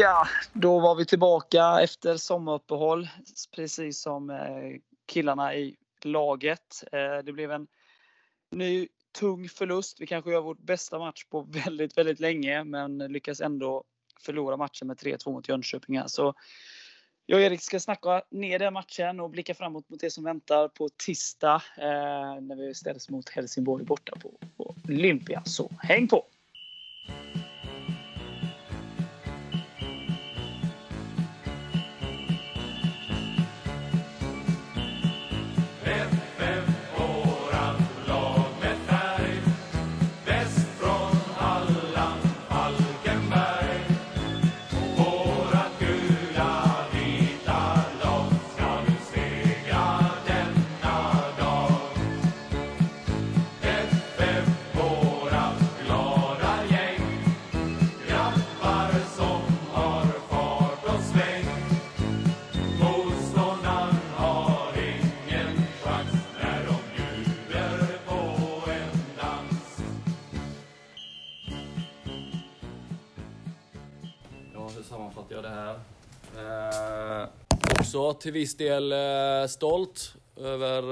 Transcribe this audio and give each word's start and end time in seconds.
Ja, 0.00 0.28
då 0.52 0.78
var 0.78 0.94
vi 0.94 1.04
tillbaka 1.04 1.80
efter 1.82 2.16
sommaruppehåll, 2.16 3.08
precis 3.54 4.00
som 4.00 4.30
eh, 4.30 4.80
killarna 5.06 5.54
i 5.54 5.76
laget. 6.02 6.84
Eh, 6.92 7.24
det 7.24 7.32
blev 7.32 7.52
en 7.52 7.66
ny 8.50 8.88
tung 9.18 9.48
förlust. 9.48 10.00
Vi 10.00 10.06
kanske 10.06 10.30
gör 10.30 10.40
vår 10.40 10.54
bästa 10.54 10.98
match 10.98 11.24
på 11.24 11.40
väldigt, 11.64 11.98
väldigt 11.98 12.20
länge, 12.20 12.64
men 12.64 12.98
lyckas 12.98 13.40
ändå 13.40 13.84
förlora 14.20 14.56
matchen 14.56 14.88
med 14.88 14.96
3-2 14.96 15.32
mot 15.32 15.48
Jönköping. 15.48 16.02
Så 16.06 16.34
jag 17.26 17.36
och 17.36 17.42
Erik 17.42 17.62
ska 17.62 17.80
snacka 17.80 18.22
ner 18.30 18.58
den 18.58 18.72
matchen 18.72 19.20
och 19.20 19.30
blicka 19.30 19.54
framåt 19.54 19.88
mot 19.88 20.00
det 20.00 20.10
som 20.10 20.24
väntar 20.24 20.68
på 20.68 20.88
tisdag 21.06 21.62
eh, 21.76 22.40
när 22.40 22.56
vi 22.56 22.74
ställs 22.74 23.10
mot 23.10 23.28
Helsingborg 23.28 23.84
borta 23.84 24.16
på, 24.16 24.38
på 24.56 24.74
Olympia. 24.88 25.42
Så 25.44 25.70
häng 25.78 26.08
på! 26.08 26.26
Var 78.06 78.14
till 78.14 78.32
viss 78.32 78.56
del 78.56 78.92
eh, 78.92 79.48
stolt 79.48 80.14
över 80.36 80.82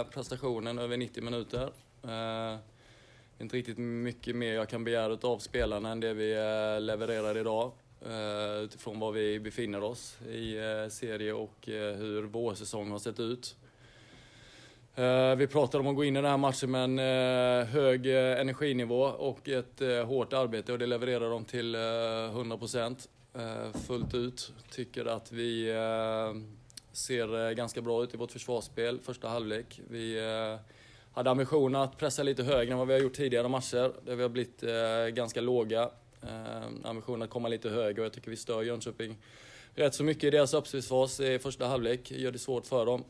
eh, 0.00 0.06
prestationen 0.06 0.78
över 0.78 0.96
90 0.96 1.22
minuter. 1.22 1.72
Eh, 2.02 2.58
inte 3.38 3.56
riktigt 3.56 3.78
mycket 3.78 4.36
mer 4.36 4.54
jag 4.54 4.68
kan 4.68 4.84
begära 4.84 5.28
av 5.28 5.38
spelarna 5.38 5.90
än 5.90 6.00
det 6.00 6.14
vi 6.14 6.32
eh, 6.32 6.80
levererar 6.80 7.38
idag. 7.38 7.72
Eh, 8.06 8.62
utifrån 8.62 9.00
var 9.00 9.12
vi 9.12 9.40
befinner 9.40 9.82
oss 9.82 10.18
i 10.28 10.56
eh, 10.56 10.88
serie 10.88 11.32
och 11.32 11.56
hur 11.66 12.22
vår 12.22 12.54
säsong 12.54 12.90
har 12.90 12.98
sett 12.98 13.20
ut. 13.20 13.56
Vi 15.36 15.46
pratade 15.46 15.80
om 15.80 15.86
att 15.86 15.96
gå 15.96 16.04
in 16.04 16.16
i 16.16 16.20
den 16.20 16.30
här 16.30 16.36
matchen 16.36 16.70
med 16.70 16.84
en 16.84 16.98
hög 17.66 18.06
energinivå 18.06 19.02
och 19.02 19.48
ett 19.48 20.06
hårt 20.06 20.32
arbete 20.32 20.72
och 20.72 20.78
det 20.78 20.86
levererar 20.86 21.30
de 21.30 21.44
till 21.44 21.74
100 21.74 22.58
procent. 22.58 23.08
Eh, 23.38 23.80
fullt 23.86 24.14
ut. 24.14 24.52
Tycker 24.70 25.04
att 25.04 25.32
vi 25.32 25.70
eh, 25.70 26.42
ser 26.92 27.48
eh, 27.48 27.52
ganska 27.52 27.80
bra 27.80 28.04
ut 28.04 28.14
i 28.14 28.16
vårt 28.16 28.32
försvarsspel 28.32 29.00
första 29.00 29.28
halvlek. 29.28 29.80
Vi 29.90 30.20
hade 31.12 31.30
ambitionen 31.30 31.80
att 31.80 31.98
pressa 31.98 32.22
lite 32.22 32.42
högre 32.42 32.72
än 32.72 32.78
vad 32.78 32.86
vi 32.86 32.92
har 32.92 33.00
gjort 33.00 33.14
tidigare 33.14 33.48
matcher, 33.48 33.92
där 34.04 34.16
vi 34.16 34.22
har 34.22 34.28
blivit 34.28 34.60
ganska 35.14 35.40
låga. 35.40 35.90
Ambitionen 36.82 37.22
att 37.22 37.30
komma 37.30 37.48
lite 37.48 37.68
högre 37.70 38.00
och 38.00 38.04
jag 38.04 38.12
tycker 38.12 38.30
vi 38.30 38.36
stör 38.36 38.62
Jönköping 38.62 39.16
rätt 39.74 39.94
så 39.94 40.04
mycket 40.04 40.24
i 40.24 40.30
deras 40.30 40.54
uppspelsfas 40.54 41.20
i 41.20 41.38
första 41.38 41.66
halvlek, 41.66 42.10
gör 42.10 42.32
det 42.32 42.38
svårt 42.38 42.66
för 42.66 42.86
dem. 42.86 43.04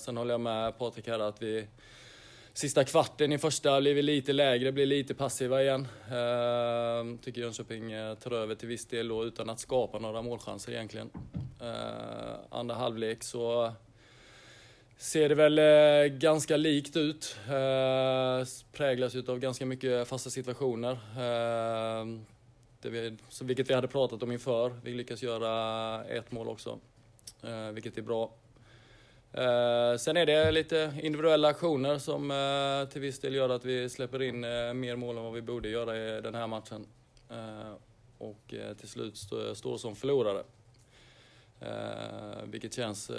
Sen 0.00 0.16
håller 0.16 0.34
jag 0.34 0.40
med 0.40 0.78
Patrik 0.78 1.08
här 1.08 1.18
att 1.18 1.42
vi 1.42 1.66
Sista 2.56 2.84
kvarten 2.84 3.32
i 3.32 3.38
första 3.38 3.80
blir 3.80 3.94
vi 3.94 4.02
lite 4.02 4.32
lägre, 4.32 4.72
blir 4.72 4.86
lite 4.86 5.14
passiva 5.14 5.62
igen. 5.62 5.88
Ehm, 6.12 7.18
tycker 7.18 7.40
Jönköping 7.40 7.92
eh, 7.92 8.14
tar 8.14 8.30
över 8.30 8.54
till 8.54 8.68
viss 8.68 8.86
del 8.86 9.08
då, 9.08 9.24
utan 9.24 9.50
att 9.50 9.60
skapa 9.60 9.98
några 9.98 10.22
målchanser 10.22 10.72
egentligen. 10.72 11.10
Ehm, 11.60 12.38
andra 12.50 12.74
halvlek 12.74 13.22
så 13.22 13.72
ser 14.96 15.28
det 15.28 15.34
väl 15.34 15.58
eh, 15.58 16.18
ganska 16.18 16.56
likt 16.56 16.96
ut. 16.96 17.36
Uh, 17.48 18.46
präglas 18.72 19.16
av 19.28 19.38
ganska 19.38 19.66
mycket 19.66 20.08
fasta 20.08 20.30
situationer. 20.30 20.98
Ehm, 21.18 22.26
det 22.80 22.90
vi, 22.90 23.16
vilket 23.42 23.70
vi 23.70 23.74
hade 23.74 23.88
pratat 23.88 24.22
om 24.22 24.32
inför. 24.32 24.80
Vi 24.82 24.94
lyckas 24.94 25.22
göra 25.22 26.04
ett 26.04 26.32
mål 26.32 26.48
också, 26.48 26.78
ehm, 27.42 27.74
vilket 27.74 27.98
är 27.98 28.02
bra. 28.02 28.32
Eh, 29.36 29.96
sen 29.96 30.16
är 30.16 30.26
det 30.26 30.50
lite 30.50 30.92
individuella 31.02 31.48
aktioner 31.48 31.98
som 31.98 32.30
eh, 32.30 32.92
till 32.92 33.00
viss 33.00 33.18
del 33.18 33.34
gör 33.34 33.48
att 33.48 33.64
vi 33.64 33.88
släpper 33.88 34.22
in 34.22 34.44
eh, 34.44 34.74
mer 34.74 34.96
mål 34.96 35.16
än 35.16 35.24
vad 35.24 35.32
vi 35.32 35.42
borde 35.42 35.68
göra 35.68 35.96
i 35.96 36.20
den 36.20 36.34
här 36.34 36.46
matchen. 36.46 36.86
Eh, 37.30 37.72
och 38.18 38.54
eh, 38.54 38.76
till 38.76 38.88
slut 38.88 39.16
står 39.54 39.76
som 39.78 39.96
förlorare. 39.96 40.42
Eh, 41.60 42.44
vilket 42.44 42.74
känns 42.74 43.10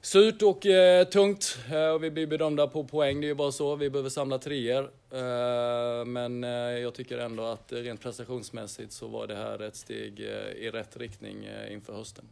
surt 0.00 0.42
och 0.42 0.66
tungt. 1.12 1.58
och 1.94 2.04
vi 2.04 2.10
blir 2.10 2.26
bedömda 2.26 2.66
på 2.66 2.84
poäng, 2.84 3.20
det 3.20 3.26
är 3.26 3.28
ju 3.28 3.34
bara 3.34 3.52
så. 3.52 3.76
Vi 3.76 3.90
behöver 3.90 4.10
samla 4.10 4.38
treor. 4.38 4.90
men 6.04 6.42
jag 6.82 6.94
tycker 6.94 7.18
ändå 7.18 7.42
att 7.42 7.72
rent 7.72 8.00
prestationsmässigt 8.00 8.92
så 8.92 9.06
var 9.06 9.26
det 9.26 9.36
här 9.36 9.62
ett 9.62 9.76
steg 9.76 10.20
i 10.56 10.70
rätt 10.70 10.96
riktning 10.96 11.48
inför 11.70 11.92
hösten. 11.92 12.24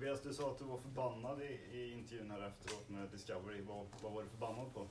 Tobias, 0.00 0.20
du 0.20 0.34
sa 0.34 0.50
att 0.50 0.58
du 0.58 0.64
var 0.64 0.78
förbannad 0.78 1.42
i, 1.42 1.76
i 1.78 1.92
intervjun 1.92 2.30
här 2.30 2.48
efteråt 2.48 2.88
med 2.88 3.08
Discovery. 3.12 3.60
Vad, 3.68 3.86
vad 4.02 4.12
var 4.12 4.22
du 4.22 4.28
förbannad 4.28 4.74
på? 4.74 4.86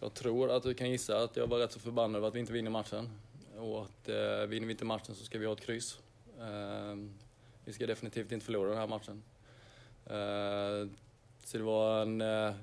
Jag 0.00 0.14
tror 0.14 0.50
att 0.50 0.62
du 0.62 0.74
kan 0.74 0.90
gissa 0.90 1.22
att 1.22 1.36
jag 1.36 1.46
var 1.46 1.58
rätt 1.58 1.72
så 1.72 1.80
förbannad 1.80 2.16
över 2.16 2.28
att 2.28 2.34
vi 2.34 2.40
inte 2.40 2.52
vinner 2.52 2.70
matchen. 2.70 3.10
Och 3.58 3.82
att 3.82 4.08
eh, 4.08 4.46
vinner 4.48 4.66
vi 4.66 4.72
inte 4.72 4.84
matchen 4.84 5.14
så 5.14 5.24
ska 5.24 5.38
vi 5.38 5.46
ha 5.46 5.52
ett 5.52 5.60
kryss. 5.60 5.98
Eh, 6.38 6.96
vi 7.64 7.72
ska 7.72 7.86
definitivt 7.86 8.32
inte 8.32 8.46
förlora 8.46 8.68
den 8.68 8.78
här 8.78 8.86
matchen. 8.86 9.22
Eh, 10.06 10.90
så 11.44 11.58
det 11.58 11.64
var 11.64 12.02
en... 12.02 12.20
Eh, 12.20 12.54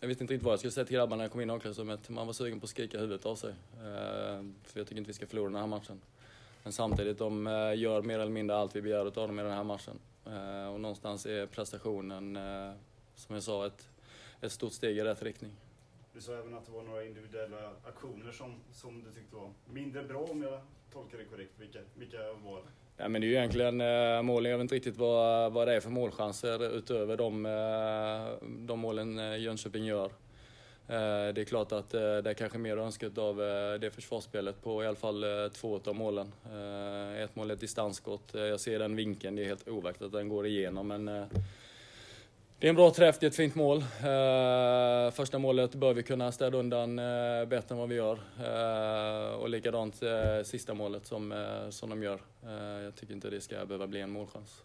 jag 0.00 0.08
visste 0.08 0.24
inte 0.24 0.34
riktigt 0.34 0.44
vad 0.44 0.52
jag 0.52 0.58
skulle 0.58 0.72
säga 0.72 0.84
till 0.84 0.96
grabbarna 0.96 1.16
när 1.16 1.24
jag 1.24 1.32
kom 1.32 1.40
in 1.40 1.50
i 1.50 1.52
omklädningsrummet. 1.52 2.08
Man 2.08 2.26
var 2.26 2.34
sugen 2.34 2.60
på 2.60 2.64
att 2.64 2.70
skrika 2.70 2.98
huvudet 2.98 3.26
av 3.26 3.36
sig. 3.36 3.50
Eh, 3.50 4.44
för 4.62 4.80
jag 4.80 4.86
tycker 4.86 4.98
inte 4.98 5.08
vi 5.08 5.14
ska 5.14 5.26
förlora 5.26 5.50
den 5.50 5.60
här 5.60 5.66
matchen. 5.66 6.00
Men 6.62 6.72
samtidigt, 6.72 7.18
de 7.18 7.46
eh, 7.46 7.78
gör 7.78 8.02
mer 8.02 8.18
eller 8.18 8.32
mindre 8.32 8.56
allt 8.56 8.76
vi 8.76 8.82
begär 8.82 9.06
av 9.06 9.12
dem 9.12 9.38
i 9.38 9.42
den 9.42 9.52
här 9.52 9.64
matchen. 9.64 9.98
Eh, 10.26 10.72
och 10.74 10.80
någonstans 10.80 11.26
är 11.26 11.46
prestationen, 11.46 12.36
eh, 12.36 12.72
som 13.14 13.34
jag 13.34 13.42
sa, 13.42 13.66
ett, 13.66 13.88
ett 14.40 14.52
stort 14.52 14.72
steg 14.72 14.98
i 14.98 15.00
rätt 15.00 15.22
riktning. 15.22 15.52
Du 16.12 16.20
sa 16.20 16.32
även 16.32 16.54
att 16.54 16.66
det 16.66 16.72
var 16.72 16.82
några 16.82 17.04
individuella 17.04 17.70
aktioner 17.84 18.32
som, 18.32 18.54
som 18.72 19.02
du 19.02 19.12
tyckte 19.12 19.36
var 19.36 19.50
mindre 19.72 20.02
bra 20.02 20.26
om 20.30 20.42
jag 20.42 20.60
tolkar 20.92 21.18
det 21.18 21.24
korrekt. 21.24 21.52
Vilka, 21.58 21.78
vilka 21.94 22.18
var 22.18 22.56
det? 22.56 22.68
Ja, 22.96 23.08
men 23.08 23.20
det 23.20 23.26
är 23.26 23.28
ju 23.28 23.34
egentligen 23.34 23.80
eh, 23.80 24.22
målen, 24.22 24.50
jag 24.50 24.58
vet 24.58 24.62
inte 24.62 24.74
riktigt 24.74 24.96
vad, 24.96 25.52
vad 25.52 25.68
det 25.68 25.74
är 25.74 25.80
för 25.80 25.90
målchanser 25.90 26.76
utöver 26.76 27.16
de, 27.16 27.46
eh, 27.46 28.48
de 28.66 28.80
målen 28.80 29.18
eh, 29.18 29.38
Jönköping 29.38 29.84
gör. 29.84 30.10
Eh, 30.88 31.34
det 31.34 31.40
är 31.40 31.44
klart 31.44 31.72
att 31.72 31.94
eh, 31.94 32.00
det 32.00 32.30
är 32.30 32.34
kanske 32.34 32.58
mer 32.58 32.76
önskat 32.76 33.18
av 33.18 33.42
eh, 33.42 33.74
det 33.80 33.90
försvarsspelet 33.90 34.62
på 34.62 34.82
i 34.82 34.86
alla 34.86 34.96
fall 34.96 35.24
två 35.52 35.80
av 35.86 35.94
målen. 35.94 36.32
Ett 37.18 37.36
mål 37.36 37.50
är 37.50 37.54
ett 37.54 37.60
distansskott. 37.60 38.30
Jag 38.32 38.60
ser 38.60 38.78
den 38.78 38.96
vinkeln, 38.96 39.36
det 39.36 39.42
är 39.42 39.46
helt 39.46 39.68
overkligt 39.68 40.06
att 40.06 40.12
den 40.12 40.28
går 40.28 40.46
igenom 40.46 40.88
men 40.88 41.04
det 42.58 42.66
är 42.66 42.70
en 42.70 42.76
bra 42.76 42.90
träff, 42.90 43.18
det 43.18 43.26
är 43.26 43.28
ett 43.28 43.36
fint 43.36 43.54
mål. 43.54 43.84
Första 45.12 45.38
målet 45.38 45.74
bör 45.74 45.94
vi 45.94 46.02
kunna 46.02 46.32
städa 46.32 46.58
undan 46.58 46.96
bättre 47.48 47.66
än 47.68 47.76
vad 47.76 47.88
vi 47.88 47.94
gör. 47.94 48.18
Och 49.38 49.48
likadant 49.48 50.02
sista 50.44 50.74
målet 50.74 51.06
som, 51.06 51.46
som 51.70 51.90
de 51.90 52.02
gör. 52.02 52.20
Jag 52.84 52.94
tycker 52.94 53.14
inte 53.14 53.30
det 53.30 53.40
ska 53.40 53.66
behöva 53.66 53.86
bli 53.86 54.00
en 54.00 54.10
målchans. 54.10 54.62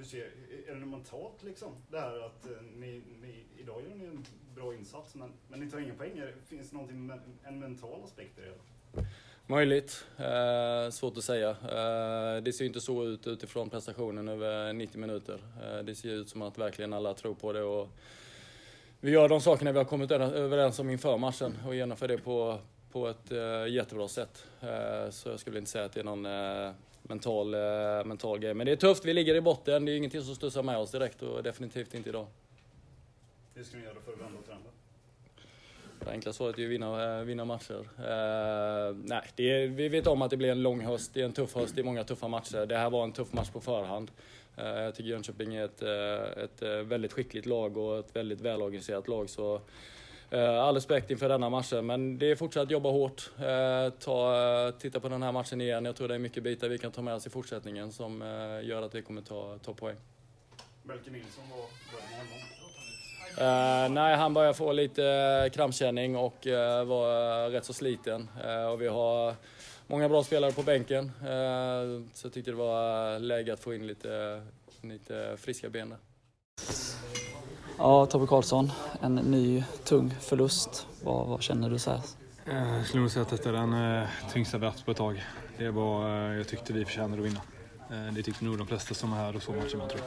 Hur 0.00 0.06
ser, 0.06 0.30
är 0.68 0.74
det 0.74 0.86
mentalt 0.86 1.42
liksom? 1.42 1.76
Det 1.90 2.00
här 2.00 2.26
att 2.26 2.46
eh, 2.46 2.62
ni, 2.76 3.02
ni, 3.22 3.44
idag 3.58 3.82
gör 3.82 3.96
ni 3.96 4.04
en 4.04 4.24
bra 4.54 4.74
insats, 4.74 5.14
men, 5.14 5.32
men 5.48 5.60
ni 5.60 5.70
tar 5.70 5.78
inga 5.78 5.94
poäng. 5.94 6.22
Finns 6.46 6.70
det 6.70 6.76
någonting, 6.76 7.10
en 7.44 7.58
mental 7.58 8.04
aspekt 8.04 8.38
i 8.38 8.40
det? 8.40 9.04
Möjligt. 9.46 10.04
Eh, 10.16 10.90
svårt 10.90 11.16
att 11.16 11.24
säga. 11.24 11.50
Eh, 11.50 12.42
det 12.42 12.52
ser 12.52 12.64
inte 12.64 12.80
så 12.80 13.04
ut 13.04 13.26
utifrån 13.26 13.70
prestationen 13.70 14.28
över 14.28 14.72
90 14.72 15.00
minuter. 15.00 15.38
Eh, 15.62 15.78
det 15.84 15.94
ser 15.94 16.08
ut 16.08 16.28
som 16.28 16.42
att 16.42 16.58
verkligen 16.58 16.92
alla 16.92 17.14
tror 17.14 17.34
på 17.34 17.52
det. 17.52 17.62
Och 17.62 17.88
vi 19.00 19.10
gör 19.10 19.28
de 19.28 19.40
sakerna 19.40 19.72
vi 19.72 19.78
har 19.78 19.84
kommit 19.84 20.10
överens 20.10 20.78
om 20.78 20.90
inför 20.90 21.18
matchen 21.18 21.58
och 21.66 21.74
genomför 21.74 22.08
det 22.08 22.18
på, 22.18 22.58
på 22.92 23.08
ett 23.08 23.32
eh, 23.32 23.66
jättebra 23.68 24.08
sätt. 24.08 24.46
Eh, 24.60 25.10
så 25.10 25.28
jag 25.28 25.40
skulle 25.40 25.58
inte 25.58 25.70
säga 25.70 25.84
att 25.84 25.92
det 25.92 26.00
är 26.00 26.04
någon 26.04 26.26
eh, 26.26 26.72
mental, 27.02 27.54
eh, 27.54 28.04
mental 28.04 28.38
grej. 28.38 28.54
Men 28.54 28.66
det 28.66 28.72
är 28.72 28.76
tufft, 28.76 29.04
vi 29.04 29.14
ligger 29.14 29.34
i 29.34 29.40
botten. 29.40 29.84
Det 29.84 29.92
är 29.92 29.96
ingenting 29.96 30.22
som 30.22 30.34
studsar 30.34 30.62
med 30.62 30.78
oss 30.78 30.90
direkt 30.90 31.22
och 31.22 31.42
definitivt 31.42 31.94
inte 31.94 32.08
idag. 32.08 32.26
Hur 33.54 33.64
ska 33.64 33.76
ni 33.76 33.82
göra 33.82 33.94
för 34.04 34.12
att 34.12 34.20
vända 34.20 34.42
trenden? 34.46 34.72
Det 36.04 36.10
enkla 36.10 36.32
svaret 36.32 36.58
är 36.58 36.62
ju 36.62 36.68
vinna, 36.68 37.22
vinna 37.24 37.44
matcher. 37.44 37.80
Uh, 37.98 38.96
nej, 39.04 39.22
är, 39.36 39.66
vi 39.66 39.88
vet 39.88 40.06
om 40.06 40.22
att 40.22 40.30
det 40.30 40.36
blir 40.36 40.50
en 40.50 40.62
lång 40.62 40.80
höst. 40.80 41.14
Det 41.14 41.20
är 41.20 41.24
en 41.24 41.32
tuff 41.32 41.54
höst, 41.54 41.74
det 41.74 41.80
är 41.80 41.84
många 41.84 42.04
tuffa 42.04 42.28
matcher. 42.28 42.66
Det 42.66 42.76
här 42.76 42.90
var 42.90 43.04
en 43.04 43.12
tuff 43.12 43.32
match 43.32 43.50
på 43.50 43.60
förhand. 43.60 44.10
Uh, 44.58 44.64
jag 44.64 44.94
tycker 44.94 45.10
Jönköping 45.10 45.54
är 45.54 45.64
ett, 45.64 45.82
ett 46.38 46.62
väldigt 46.86 47.12
skickligt 47.12 47.46
lag 47.46 47.76
och 47.76 47.98
ett 47.98 48.16
väldigt 48.16 48.40
välorganiserat 48.40 49.08
lag. 49.08 49.30
Så 49.30 49.60
all 50.32 50.74
respekt 50.74 51.10
inför 51.10 51.28
denna 51.28 51.50
matchen, 51.50 51.86
men 51.86 52.18
det 52.18 52.30
är 52.30 52.36
fortsatt 52.36 52.70
jobba 52.70 52.90
hårt. 52.90 53.30
ta, 53.98 54.72
titta 54.78 55.00
på 55.00 55.08
den 55.08 55.22
här 55.22 55.32
matchen 55.32 55.60
igen. 55.60 55.84
Jag 55.84 55.96
tror 55.96 56.08
det 56.08 56.14
är 56.14 56.18
mycket 56.18 56.42
bitar 56.42 56.68
vi 56.68 56.78
kan 56.78 56.92
ta 56.92 57.02
med 57.02 57.14
oss 57.14 57.26
i 57.26 57.30
fortsättningen 57.30 57.92
som 57.92 58.20
gör 58.62 58.82
att 58.82 58.94
vi 58.94 59.02
kommer 59.02 59.22
ta, 59.22 59.58
ta 59.58 59.74
poäng. 59.74 59.96
Melke 60.82 61.10
Nilsson, 61.10 61.44
honom? 61.44 61.66
Uh, 63.30 63.88
nej, 63.90 64.16
han 64.16 64.34
börjar 64.34 64.52
få 64.52 64.72
lite 64.72 65.02
uh, 65.44 65.50
krampkänning 65.50 66.16
och 66.16 66.46
uh, 66.46 66.84
var 66.84 67.50
rätt 67.50 67.64
så 67.64 67.72
sliten. 67.72 68.28
och 68.72 68.82
vi 68.82 68.88
har 68.88 69.34
många 69.86 70.08
bra 70.08 70.24
spelare 70.24 70.52
på 70.52 70.62
bänken. 70.62 71.12
så 72.12 72.26
jag 72.26 72.32
tyckte 72.32 72.50
det 72.50 72.56
var 72.56 73.18
läge 73.18 73.52
att 73.52 73.60
få 73.60 73.74
in 73.74 73.86
lite, 73.86 74.42
lite 74.82 75.36
friska 75.38 75.68
ben 75.68 75.88
där. 75.88 75.98
Ja, 77.78 78.06
Tobbe 78.06 78.26
Karlsson, 78.26 78.72
en 79.00 79.14
ny 79.14 79.64
tung 79.84 80.14
förlust. 80.20 80.86
Vad, 81.04 81.26
vad 81.26 81.42
känner 81.42 81.70
du 81.70 81.78
så 81.78 81.90
här? 81.90 82.00
Jag 82.44 82.86
skulle 82.86 83.00
nog 83.00 83.10
säga 83.10 83.22
att 83.22 83.30
detta 83.30 83.48
är 83.48 83.52
den 83.52 84.06
tyngsta 84.32 84.58
vi 84.58 84.66
haft 84.66 84.84
på 84.84 84.90
ett 84.90 84.96
tag. 84.96 85.24
Det 85.58 85.70
var, 85.70 86.08
jag 86.10 86.48
tyckte 86.48 86.72
vi 86.72 86.84
förtjänade 86.84 87.22
att 87.22 87.28
vinna. 87.28 87.40
Det 88.12 88.22
tyckte 88.22 88.44
nog 88.44 88.58
de 88.58 88.66
flesta 88.66 88.94
som 88.94 89.12
är 89.12 89.16
här 89.16 89.36
och 89.36 89.42
såg 89.42 89.56
matchen 89.56 89.78
med 89.78 89.88
tror. 89.88 90.00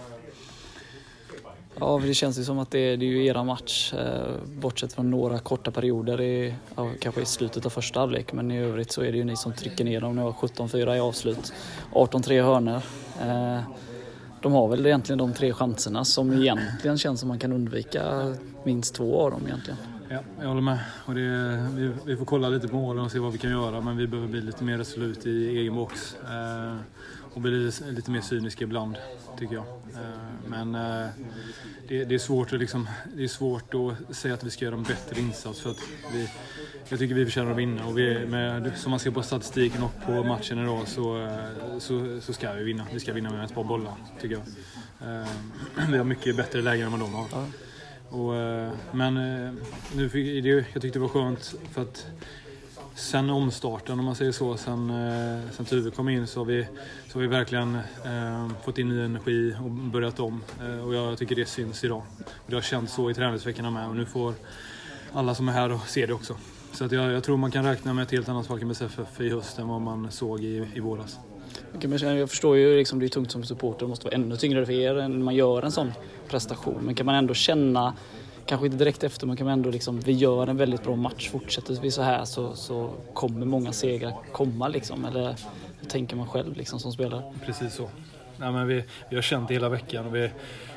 Ja, 1.79 2.01
det 2.03 2.13
känns 2.13 2.39
ju 2.39 2.43
som 2.43 2.59
att 2.59 2.71
det 2.71 2.79
är, 2.79 2.97
det 2.97 3.05
är 3.05 3.07
ju 3.07 3.25
era 3.25 3.43
match. 3.43 3.93
Eh, 3.93 4.35
bortsett 4.45 4.93
från 4.93 5.11
några 5.11 5.39
korta 5.39 5.71
perioder, 5.71 6.21
i, 6.21 6.55
ja, 6.75 6.91
kanske 6.99 7.21
i 7.21 7.25
slutet 7.25 7.65
av 7.65 7.69
första 7.69 7.99
halvlek. 7.99 8.33
Men 8.33 8.51
i 8.51 8.59
övrigt 8.59 8.91
så 8.91 9.01
är 9.01 9.11
det 9.11 9.17
ju 9.17 9.23
ni 9.23 9.35
som 9.35 9.53
trycker 9.53 9.83
ner 9.85 10.01
dem. 10.01 10.15
Ni 10.15 10.21
har 10.21 10.31
17-4 10.31 10.95
i 10.95 10.99
avslut, 10.99 11.53
18-3 11.91 12.43
hörnor. 12.43 12.81
De 14.43 14.53
har 14.53 14.67
väl 14.67 14.85
egentligen 14.85 15.17
de 15.17 15.33
tre 15.33 15.53
chanserna 15.53 16.05
som 16.05 16.33
egentligen 16.33 16.97
känns 16.97 17.19
som 17.19 17.29
man 17.29 17.39
kan 17.39 17.53
undvika 17.53 18.33
minst 18.63 18.95
två 18.95 19.21
av 19.21 19.31
dem 19.31 19.41
egentligen. 19.45 19.77
Ja, 20.09 20.19
jag 20.41 20.47
håller 20.47 20.61
med. 20.61 20.79
Och 21.05 21.15
det, 21.15 21.67
vi, 21.75 21.91
vi, 22.05 22.17
får 22.17 22.25
kolla 22.25 22.49
lite 22.49 22.67
på 22.67 22.75
målen 22.75 23.05
och 23.05 23.11
se 23.11 23.19
vad 23.19 23.31
vi 23.31 23.37
kan 23.37 23.51
göra 23.51 23.81
men 23.81 23.97
vi 23.97 24.07
behöver 24.07 24.29
bli 24.29 24.41
lite 24.41 24.63
mer 24.63 24.77
resolut 24.77 25.25
i 25.25 25.57
egen 25.57 25.75
box. 25.75 26.15
Eh, 26.23 26.75
och 27.33 27.41
bli 27.41 27.71
lite 27.89 28.11
mer 28.11 28.21
cyniska 28.21 28.63
ibland, 28.63 28.97
tycker 29.39 29.55
jag. 29.55 29.65
Eh, 29.93 30.47
men 30.47 30.75
eh, 30.75 31.07
det, 31.87 32.05
det, 32.05 32.15
är 32.15 32.19
svårt 32.19 32.53
att 32.53 32.59
liksom, 32.59 32.89
det 33.15 33.23
är 33.23 33.27
svårt 33.27 33.73
att 33.73 34.15
säga 34.15 34.33
att 34.33 34.43
vi 34.43 34.49
ska 34.49 34.65
göra 34.65 34.75
en 34.75 34.83
bättre 34.83 35.21
insats 35.21 35.61
för 35.61 35.69
att 35.69 35.79
vi, 36.13 36.29
jag 36.93 36.99
tycker 36.99 37.15
vi 37.15 37.25
förtjänar 37.25 37.51
att 37.51 37.57
vinna 37.57 37.85
och 37.85 37.97
vi, 37.97 38.25
med, 38.25 38.71
som 38.77 38.89
man 38.89 38.99
ser 38.99 39.11
på 39.11 39.23
statistiken 39.23 39.83
och 39.83 39.91
på 40.05 40.23
matchen 40.23 40.59
idag 40.59 40.87
så, 40.87 41.21
eh, 41.21 41.79
så, 41.79 42.21
så 42.21 42.33
ska 42.33 42.53
vi 42.53 42.63
vinna. 42.63 42.87
Vi 42.93 42.99
ska 42.99 43.13
vinna 43.13 43.31
med 43.31 43.45
ett 43.45 43.53
par 43.53 43.63
bollar, 43.63 43.93
tycker 44.21 44.35
jag. 44.35 44.43
Vi 45.91 45.97
har 45.97 46.03
mycket 46.03 46.35
bättre 46.35 46.61
lägen 46.61 46.85
än 46.85 46.91
vad 46.91 46.99
de 46.99 47.13
har. 47.13 47.27
Ja. 47.31 47.45
Och, 48.17 48.33
men 48.91 49.13
nu 49.95 50.09
fick, 50.09 50.45
jag 50.45 50.65
tyckte 50.81 50.89
det 50.89 50.99
var 50.99 51.07
skönt 51.07 51.55
för 51.71 51.81
att 51.81 52.05
sen 52.95 53.29
omstarten, 53.29 53.99
om 53.99 54.05
man 54.05 54.15
säger 54.15 54.31
så, 54.31 54.57
sen, 54.57 54.89
eh, 54.89 55.51
sen 55.51 55.65
Tuve 55.65 55.91
kom 55.91 56.09
in 56.09 56.27
så 56.27 56.39
har 56.39 56.45
vi, 56.45 56.67
så 57.07 57.17
har 57.17 57.21
vi 57.21 57.27
verkligen 57.27 57.75
eh, 58.05 58.49
fått 58.63 58.77
in 58.77 58.89
ny 58.89 59.05
energi 59.05 59.55
och 59.63 59.71
börjat 59.71 60.19
om. 60.19 60.43
Eh, 60.61 60.85
och 60.85 60.95
jag 60.95 61.17
tycker 61.17 61.35
det 61.35 61.45
syns 61.45 61.83
idag. 61.83 62.03
Och 62.19 62.45
det 62.47 62.55
har 62.55 62.61
känts 62.61 62.93
så 62.93 63.09
i 63.09 63.13
träningsveckorna 63.13 63.71
med 63.71 63.87
och 63.87 63.95
nu 63.95 64.05
får 64.05 64.33
alla 65.13 65.35
som 65.35 65.49
är 65.49 65.53
här 65.53 65.79
se 65.87 66.05
det 66.05 66.13
också. 66.13 66.35
Så 66.73 66.85
att 66.85 66.91
jag, 66.91 67.11
jag 67.11 67.23
tror 67.23 67.37
man 67.37 67.51
kan 67.51 67.65
räkna 67.65 67.93
med 67.93 68.03
ett 68.03 68.11
helt 68.11 68.29
annat 68.29 68.47
Falkenbergs 68.47 68.81
FF 68.81 69.21
i 69.21 69.29
höst 69.29 69.59
än 69.59 69.67
vad 69.67 69.81
man 69.81 70.11
såg 70.11 70.43
i, 70.43 70.67
i 70.73 70.79
våras. 70.79 71.19
Jag 71.81 72.29
förstår 72.29 72.57
ju 72.57 72.77
liksom 72.77 72.99
det 72.99 73.05
är 73.05 73.09
tungt 73.09 73.31
som 73.31 73.43
supporter, 73.43 73.85
det 73.85 73.89
måste 73.89 74.05
vara 74.05 74.15
ännu 74.15 74.37
tyngre 74.37 74.65
för 74.65 74.73
er 74.73 74.93
när 74.93 75.09
man 75.09 75.35
gör 75.35 75.61
en 75.61 75.71
sån 75.71 75.91
prestation. 76.27 76.79
Men 76.81 76.95
kan 76.95 77.05
man 77.05 77.15
ändå 77.15 77.33
känna 77.33 77.93
kanske 78.45 78.65
inte 78.65 78.77
direkt 78.77 79.03
efter, 79.03 79.27
men 79.27 79.37
kan 79.37 79.45
man 79.45 79.53
ändå 79.53 79.69
liksom, 79.69 79.99
vi 79.99 80.11
gör 80.11 80.47
en 80.47 80.57
väldigt 80.57 80.83
bra 80.83 80.95
match. 80.95 81.29
Fortsätter 81.29 81.81
vi 81.81 81.91
så 81.91 82.01
här 82.01 82.25
så, 82.25 82.55
så 82.55 82.89
kommer 83.13 83.45
många 83.45 83.73
segrar 83.73 84.13
komma 84.31 84.67
liksom. 84.67 85.05
Eller 85.05 85.35
hur 85.79 85.89
tänker 85.89 86.15
man 86.15 86.27
själv 86.27 86.57
liksom 86.57 86.79
som 86.79 86.91
spelare? 86.91 87.33
Precis 87.45 87.75
så. 87.75 87.89
Nej, 88.37 88.51
men 88.51 88.67
vi, 88.67 88.83
vi 89.09 89.15
har 89.15 89.21
känt 89.21 89.47
det 89.47 89.53
hela 89.53 89.69
veckan 89.69 90.05
och 90.05 90.15
vi, 90.15 90.29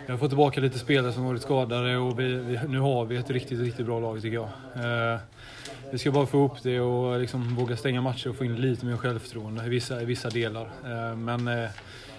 vi 0.06 0.12
har 0.12 0.19
fått 0.19 0.31
tillbaka 0.31 0.61
lite 0.61 0.79
spelare 0.79 1.12
som 1.12 1.25
varit 1.25 1.43
skadade 1.43 1.97
och 1.97 2.20
vi, 2.20 2.35
vi, 2.35 2.61
nu 2.69 2.79
har 2.79 3.05
vi 3.05 3.17
ett 3.17 3.31
riktigt, 3.31 3.61
riktigt 3.61 3.87
bra 3.87 4.00
lag 4.00 4.23
tycker 4.23 4.35
jag. 4.35 4.49
Eh, 4.75 5.19
vi 5.91 5.99
ska 5.99 6.11
bara 6.11 6.26
få 6.26 6.44
upp 6.44 6.62
det 6.62 6.81
och 6.81 7.20
liksom 7.20 7.56
våga 7.56 7.76
stänga 7.76 8.00
matcher 8.00 8.31
och 8.31 8.37
få 8.37 8.44
in 8.44 8.56
lite 8.56 8.87
mer 8.87 8.97
självförtroende 8.97 9.67
i 9.67 9.69
vissa, 9.69 10.03
i 10.03 10.05
vissa 10.05 10.31
delar. 10.31 10.70
Eh, 10.85 11.17
men 11.17 11.49
eh, 11.49 11.70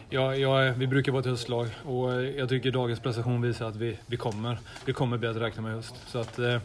Ja, 0.10 0.36
ja, 0.36 0.74
vi 0.78 0.88
brukar 0.88 1.12
vara 1.12 1.19
ett 1.19 1.25
höstlag 1.25 1.68
och 1.86 2.24
jag 2.24 2.50
tycker 2.50 2.72
dagens 2.72 3.00
prestation 3.00 3.42
visar 3.42 3.69
att 3.69 3.75
vi, 3.75 3.98
vi 4.06 4.18
kommer. 4.18 4.57
Vi 4.86 4.94
kommer 4.94 5.18
bli 5.18 5.30
att 5.30 5.38
räkna 5.38 5.62
med 5.62 5.72
höst. 5.72 5.95
Så 6.07 6.19
att, 6.19 6.39
eh, 6.39 6.57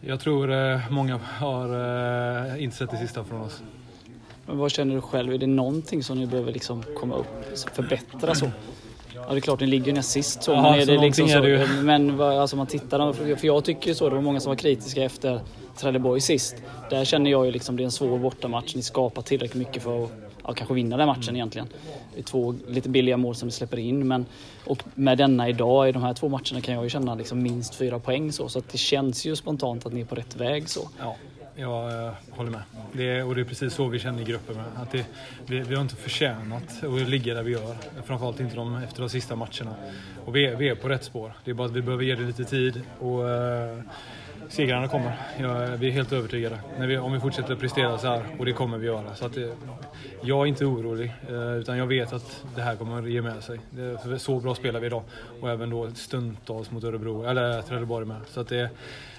jag 0.00 0.20
tror 0.20 0.52
eh, 0.52 0.90
många 0.90 1.16
har 1.16 1.68
eh, 2.54 2.62
inte 2.62 2.76
sett 2.76 2.90
det 2.90 2.96
sista 2.96 3.24
från 3.24 3.40
oss. 3.40 3.62
Men 4.48 4.58
vad 4.58 4.70
känner 4.70 4.94
du 4.94 5.00
själv? 5.00 5.32
Är 5.32 5.38
det 5.38 5.46
någonting 5.46 6.02
som 6.02 6.18
ni 6.18 6.26
behöver 6.26 6.52
liksom 6.52 6.84
komma 6.96 7.14
upp, 7.14 7.58
förbättra 7.74 8.34
så? 8.34 8.50
Ja, 9.14 9.26
det 9.30 9.36
är 9.36 9.40
klart, 9.40 9.60
ni 9.60 9.66
ligger 9.66 9.86
ju 9.86 9.92
näst 9.92 10.10
sist 10.10 10.42
så. 10.42 10.52
Aha, 10.52 10.76
men 10.76 10.86
det 10.86 10.98
liksom 10.98 11.28
så, 11.28 11.40
det 11.40 11.68
men 11.82 12.20
alltså 12.20 12.56
man 12.56 12.66
tittar, 12.66 13.12
för 13.12 13.46
jag 13.46 13.64
tycker 13.64 13.94
så, 13.94 14.08
det 14.08 14.14
var 14.14 14.22
många 14.22 14.40
som 14.40 14.50
var 14.50 14.56
kritiska 14.56 15.04
efter 15.04 15.40
Trelleborg 15.76 16.20
sist. 16.20 16.56
Där 16.90 17.04
känner 17.04 17.30
jag 17.30 17.46
ju 17.46 17.52
liksom 17.52 17.76
det 17.76 17.82
är 17.82 17.84
en 17.84 17.90
svår 17.90 18.18
bortamatch. 18.18 18.74
Ni 18.74 18.82
skapar 18.82 19.22
tillräckligt 19.22 19.66
mycket 19.66 19.82
för 19.82 20.04
att 20.04 20.10
ja, 20.44 20.52
kanske 20.52 20.74
vinna 20.74 20.96
den 20.96 21.06
matchen 21.06 21.22
mm. 21.22 21.36
egentligen. 21.36 21.68
Det 22.14 22.20
är 22.20 22.24
två 22.24 22.54
lite 22.68 22.88
billiga 22.88 23.16
mål 23.16 23.34
som 23.34 23.48
ni 23.48 23.52
släpper 23.52 23.78
in. 23.78 24.08
Men, 24.08 24.26
och 24.64 24.82
med 24.94 25.18
denna 25.18 25.48
idag, 25.48 25.88
i 25.88 25.92
de 25.92 26.02
här 26.02 26.14
två 26.14 26.28
matcherna 26.28 26.60
kan 26.62 26.74
jag 26.74 26.84
ju 26.84 26.90
känna 26.90 27.14
liksom 27.14 27.42
minst 27.42 27.74
fyra 27.74 27.98
poäng. 27.98 28.32
Så, 28.32 28.48
så 28.48 28.58
att 28.58 28.68
det 28.68 28.78
känns 28.78 29.24
ju 29.24 29.36
spontant 29.36 29.86
att 29.86 29.92
ni 29.92 30.00
är 30.00 30.04
på 30.04 30.14
rätt 30.14 30.36
väg. 30.36 30.68
så. 30.68 30.88
Ja. 30.98 31.16
Jag 31.60 32.12
håller 32.30 32.50
med. 32.50 32.62
Det 32.92 33.08
är, 33.08 33.24
och 33.24 33.34
det 33.34 33.40
är 33.40 33.44
precis 33.44 33.74
så 33.74 33.88
vi 33.88 33.98
känner 33.98 34.22
i 34.22 34.24
gruppen 34.24 34.56
med. 34.56 34.64
Att 34.76 34.90
det, 34.90 35.06
vi, 35.46 35.60
vi 35.60 35.74
har 35.74 35.82
inte 35.82 35.96
förtjänat 35.96 36.84
att 36.84 37.08
ligga 37.08 37.34
där 37.34 37.42
vi 37.42 37.52
gör. 37.52 37.76
Framförallt 38.04 38.40
inte 38.40 38.56
de, 38.56 38.76
efter 38.76 39.00
de 39.00 39.08
sista 39.08 39.36
matcherna. 39.36 39.74
Och 40.24 40.36
vi 40.36 40.46
är, 40.46 40.56
vi 40.56 40.68
är 40.68 40.74
på 40.74 40.88
rätt 40.88 41.04
spår. 41.04 41.32
Det 41.44 41.50
är 41.50 41.54
bara 41.54 41.66
att 41.68 41.74
vi 41.74 41.82
behöver 41.82 42.04
ge 42.04 42.14
det 42.14 42.22
lite 42.22 42.44
tid. 42.44 42.82
Och, 42.98 43.24
uh, 43.24 43.80
segrarna 44.48 44.88
kommer. 44.88 45.12
Jag, 45.40 45.76
vi 45.76 45.88
är 45.88 45.90
helt 45.90 46.12
övertygade. 46.12 46.58
Vi, 46.78 46.98
om 46.98 47.12
vi 47.12 47.20
fortsätter 47.20 47.56
prestera 47.56 47.98
så 47.98 48.06
här, 48.06 48.22
och 48.38 48.44
det 48.46 48.52
kommer 48.52 48.78
vi 48.78 48.86
göra. 48.86 49.14
Så 49.14 49.26
att 49.26 49.34
det, 49.34 49.56
jag 50.22 50.38
är 50.38 50.46
inte 50.46 50.64
orolig, 50.64 51.14
eh, 51.28 51.56
utan 51.56 51.78
jag 51.78 51.86
vet 51.86 52.12
att 52.12 52.44
det 52.54 52.62
här 52.62 52.76
kommer 52.76 52.98
att 52.98 53.10
ge 53.10 53.22
med 53.22 53.42
sig. 53.42 53.60
Det, 53.70 54.18
så 54.18 54.40
bra 54.40 54.54
spelar 54.54 54.80
vi 54.80 54.86
idag. 54.86 55.02
Och 55.40 55.50
även 55.50 55.70
då 55.70 55.90
stundtals 55.90 56.70
mot 56.70 56.84
Örebro, 56.84 57.24
eller 57.24 57.62
Trelleborg 57.62 58.06
med. 58.06 58.20
Så 58.28 58.40
att 58.40 58.48
det, 58.48 58.70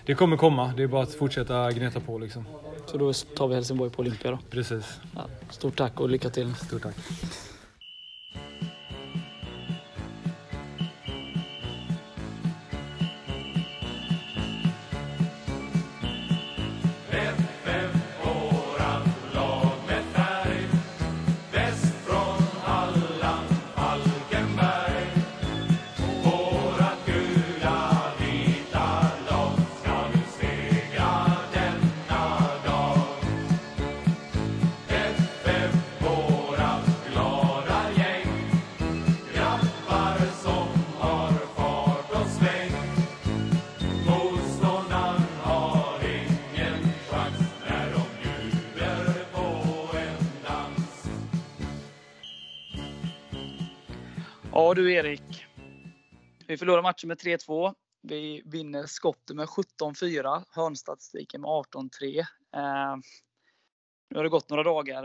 det 0.05 0.15
kommer 0.15 0.37
komma. 0.37 0.73
Det 0.77 0.83
är 0.83 0.87
bara 0.87 1.03
att 1.03 1.13
fortsätta 1.13 1.71
gneta 1.71 1.99
på 1.99 2.17
liksom. 2.17 2.45
Så 2.85 2.97
då 2.97 3.13
tar 3.13 3.47
vi 3.47 3.55
Helsingborg 3.55 3.91
på 3.91 4.01
Olympia 4.01 4.31
då? 4.31 4.39
Precis. 4.49 4.99
Ja, 5.15 5.21
stort 5.49 5.75
tack 5.75 5.99
och 5.99 6.09
lycka 6.09 6.29
till. 6.29 6.55
Stort 6.55 6.81
tack. 6.83 6.95
Du 54.79 54.93
Erik. 54.93 55.45
Vi 56.47 56.57
förlorar 56.57 56.81
matchen 56.81 57.07
med 57.07 57.17
3-2. 57.17 57.73
Vi 58.01 58.41
vinner 58.45 58.85
skottet 58.85 59.35
med 59.35 59.47
17-4. 59.47 60.43
Hörnstatistiken 60.49 61.41
med 61.41 61.49
18-3. 61.49 62.19
Eh, 62.19 62.97
nu 64.09 64.17
har 64.17 64.23
det 64.23 64.29
gått 64.29 64.49
några 64.49 64.63
dagar. 64.63 65.03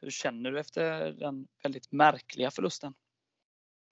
Hur 0.00 0.10
känner 0.10 0.50
du 0.50 0.60
efter 0.60 1.12
den 1.12 1.46
väldigt 1.62 1.92
märkliga 1.92 2.50
förlusten? 2.50 2.94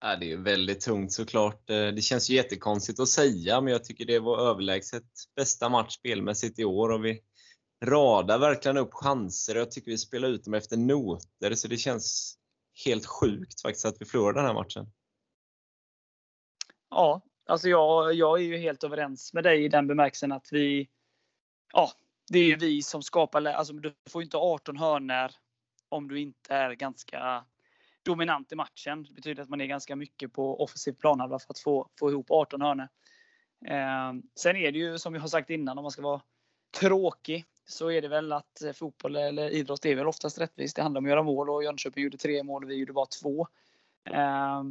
Ja, 0.00 0.16
det 0.16 0.32
är 0.32 0.36
väldigt 0.36 0.80
tungt 0.80 1.12
såklart. 1.12 1.70
Eh, 1.70 1.86
det 1.86 2.02
känns 2.02 2.30
ju 2.30 2.34
jättekonstigt 2.34 3.00
att 3.00 3.08
säga, 3.08 3.60
men 3.60 3.72
jag 3.72 3.84
tycker 3.84 4.04
det 4.04 4.18
var 4.18 4.50
överlägset 4.50 5.04
bästa 5.36 5.68
match 5.68 5.94
spelmässigt 5.94 6.58
i 6.58 6.64
år 6.64 6.88
och 6.88 7.04
vi 7.04 7.20
radar 7.84 8.38
verkligen 8.38 8.76
upp 8.76 8.92
chanser. 8.92 9.54
och 9.54 9.60
Jag 9.60 9.70
tycker 9.70 9.90
vi 9.90 9.98
spelar 9.98 10.28
ut 10.28 10.44
dem 10.44 10.54
efter 10.54 10.76
noter, 10.76 11.54
så 11.54 11.68
det 11.68 11.76
känns 11.76 12.38
helt 12.84 13.06
sjukt 13.06 13.62
faktiskt 13.62 13.84
att 13.84 13.96
vi 14.00 14.04
förlorade 14.04 14.38
den 14.38 14.46
här 14.46 14.54
matchen. 14.54 14.92
Ja, 16.94 17.20
alltså 17.46 17.68
jag, 17.68 18.14
jag 18.14 18.38
är 18.38 18.42
ju 18.42 18.56
helt 18.56 18.84
överens 18.84 19.32
med 19.32 19.44
dig 19.44 19.64
i 19.64 19.68
den 19.68 19.86
bemärkelsen 19.86 20.32
att 20.32 20.48
vi, 20.52 20.88
ja, 21.72 21.90
det 22.30 22.38
är 22.38 22.44
ju 22.44 22.56
vi 22.56 22.82
som 22.82 23.02
skapar, 23.02 23.44
alltså 23.44 23.72
du 23.72 23.94
får 24.10 24.22
inte 24.22 24.36
18 24.36 24.76
hörnor 24.76 25.30
om 25.88 26.08
du 26.08 26.20
inte 26.20 26.54
är 26.54 26.72
ganska 26.72 27.44
dominant 28.02 28.52
i 28.52 28.54
matchen. 28.54 29.02
Det 29.02 29.14
betyder 29.14 29.42
att 29.42 29.48
man 29.48 29.60
är 29.60 29.66
ganska 29.66 29.96
mycket 29.96 30.32
på 30.32 30.62
offensiv 30.62 30.92
planhalva 30.92 31.38
för 31.38 31.50
att 31.50 31.58
få, 31.58 31.88
få 31.98 32.10
ihop 32.10 32.30
18 32.30 32.60
hörnor. 32.60 32.88
Eh, 33.66 34.12
sen 34.34 34.56
är 34.56 34.72
det 34.72 34.78
ju 34.78 34.98
som 34.98 35.14
jag 35.14 35.20
har 35.20 35.28
sagt 35.28 35.50
innan, 35.50 35.78
om 35.78 35.82
man 35.82 35.90
ska 35.90 36.02
vara 36.02 36.22
tråkig, 36.80 37.44
så 37.66 37.90
är 37.90 38.02
det 38.02 38.08
väl 38.08 38.32
att 38.32 38.62
fotboll 38.74 39.16
eller 39.16 39.50
idrott 39.50 39.86
är 39.86 39.96
väl 39.96 40.06
oftast 40.06 40.40
rättvist. 40.40 40.76
Det 40.76 40.82
handlar 40.82 40.98
om 40.98 41.04
att 41.04 41.10
göra 41.10 41.22
mål 41.22 41.50
och 41.50 41.64
Jönköping 41.64 42.04
gjorde 42.04 42.16
tre 42.16 42.42
mål 42.42 42.64
och 42.64 42.70
vi 42.70 42.74
gjorde 42.74 42.92
bara 42.92 43.06
två. 43.22 43.48
Eh, 44.04 44.62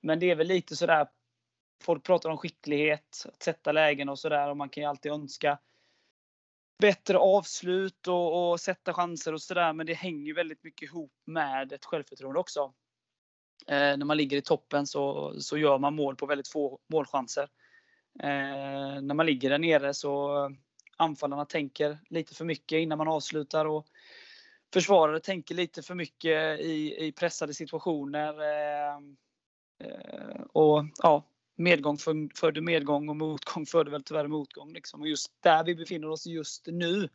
men 0.00 0.18
det 0.20 0.30
är 0.30 0.36
väl 0.36 0.46
lite 0.46 0.76
sådär, 0.76 1.06
folk 1.82 2.02
pratar 2.04 2.30
om 2.30 2.38
skicklighet, 2.38 3.26
att 3.28 3.42
sätta 3.42 3.72
lägen 3.72 4.08
och 4.08 4.18
sådär 4.18 4.50
och 4.50 4.56
man 4.56 4.68
kan 4.68 4.82
ju 4.82 4.88
alltid 4.88 5.12
önska 5.12 5.58
bättre 6.78 7.18
avslut 7.18 8.08
och, 8.08 8.50
och 8.50 8.60
sätta 8.60 8.92
chanser 8.92 9.32
och 9.32 9.42
sådär. 9.42 9.72
Men 9.72 9.86
det 9.86 9.94
hänger 9.94 10.26
ju 10.26 10.34
väldigt 10.34 10.64
mycket 10.64 10.82
ihop 10.82 11.12
med 11.24 11.72
ett 11.72 11.84
självförtroende 11.84 12.40
också. 12.40 12.74
Eh, 13.66 13.96
när 13.96 14.04
man 14.04 14.16
ligger 14.16 14.36
i 14.36 14.42
toppen 14.42 14.86
så, 14.86 15.34
så 15.40 15.58
gör 15.58 15.78
man 15.78 15.94
mål 15.94 16.16
på 16.16 16.26
väldigt 16.26 16.48
få 16.48 16.78
målchanser. 16.92 17.48
Eh, 18.20 19.00
när 19.02 19.14
man 19.14 19.26
ligger 19.26 19.50
där 19.50 19.58
nere 19.58 19.94
så 19.94 20.50
anfallarna 20.96 21.44
tänker 21.44 21.98
lite 22.08 22.34
för 22.34 22.44
mycket 22.44 22.76
innan 22.76 22.98
man 22.98 23.08
avslutar 23.08 23.64
och 23.64 23.86
försvarare 24.72 25.20
tänker 25.20 25.54
lite 25.54 25.82
för 25.82 25.94
mycket 25.94 26.60
i, 26.60 27.06
i 27.06 27.12
pressade 27.12 27.54
situationer. 27.54 28.40
Eh, 28.40 28.96
eh 29.88 30.40
och 30.52 30.84
ja, 31.02 31.22
medgång 31.56 31.98
födde 32.34 32.60
medgång 32.60 33.08
och 33.08 33.16
motgång 33.16 33.66
födde 33.66 33.90
väl 33.90 34.02
tyvärr 34.02 34.28
motgång. 34.28 34.72
Liksom. 34.72 35.00
Och 35.00 35.08
just 35.08 35.32
där 35.40 35.64
vi 35.64 35.74
befinner 35.74 36.08
oss 36.08 36.26
just 36.26 36.66
nu 36.66 37.08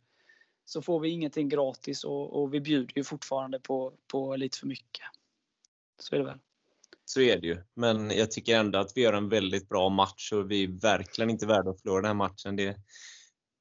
så 0.64 0.82
får 0.82 1.00
vi 1.00 1.08
ingenting 1.08 1.48
gratis 1.48 2.04
och, 2.04 2.42
och 2.42 2.54
vi 2.54 2.60
bjuder 2.60 2.92
ju 2.96 3.04
fortfarande 3.04 3.60
på, 3.60 3.92
på 4.06 4.36
lite 4.36 4.58
för 4.58 4.66
mycket. 4.66 5.04
Så 6.00 6.14
är 6.14 6.18
det 6.18 6.24
väl. 6.24 6.38
Så 7.04 7.20
är 7.20 7.40
det 7.40 7.46
ju. 7.46 7.62
Men 7.74 8.10
jag 8.10 8.30
tycker 8.30 8.58
ändå 8.58 8.78
att 8.78 8.92
vi 8.94 9.00
gör 9.00 9.12
en 9.12 9.28
väldigt 9.28 9.68
bra 9.68 9.88
match 9.88 10.32
och 10.32 10.50
vi 10.50 10.64
är 10.64 10.80
verkligen 10.80 11.30
inte 11.30 11.46
värda 11.46 11.70
att 11.70 11.80
förlora 11.80 12.00
den 12.00 12.08
här 12.08 12.14
matchen. 12.14 12.56
Det, 12.56 12.76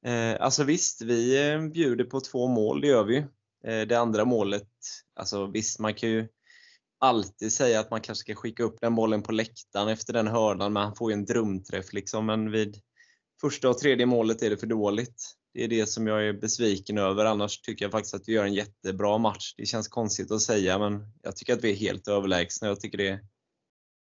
eh, 0.05 0.41
alltså 0.41 0.63
visst, 0.63 1.01
vi 1.01 1.51
eh, 1.51 1.61
bjuder 1.61 2.03
på 2.03 2.21
två 2.21 2.47
mål, 2.47 2.81
det 2.81 2.87
gör 2.87 3.03
vi. 3.03 3.17
Eh, 3.63 3.87
det 3.87 3.95
andra 3.95 4.25
målet, 4.25 4.69
alltså 5.15 5.45
visst, 5.45 5.79
man 5.79 5.93
kan 5.93 6.09
ju 6.09 6.27
alltid 6.99 7.53
säga 7.53 7.79
att 7.79 7.91
man 7.91 8.01
kanske 8.01 8.21
ska 8.21 8.35
skicka 8.35 8.63
upp 8.63 8.81
den 8.81 8.95
bollen 8.95 9.21
på 9.21 9.31
läktaren 9.31 9.89
efter 9.89 10.13
den 10.13 10.27
hörnan, 10.27 10.73
men 10.73 10.83
han 10.83 10.95
får 10.95 11.11
ju 11.11 11.13
en 11.13 11.25
drömträff 11.25 11.93
liksom. 11.93 12.25
Men 12.25 12.51
vid 12.51 12.81
första 13.41 13.69
och 13.69 13.77
tredje 13.77 14.05
målet 14.05 14.41
är 14.41 14.49
det 14.49 14.57
för 14.57 14.67
dåligt. 14.67 15.35
Det 15.53 15.63
är 15.63 15.67
det 15.67 15.85
som 15.85 16.07
jag 16.07 16.27
är 16.27 16.33
besviken 16.33 16.97
över. 16.97 17.25
Annars 17.25 17.61
tycker 17.61 17.85
jag 17.85 17.91
faktiskt 17.91 18.15
att 18.15 18.27
vi 18.27 18.33
gör 18.33 18.45
en 18.45 18.53
jättebra 18.53 19.17
match. 19.17 19.53
Det 19.57 19.65
känns 19.65 19.87
konstigt 19.87 20.31
att 20.31 20.41
säga, 20.41 20.79
men 20.79 21.13
jag 21.21 21.35
tycker 21.35 21.53
att 21.53 21.63
vi 21.63 21.71
är 21.71 21.75
helt 21.75 22.07
överlägsna. 22.07 22.67
Jag 22.67 22.79
tycker 22.79 22.97
det 22.97 23.07
är, 23.07 23.19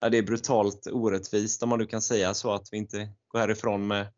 ja, 0.01 0.09
det 0.09 0.19
är 0.19 0.23
brutalt 0.23 0.87
orättvist 0.87 1.63
om 1.63 1.69
man 1.69 1.79
nu 1.79 1.87
kan 1.87 2.03
säga 2.03 2.35
så, 2.35 2.53
att 2.53 2.69
vi 2.73 2.77
inte 2.77 3.13
går 3.29 3.39
härifrån 3.39 3.87
med 3.87 4.13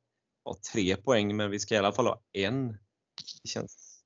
ja, 0.44 0.56
tre 0.72 0.96
poäng, 0.96 1.36
men 1.36 1.50
vi 1.50 1.58
ska 1.58 1.74
i 1.74 1.78
alla 1.78 1.92
fall 1.92 2.06
ha 2.06 2.22
en. 2.32 2.68
Det 3.42 3.48
känns, 3.48 4.02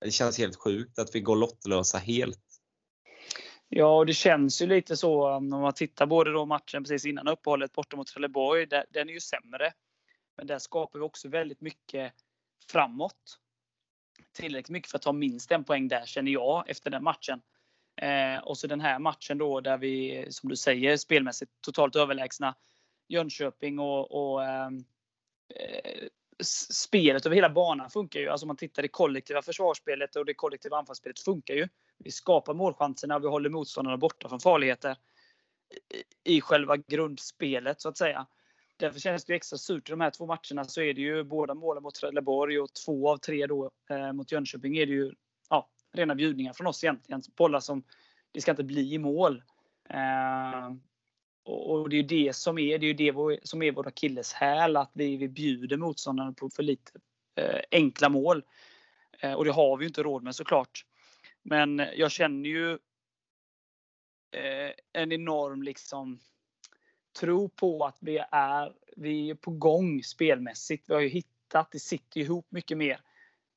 det 0.00 0.10
känns 0.10 0.38
helt 0.38 0.56
sjukt 0.56 0.98
att 0.98 1.14
vi 1.14 1.20
går 1.20 1.36
lottlösa 1.36 1.98
helt. 1.98 2.49
Ja, 3.72 3.96
och 3.96 4.06
det 4.06 4.12
känns 4.12 4.62
ju 4.62 4.66
lite 4.66 4.96
så 4.96 5.36
um, 5.36 5.52
om 5.52 5.60
man 5.60 5.72
tittar 5.72 6.06
både 6.06 6.32
då 6.32 6.46
matchen 6.46 6.82
precis 6.82 7.04
innan 7.04 7.28
uppehållet 7.28 7.72
borta 7.72 7.96
mot 7.96 8.06
Trelleborg. 8.06 8.66
Den 8.66 9.08
är 9.08 9.12
ju 9.12 9.20
sämre. 9.20 9.72
Men 10.36 10.46
där 10.46 10.58
skapar 10.58 10.98
vi 10.98 11.04
också 11.04 11.28
väldigt 11.28 11.60
mycket 11.60 12.12
framåt. 12.70 13.38
Tillräckligt 14.32 14.70
mycket 14.70 14.90
för 14.90 14.98
att 14.98 15.02
ta 15.02 15.12
minst 15.12 15.52
en 15.52 15.64
poäng 15.64 15.88
där 15.88 16.06
känner 16.06 16.32
jag 16.32 16.70
efter 16.70 16.90
den 16.90 17.04
matchen. 17.04 17.42
Eh, 17.96 18.38
och 18.42 18.58
så 18.58 18.66
den 18.66 18.80
här 18.80 18.98
matchen 18.98 19.38
då 19.38 19.60
där 19.60 19.78
vi, 19.78 20.26
som 20.30 20.48
du 20.48 20.56
säger, 20.56 20.96
spelmässigt 20.96 21.52
totalt 21.60 21.96
överlägsna 21.96 22.54
Jönköping 23.08 23.78
och, 23.78 24.12
och 24.12 24.44
ehm, 24.44 24.84
eh, 25.54 26.08
spelet 26.74 27.26
över 27.26 27.36
hela 27.36 27.50
banan 27.50 27.90
funkar 27.90 28.20
ju. 28.20 28.28
Alltså 28.28 28.44
om 28.44 28.48
man 28.48 28.56
tittar 28.56 28.82
det 28.82 28.88
kollektiva 28.88 29.42
försvarsspelet 29.42 30.16
och 30.16 30.26
det 30.26 30.34
kollektiva 30.34 30.76
anfallsspelet 30.76 31.20
funkar 31.20 31.54
ju. 31.54 31.68
Vi 32.04 32.10
skapar 32.10 32.54
målchanserna 32.54 33.16
och 33.16 33.22
vi 33.22 33.28
håller 33.28 33.50
motståndarna 33.50 33.96
borta 33.96 34.28
från 34.28 34.40
farligheter 34.40 34.96
i 36.24 36.40
själva 36.40 36.76
grundspelet 36.76 37.80
så 37.80 37.88
att 37.88 37.98
säga. 37.98 38.26
Därför 38.76 39.00
känns 39.00 39.24
det 39.24 39.34
extra 39.34 39.58
surt 39.58 39.88
i 39.88 39.90
de 39.90 40.00
här 40.00 40.10
två 40.10 40.26
matcherna 40.26 40.64
så 40.64 40.80
är 40.80 40.94
det 40.94 41.00
ju 41.00 41.24
båda 41.24 41.54
målen 41.54 41.82
mot 41.82 41.94
Trelleborg 41.94 42.60
och 42.60 42.74
två 42.74 43.10
av 43.10 43.16
tre 43.16 43.46
då 43.46 43.70
eh, 43.90 44.12
mot 44.12 44.32
Jönköping 44.32 44.76
är 44.76 44.86
det 44.86 44.92
ju 44.92 45.12
ja, 45.50 45.70
rena 45.92 46.14
bjudningar 46.14 46.52
från 46.52 46.66
oss 46.66 46.84
egentligen. 46.84 47.22
Bollar 47.36 47.60
som 47.60 47.84
det 48.32 48.40
ska 48.40 48.50
inte 48.50 48.64
bli 48.64 48.94
i 48.94 48.98
mål. 48.98 49.42
Eh, 49.90 50.74
och, 51.44 51.88
det 51.90 51.96
är 51.96 52.02
det 52.02 52.36
som 52.36 52.58
är, 52.58 52.78
det 52.78 52.86
är 52.86 52.94
det 52.94 53.40
som 53.42 53.62
är 53.62 53.72
vår 53.72 53.88
akilleshäl, 53.88 54.76
att 54.76 54.90
vi, 54.94 55.16
vi 55.16 55.28
bjuder 55.28 55.76
motståndarna 55.76 56.32
på 56.32 56.50
för 56.50 56.62
lite 56.62 56.92
eh, 57.36 57.60
enkla 57.70 58.08
mål. 58.08 58.42
Eh, 59.20 59.32
och 59.32 59.44
det 59.44 59.52
har 59.52 59.76
vi 59.76 59.84
ju 59.84 59.88
inte 59.88 60.02
råd 60.02 60.22
med 60.22 60.34
såklart. 60.34 60.84
Men 61.42 61.82
jag 61.96 62.10
känner 62.10 62.48
ju 62.48 62.72
eh, 64.30 64.72
en 64.92 65.12
enorm 65.12 65.62
liksom 65.62 66.20
tro 67.20 67.48
på 67.48 67.84
att 67.84 67.96
vi 68.00 68.18
är, 68.30 68.72
vi 68.96 69.30
är 69.30 69.34
på 69.34 69.50
gång 69.50 70.02
spelmässigt. 70.02 70.90
Vi 70.90 70.94
har 70.94 71.00
ju 71.00 71.08
hittat, 71.08 71.72
det 71.72 71.78
sitter 71.78 72.20
ihop 72.20 72.46
mycket 72.50 72.78
mer. 72.78 73.00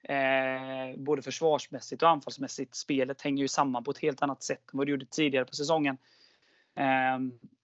Eh, 0.03 0.97
både 0.97 1.21
försvarsmässigt 1.21 2.03
och 2.03 2.09
anfallsmässigt. 2.09 2.75
Spelet 2.75 3.21
hänger 3.21 3.41
ju 3.41 3.47
samman 3.47 3.83
på 3.83 3.91
ett 3.91 3.97
helt 3.97 4.21
annat 4.21 4.43
sätt 4.43 4.73
än 4.73 4.77
vad 4.77 4.87
det 4.87 4.91
gjorde 4.91 5.05
tidigare 5.05 5.45
på 5.45 5.53
säsongen. 5.53 5.97
Eh, 6.75 7.19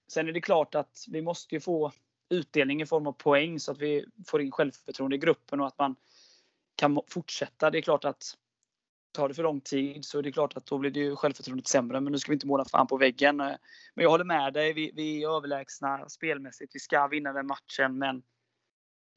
sen 0.07 0.27
är 0.27 0.31
det 0.31 0.41
klart 0.41 0.75
att 0.75 1.05
vi 1.07 1.21
måste 1.21 1.55
ju 1.55 1.61
få 1.61 1.91
utdelning 2.29 2.81
i 2.81 2.85
form 2.85 3.07
av 3.07 3.11
poäng 3.11 3.59
så 3.59 3.71
att 3.71 3.77
vi 3.77 4.05
får 4.27 4.41
in 4.41 4.51
självförtroende 4.51 5.15
i 5.15 5.19
gruppen 5.19 5.59
och 5.61 5.67
att 5.67 5.77
man 5.77 5.95
kan 6.75 7.01
fortsätta. 7.07 7.69
Det 7.69 7.77
är 7.77 7.81
klart 7.81 8.05
att 8.05 8.37
tar 9.11 9.27
det 9.27 9.33
för 9.33 9.43
lång 9.43 9.61
tid 9.61 10.05
så 10.05 10.19
är 10.19 10.23
det 10.23 10.31
klart 10.31 10.57
att 10.57 10.65
då 10.65 10.77
blir 10.77 10.91
det 10.91 10.99
ju 10.99 11.15
självförtroendet 11.15 11.67
sämre. 11.67 12.01
Men 12.01 12.11
nu 12.11 12.19
ska 12.19 12.31
vi 12.31 12.35
inte 12.35 12.47
måla 12.47 12.65
fan 12.65 12.87
på 12.87 12.97
väggen. 12.97 13.37
Men 13.37 13.57
jag 13.95 14.09
håller 14.09 14.25
med 14.25 14.53
dig. 14.53 14.73
Vi, 14.73 14.91
vi 14.95 15.23
är 15.23 15.29
överlägsna 15.29 16.09
spelmässigt. 16.09 16.75
Vi 16.75 16.79
ska 16.79 17.07
vinna 17.07 17.33
den 17.33 17.47
matchen. 17.47 17.97
Men 17.97 18.23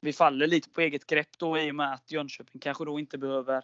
vi 0.01 0.13
faller 0.13 0.47
lite 0.47 0.69
på 0.69 0.81
eget 0.81 1.05
grepp 1.05 1.37
då 1.37 1.57
i 1.57 1.71
och 1.71 1.75
med 1.75 1.93
att 1.93 2.11
Jönköping 2.11 2.61
kanske 2.61 2.85
då 2.85 2.99
inte 2.99 3.17
behöver 3.17 3.63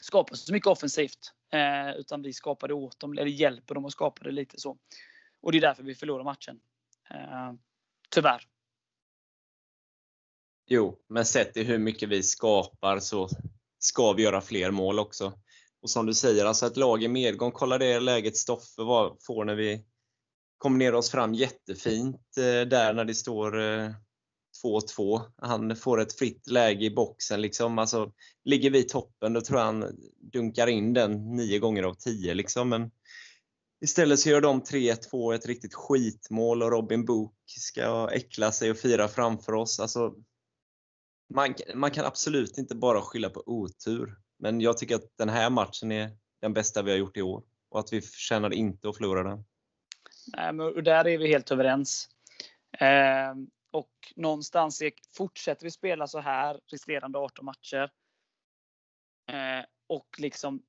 skapa 0.00 0.34
så 0.34 0.52
mycket 0.52 0.66
offensivt. 0.66 1.32
Eh, 1.52 1.96
utan 1.96 2.22
vi 2.22 2.32
skapar 2.32 2.68
det 2.68 2.74
åt 2.74 3.00
dem, 3.00 3.12
eller 3.12 3.26
hjälper 3.26 3.74
dem 3.74 3.84
att 3.84 3.92
skapa 3.92 4.24
det 4.24 4.30
lite 4.30 4.60
så. 4.60 4.78
Och 5.40 5.52
det 5.52 5.58
är 5.58 5.62
därför 5.62 5.82
vi 5.82 5.94
förlorar 5.94 6.24
matchen. 6.24 6.60
Eh, 7.10 7.52
tyvärr. 8.10 8.42
Jo, 10.66 10.98
men 11.08 11.24
sett 11.24 11.56
i 11.56 11.64
hur 11.64 11.78
mycket 11.78 12.08
vi 12.08 12.22
skapar 12.22 12.98
så 12.98 13.28
ska 13.80 14.12
vi 14.12 14.22
göra 14.22 14.40
fler 14.40 14.70
mål 14.70 14.98
också. 14.98 15.32
Och 15.82 15.90
som 15.90 16.06
du 16.06 16.14
säger, 16.14 16.44
alltså 16.44 16.66
ett 16.66 16.76
lag 16.76 17.02
i 17.02 17.08
medgång, 17.08 17.52
kolla 17.52 17.78
det 17.78 18.00
läget 18.00 18.36
Stoffe 18.36 18.82
får 19.26 19.44
när 19.44 19.54
vi 19.54 19.84
kombinerar 20.58 20.92
oss 20.92 21.10
fram 21.10 21.34
jättefint 21.34 22.36
eh, 22.36 22.68
där 22.68 22.94
när 22.94 23.04
det 23.04 23.14
står 23.14 23.60
eh, 23.60 23.90
2-2. 24.64 25.20
Han 25.36 25.76
får 25.76 26.00
ett 26.00 26.12
fritt 26.12 26.50
läge 26.50 26.84
i 26.84 26.90
boxen. 26.90 27.40
Liksom. 27.40 27.78
Alltså, 27.78 28.12
ligger 28.44 28.70
vi 28.70 28.78
i 28.78 28.82
toppen 28.82 29.32
då 29.32 29.40
tror 29.40 29.58
jag 29.58 29.66
han 29.66 29.84
dunkar 30.32 30.66
in 30.66 30.92
den 30.92 31.36
9 31.36 31.58
gånger 31.58 31.82
av 31.82 31.94
10. 31.94 32.34
Liksom. 32.34 32.68
Men 32.68 32.90
istället 33.84 34.20
så 34.20 34.28
gör 34.28 34.40
de 34.40 34.62
3-2 34.62 35.34
ett 35.34 35.46
riktigt 35.46 35.74
skitmål 35.74 36.62
och 36.62 36.70
Robin 36.70 37.04
Book 37.04 37.34
ska 37.46 38.10
äckla 38.12 38.52
sig 38.52 38.70
och 38.70 38.78
fira 38.78 39.08
framför 39.08 39.52
oss. 39.52 39.80
Alltså, 39.80 40.14
man, 41.30 41.54
man 41.74 41.90
kan 41.90 42.04
absolut 42.04 42.58
inte 42.58 42.74
bara 42.74 43.02
skylla 43.02 43.30
på 43.30 43.42
otur. 43.46 44.16
Men 44.38 44.60
jag 44.60 44.78
tycker 44.78 44.94
att 44.94 45.16
den 45.16 45.28
här 45.28 45.50
matchen 45.50 45.92
är 45.92 46.10
den 46.40 46.52
bästa 46.52 46.82
vi 46.82 46.90
har 46.90 46.98
gjort 46.98 47.16
i 47.16 47.22
år 47.22 47.44
och 47.68 47.80
att 47.80 47.92
vi 47.92 48.00
förtjänar 48.00 48.52
inte 48.52 48.88
att 48.88 48.96
förlora 48.96 49.22
den. 49.22 49.44
Nej, 50.36 50.52
men 50.52 50.84
där 50.84 51.06
är 51.06 51.18
vi 51.18 51.28
helt 51.28 51.50
överens. 51.50 52.08
Eh, 52.78 53.34
och 53.70 53.92
någonstans 54.16 54.82
är, 54.82 54.92
fortsätter 55.16 55.64
vi 55.64 55.70
spela 55.70 56.06
så 56.06 56.18
här 56.18 56.60
resterande 56.66 57.18
18 57.18 57.44
matcher 57.44 57.90
eh, 59.30 59.64
och 59.86 60.08
liksom 60.18 60.62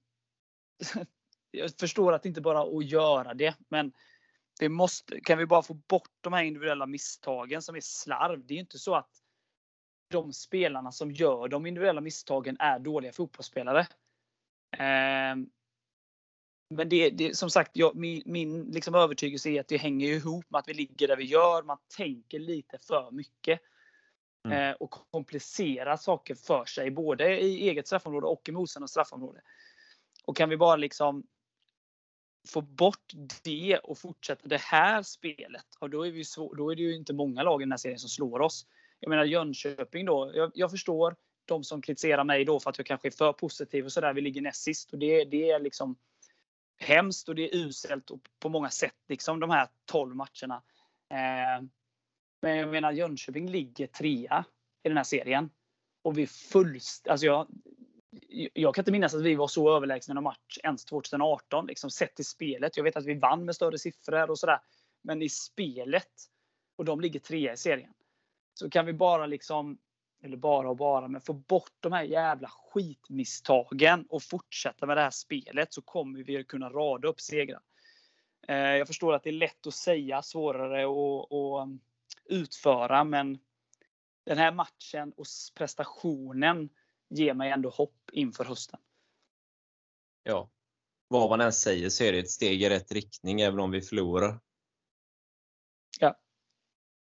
jag 1.51 1.71
förstår 1.79 2.13
att 2.13 2.23
det 2.23 2.29
inte 2.29 2.41
bara 2.41 2.61
är 2.61 2.77
att 2.77 2.85
göra 2.85 3.33
det, 3.33 3.55
men 3.69 3.93
vi 4.59 4.69
måste, 4.69 5.21
kan 5.21 5.37
vi 5.37 5.45
bara 5.45 5.61
få 5.61 5.73
bort 5.73 6.11
de 6.21 6.33
här 6.33 6.43
individuella 6.43 6.85
misstagen 6.85 7.61
som 7.61 7.75
är 7.75 7.81
slarv. 7.81 8.45
Det 8.45 8.53
är 8.53 8.55
ju 8.55 8.61
inte 8.61 8.79
så 8.79 8.95
att 8.95 9.20
de 10.11 10.33
spelarna 10.33 10.91
som 10.91 11.11
gör 11.11 11.47
de 11.47 11.65
individuella 11.65 12.01
misstagen 12.01 12.57
är 12.59 12.79
dåliga 12.79 13.11
fotbollsspelare. 13.11 13.79
Eh, 14.71 15.35
men 16.69 16.89
det, 16.89 17.09
det 17.09 17.37
som 17.37 17.49
sagt, 17.49 17.71
jag, 17.73 17.95
min, 17.95 18.23
min 18.25 18.63
liksom 18.63 18.95
övertygelse 18.95 19.49
är 19.49 19.59
att 19.59 19.67
det 19.67 19.77
hänger 19.77 20.07
ihop 20.07 20.45
med 20.49 20.59
att 20.59 20.67
vi 20.67 20.73
ligger 20.73 21.07
där 21.07 21.17
vi 21.17 21.25
gör. 21.25 21.63
Man 21.63 21.77
tänker 21.97 22.39
lite 22.39 22.77
för 22.77 23.11
mycket. 23.11 23.61
Mm. 24.45 24.69
Eh, 24.69 24.75
och 24.75 24.91
komplicerar 24.91 25.97
saker 25.97 26.35
för 26.35 26.65
sig, 26.65 26.91
både 26.91 27.39
i 27.39 27.69
eget 27.69 27.87
straffområde 27.87 28.27
och 28.27 28.49
i 28.49 28.51
motståndarnas 28.51 28.91
straffområde. 28.91 29.41
Och 30.25 30.37
kan 30.37 30.49
vi 30.49 30.57
bara 30.57 30.75
liksom 30.75 31.23
få 32.47 32.61
bort 32.61 33.13
det 33.43 33.77
och 33.77 33.97
fortsätta 33.97 34.47
det 34.47 34.61
här 34.61 35.03
spelet, 35.03 35.65
och 35.79 35.89
då 35.89 36.07
är, 36.07 36.11
vi 36.11 36.25
svår, 36.25 36.55
då 36.55 36.71
är 36.71 36.75
det 36.75 36.81
ju 36.81 36.95
inte 36.95 37.13
många 37.13 37.43
lag 37.43 37.61
i 37.61 37.65
den 37.65 37.71
här 37.71 37.77
serien 37.77 37.99
som 37.99 38.09
slår 38.09 38.39
oss. 38.39 38.65
Jag 39.01 39.09
menar 39.09 39.25
Jönköping 39.25 40.05
då. 40.05 40.31
Jag, 40.33 40.51
jag 40.55 40.71
förstår 40.71 41.15
de 41.45 41.63
som 41.63 41.81
kritiserar 41.81 42.23
mig 42.23 42.45
då 42.45 42.59
för 42.59 42.69
att 42.69 42.77
jag 42.77 42.87
kanske 42.87 43.07
är 43.07 43.11
för 43.11 43.33
positiv 43.33 43.85
och 43.85 43.91
sådär. 43.91 44.13
Vi 44.13 44.21
ligger 44.21 44.41
näst 44.41 44.63
sist 44.63 44.93
och 44.93 44.99
det, 44.99 45.25
det 45.25 45.51
är 45.51 45.59
liksom 45.59 45.95
hemskt 46.77 47.29
och 47.29 47.35
det 47.35 47.53
är 47.53 47.55
uselt 47.55 48.11
och 48.11 48.19
på 48.39 48.49
många 48.49 48.69
sätt 48.69 48.95
liksom 49.07 49.39
de 49.39 49.49
här 49.49 49.67
12 49.85 50.15
matcherna. 50.15 50.63
Eh, 51.09 51.63
men 52.41 52.57
jag 52.57 52.69
menar 52.69 52.91
Jönköping 52.91 53.49
ligger 53.49 53.87
trea 53.87 54.45
i 54.83 54.87
den 54.87 54.97
här 54.97 55.03
serien. 55.03 55.49
Och 56.01 56.17
vi 56.17 56.27
fullst, 56.27 57.07
alltså 57.07 57.25
jag, 57.25 57.47
jag 58.53 58.75
kan 58.75 58.81
inte 58.81 58.91
minnas 58.91 59.13
att 59.13 59.21
vi 59.21 59.35
var 59.35 59.47
så 59.47 59.75
överlägsna 59.75 60.11
i 60.11 60.15
någon 60.15 60.23
match 60.23 60.57
ens 60.63 60.85
2018. 60.85 61.67
Liksom, 61.67 61.89
sett 61.91 62.19
i 62.19 62.23
spelet. 62.23 62.77
Jag 62.77 62.83
vet 62.83 62.95
att 62.95 63.05
vi 63.05 63.13
vann 63.13 63.45
med 63.45 63.55
större 63.55 63.77
siffror 63.77 64.29
och 64.29 64.39
sådär. 64.39 64.59
Men 65.01 65.21
i 65.21 65.29
spelet, 65.29 66.11
och 66.75 66.85
de 66.85 67.01
ligger 67.01 67.19
trea 67.19 67.53
i 67.53 67.57
serien. 67.57 67.93
Så 68.61 68.69
kan 68.69 68.85
vi 68.85 68.93
bara 68.93 69.25
liksom, 69.25 69.77
eller 70.23 70.37
bara 70.37 70.69
och 70.69 70.75
bara, 70.75 71.07
men 71.07 71.21
få 71.21 71.33
bort 71.33 71.73
de 71.79 71.91
här 71.91 72.03
jävla 72.03 72.49
skitmisstagen 72.49 74.05
och 74.09 74.23
fortsätta 74.23 74.85
med 74.85 74.97
det 74.97 75.01
här 75.01 75.11
spelet 75.11 75.73
så 75.73 75.81
kommer 75.81 76.23
vi 76.23 76.43
kunna 76.43 76.69
rada 76.69 77.07
upp 77.07 77.21
segrar. 77.21 77.61
Eh, 78.47 78.55
jag 78.55 78.87
förstår 78.87 79.13
att 79.13 79.23
det 79.23 79.29
är 79.29 79.33
lätt 79.33 79.67
att 79.67 79.73
säga, 79.73 80.21
svårare 80.21 80.83
att 80.83 81.31
um, 81.63 81.79
utföra, 82.25 83.03
men 83.03 83.39
den 84.23 84.37
här 84.37 84.51
matchen 84.51 85.13
och 85.17 85.25
prestationen 85.55 86.69
ger 87.09 87.33
mig 87.33 87.51
ändå 87.51 87.69
hopp 87.69 88.09
inför 88.11 88.45
hösten. 88.45 88.79
Ja. 90.23 90.49
Vad 91.07 91.29
man 91.29 91.41
än 91.41 91.53
säger 91.53 91.89
så 91.89 92.03
är 92.03 92.11
det 92.11 92.19
ett 92.19 92.29
steg 92.29 92.63
i 92.63 92.69
rätt 92.69 92.91
riktning 92.91 93.41
även 93.41 93.59
om 93.59 93.71
vi 93.71 93.81
förlorar. 93.81 94.39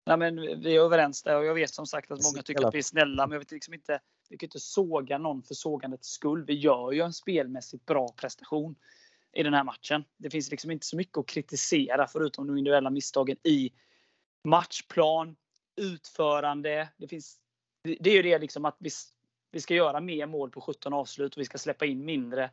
Nej, 0.09 0.17
men 0.17 0.61
vi 0.61 0.75
är 0.75 0.81
överens 0.81 1.23
där 1.23 1.37
och 1.37 1.45
jag 1.45 1.53
vet 1.53 1.69
som 1.69 1.87
sagt 1.87 2.11
att 2.11 2.23
många 2.23 2.43
tycker 2.43 2.67
att 2.67 2.73
vi 2.73 2.77
är 2.77 2.83
snälla 2.83 3.27
men 3.27 3.33
jag 3.33 3.39
vet 3.39 3.51
liksom 3.51 3.73
inte 3.73 3.99
vi 4.29 4.37
kan 4.37 4.47
inte 4.47 4.59
såga 4.59 5.17
någon 5.17 5.43
för 5.43 5.53
sågandets 5.53 6.09
skull. 6.09 6.45
Vi 6.45 6.53
gör 6.53 6.91
ju 6.91 7.01
en 7.01 7.13
spelmässigt 7.13 7.85
bra 7.85 8.13
prestation 8.17 8.75
i 9.33 9.43
den 9.43 9.53
här 9.53 9.63
matchen. 9.63 10.03
Det 10.17 10.29
finns 10.29 10.51
liksom 10.51 10.71
inte 10.71 10.85
så 10.85 10.97
mycket 10.97 11.17
att 11.17 11.27
kritisera 11.27 12.07
förutom 12.07 12.47
de 12.47 12.57
individuella 12.57 12.89
misstagen 12.89 13.37
i 13.43 13.71
matchplan, 14.43 15.35
utförande. 15.75 16.89
Det, 16.97 17.07
finns, 17.07 17.37
det 17.99 18.09
är 18.09 18.15
ju 18.15 18.21
det 18.21 18.39
liksom 18.39 18.65
att 18.65 18.77
vi, 18.79 18.89
vi 19.51 19.61
ska 19.61 19.73
göra 19.73 19.99
mer 19.99 20.25
mål 20.25 20.49
på 20.49 20.61
17 20.61 20.93
avslut 20.93 21.35
och 21.35 21.41
vi 21.41 21.45
ska 21.45 21.57
släppa 21.57 21.85
in 21.85 22.05
mindre 22.05 22.43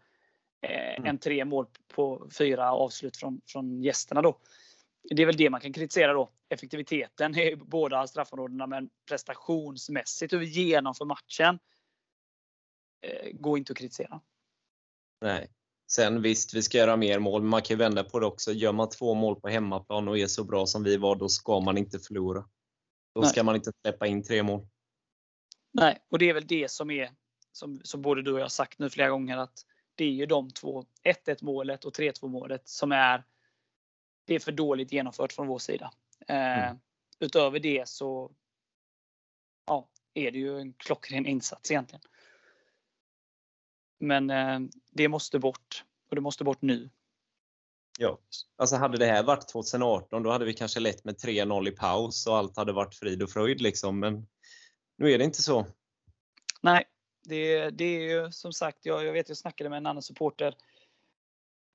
eh, 0.60 0.96
mm. 0.96 1.06
än 1.06 1.18
tre 1.18 1.44
mål 1.44 1.66
på 1.88 2.28
fyra 2.38 2.72
avslut 2.72 3.16
från, 3.16 3.40
från 3.46 3.82
gästerna. 3.82 4.22
Då. 4.22 4.38
Det 5.10 5.22
är 5.22 5.26
väl 5.26 5.36
det 5.36 5.50
man 5.50 5.60
kan 5.60 5.72
kritisera 5.72 6.12
då. 6.12 6.30
Effektiviteten 6.48 7.38
i 7.38 7.56
båda 7.56 8.06
straffområdena 8.06 8.66
men 8.66 8.90
prestationsmässigt 9.08 10.32
hur 10.32 10.38
vi 10.38 10.46
genomför 10.46 11.04
matchen 11.04 11.58
eh, 13.02 13.32
går 13.32 13.58
inte 13.58 13.72
att 13.72 13.78
kritisera. 13.78 14.20
Nej. 15.20 15.50
Sen 15.90 16.22
visst, 16.22 16.54
vi 16.54 16.62
ska 16.62 16.78
göra 16.78 16.96
mer 16.96 17.18
mål, 17.18 17.42
men 17.42 17.50
man 17.50 17.62
kan 17.62 17.74
ju 17.74 17.78
vända 17.78 18.04
på 18.04 18.20
det 18.20 18.26
också. 18.26 18.52
Gör 18.52 18.72
man 18.72 18.88
två 18.88 19.14
mål 19.14 19.40
på 19.40 19.48
hemmaplan 19.48 20.08
och 20.08 20.18
är 20.18 20.26
så 20.26 20.44
bra 20.44 20.66
som 20.66 20.82
vi 20.82 20.96
var, 20.96 21.16
då 21.16 21.28
ska 21.28 21.60
man 21.60 21.78
inte 21.78 21.98
förlora. 21.98 22.44
Då 23.14 23.20
Nej. 23.20 23.30
ska 23.30 23.42
man 23.42 23.56
inte 23.56 23.72
släppa 23.82 24.06
in 24.06 24.22
tre 24.22 24.42
mål. 24.42 24.66
Nej, 25.72 25.98
och 26.10 26.18
det 26.18 26.30
är 26.30 26.34
väl 26.34 26.46
det 26.46 26.70
som 26.70 26.90
är, 26.90 27.10
som, 27.52 27.80
som 27.84 28.02
både 28.02 28.22
du 28.22 28.32
och 28.32 28.38
jag 28.38 28.44
har 28.44 28.48
sagt 28.48 28.78
nu 28.78 28.90
flera 28.90 29.08
gånger, 29.08 29.36
att 29.36 29.64
det 29.94 30.04
är 30.04 30.10
ju 30.10 30.26
de 30.26 30.50
två, 30.50 30.84
1-1 31.26 31.38
målet 31.40 31.84
och 31.84 31.94
3-2 31.94 32.28
målet 32.28 32.68
som 32.68 32.92
är, 32.92 33.24
det 34.26 34.34
är 34.34 34.38
för 34.38 34.52
dåligt 34.52 34.92
genomfört 34.92 35.32
från 35.32 35.46
vår 35.46 35.58
sida. 35.58 35.92
Eh, 36.28 36.68
mm. 36.68 36.78
Utöver 37.20 37.60
det 37.60 37.88
så 37.88 38.32
ja, 39.66 39.88
är 40.14 40.30
det 40.30 40.38
ju 40.38 40.60
en 40.60 40.72
klockren 40.72 41.26
insats 41.26 41.70
egentligen. 41.70 42.02
Men 43.98 44.30
eh, 44.30 44.60
det 44.92 45.08
måste 45.08 45.38
bort 45.38 45.84
och 46.08 46.14
det 46.14 46.20
måste 46.20 46.44
bort 46.44 46.62
nu. 46.62 46.90
Ja, 47.98 48.18
alltså 48.56 48.76
hade 48.76 48.98
det 48.98 49.06
här 49.06 49.22
varit 49.22 49.48
2018 49.48 50.22
då 50.22 50.30
hade 50.30 50.44
vi 50.44 50.54
kanske 50.54 50.80
lett 50.80 51.04
med 51.04 51.14
3-0 51.14 51.68
i 51.68 51.70
paus 51.70 52.26
och 52.26 52.36
allt 52.36 52.56
hade 52.56 52.72
varit 52.72 52.94
frid 52.94 53.22
och 53.22 53.30
fröjd 53.30 53.60
liksom. 53.60 54.00
Men 54.00 54.26
nu 54.98 55.12
är 55.12 55.18
det 55.18 55.24
inte 55.24 55.42
så. 55.42 55.66
Nej, 56.62 56.84
det, 57.24 57.70
det 57.70 57.84
är 57.84 58.00
ju 58.00 58.32
som 58.32 58.52
sagt, 58.52 58.86
jag, 58.86 59.04
jag 59.04 59.12
vet 59.12 59.28
jag 59.28 59.38
snackade 59.38 59.70
med 59.70 59.76
en 59.76 59.86
annan 59.86 60.02
supporter 60.02 60.56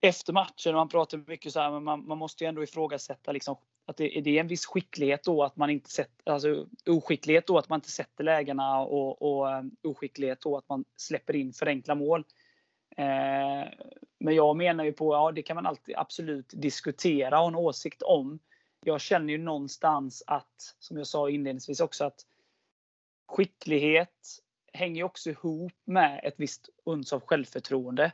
efter 0.02 0.34
matchen 0.34 0.74
och 0.74 0.80
han 0.80 0.90
pratar 0.90 1.24
mycket 1.28 1.54
så 1.54 1.60
här, 1.60 1.72
men 1.72 1.84
man, 1.84 2.08
man 2.08 2.18
måste 2.18 2.44
ju 2.44 2.48
ändå 2.48 2.64
ifrågasätta 2.64 3.32
liksom 3.32 3.56
att 3.86 3.98
det, 3.98 4.22
det 4.22 4.38
en 4.38 4.48
viss 4.48 4.66
skicklighet 4.66 5.24
då 5.24 5.44
att 5.44 5.56
man 5.56 5.70
inte 5.70 5.90
sätter, 5.90 6.32
alltså 6.32 6.68
oskicklighet 6.86 7.48
då 7.48 7.58
att 7.58 7.70
man 7.70 7.78
inte 7.78 7.92
sätter 7.92 8.24
lägena 8.24 8.80
och, 8.80 9.22
och 9.22 9.52
eh, 9.52 9.64
oskicklighet 9.84 10.42
då 10.42 10.58
att 10.58 10.70
man 10.70 10.86
släpper 10.96 11.36
in 11.36 11.54
för 11.54 11.66
enkla 11.66 11.96
mål. 11.96 12.26
Eh, 12.98 13.70
men 14.20 14.36
jag 14.36 14.58
menar 14.58 14.84
ju 14.84 14.94
på, 14.94 15.14
ja 15.14 15.32
det 15.32 15.42
kan 15.42 15.56
man 15.56 15.66
alltid 15.66 15.96
absolut 15.98 16.54
diskutera 16.54 17.38
och 17.38 17.42
ha 17.42 17.48
en 17.48 17.56
åsikt 17.56 18.02
om. 18.02 18.40
Jag 18.84 19.02
känner 19.02 19.34
ju 19.34 19.38
någonstans 19.38 20.24
att, 20.28 20.76
som 20.80 20.98
jag 20.98 21.08
sa 21.08 21.30
inledningsvis 21.30 21.80
också, 21.80 22.06
att 22.06 22.26
skicklighet 23.28 24.40
hänger 24.74 25.04
också 25.04 25.30
ihop 25.30 25.74
med 25.86 26.20
ett 26.24 26.36
visst 26.38 26.70
uns 26.86 27.14
av 27.14 27.20
självförtroende. 27.20 28.12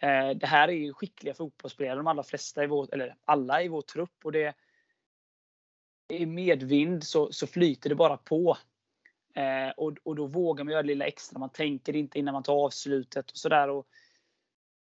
Eh, 0.00 0.30
det 0.30 0.46
här 0.46 0.68
är 0.68 0.72
ju 0.72 0.92
skickliga 0.92 1.34
fotbollsspelare, 1.34 1.96
de 1.96 2.06
allra 2.06 2.22
flesta 2.22 2.64
i 2.64 2.66
vår, 2.66 2.94
eller 2.94 3.16
alla 3.24 3.62
i 3.62 3.68
vår 3.68 3.82
trupp. 3.82 4.24
Och 4.24 4.32
det, 4.32 4.54
i 6.08 6.26
medvind 6.26 7.04
så, 7.04 7.32
så 7.32 7.46
flyter 7.46 7.88
det 7.88 7.94
bara 7.94 8.16
på. 8.16 8.56
Eh, 9.34 9.70
och, 9.76 9.96
och 10.02 10.16
då 10.16 10.26
vågar 10.26 10.64
man 10.64 10.72
göra 10.72 10.82
det 10.82 10.88
lilla 10.88 11.06
extra. 11.06 11.38
Man 11.38 11.50
tänker 11.50 11.96
inte 11.96 12.18
innan 12.18 12.32
man 12.32 12.42
tar 12.42 12.64
avslutet 12.64 13.30
och 13.30 13.36
sådär. 13.36 13.84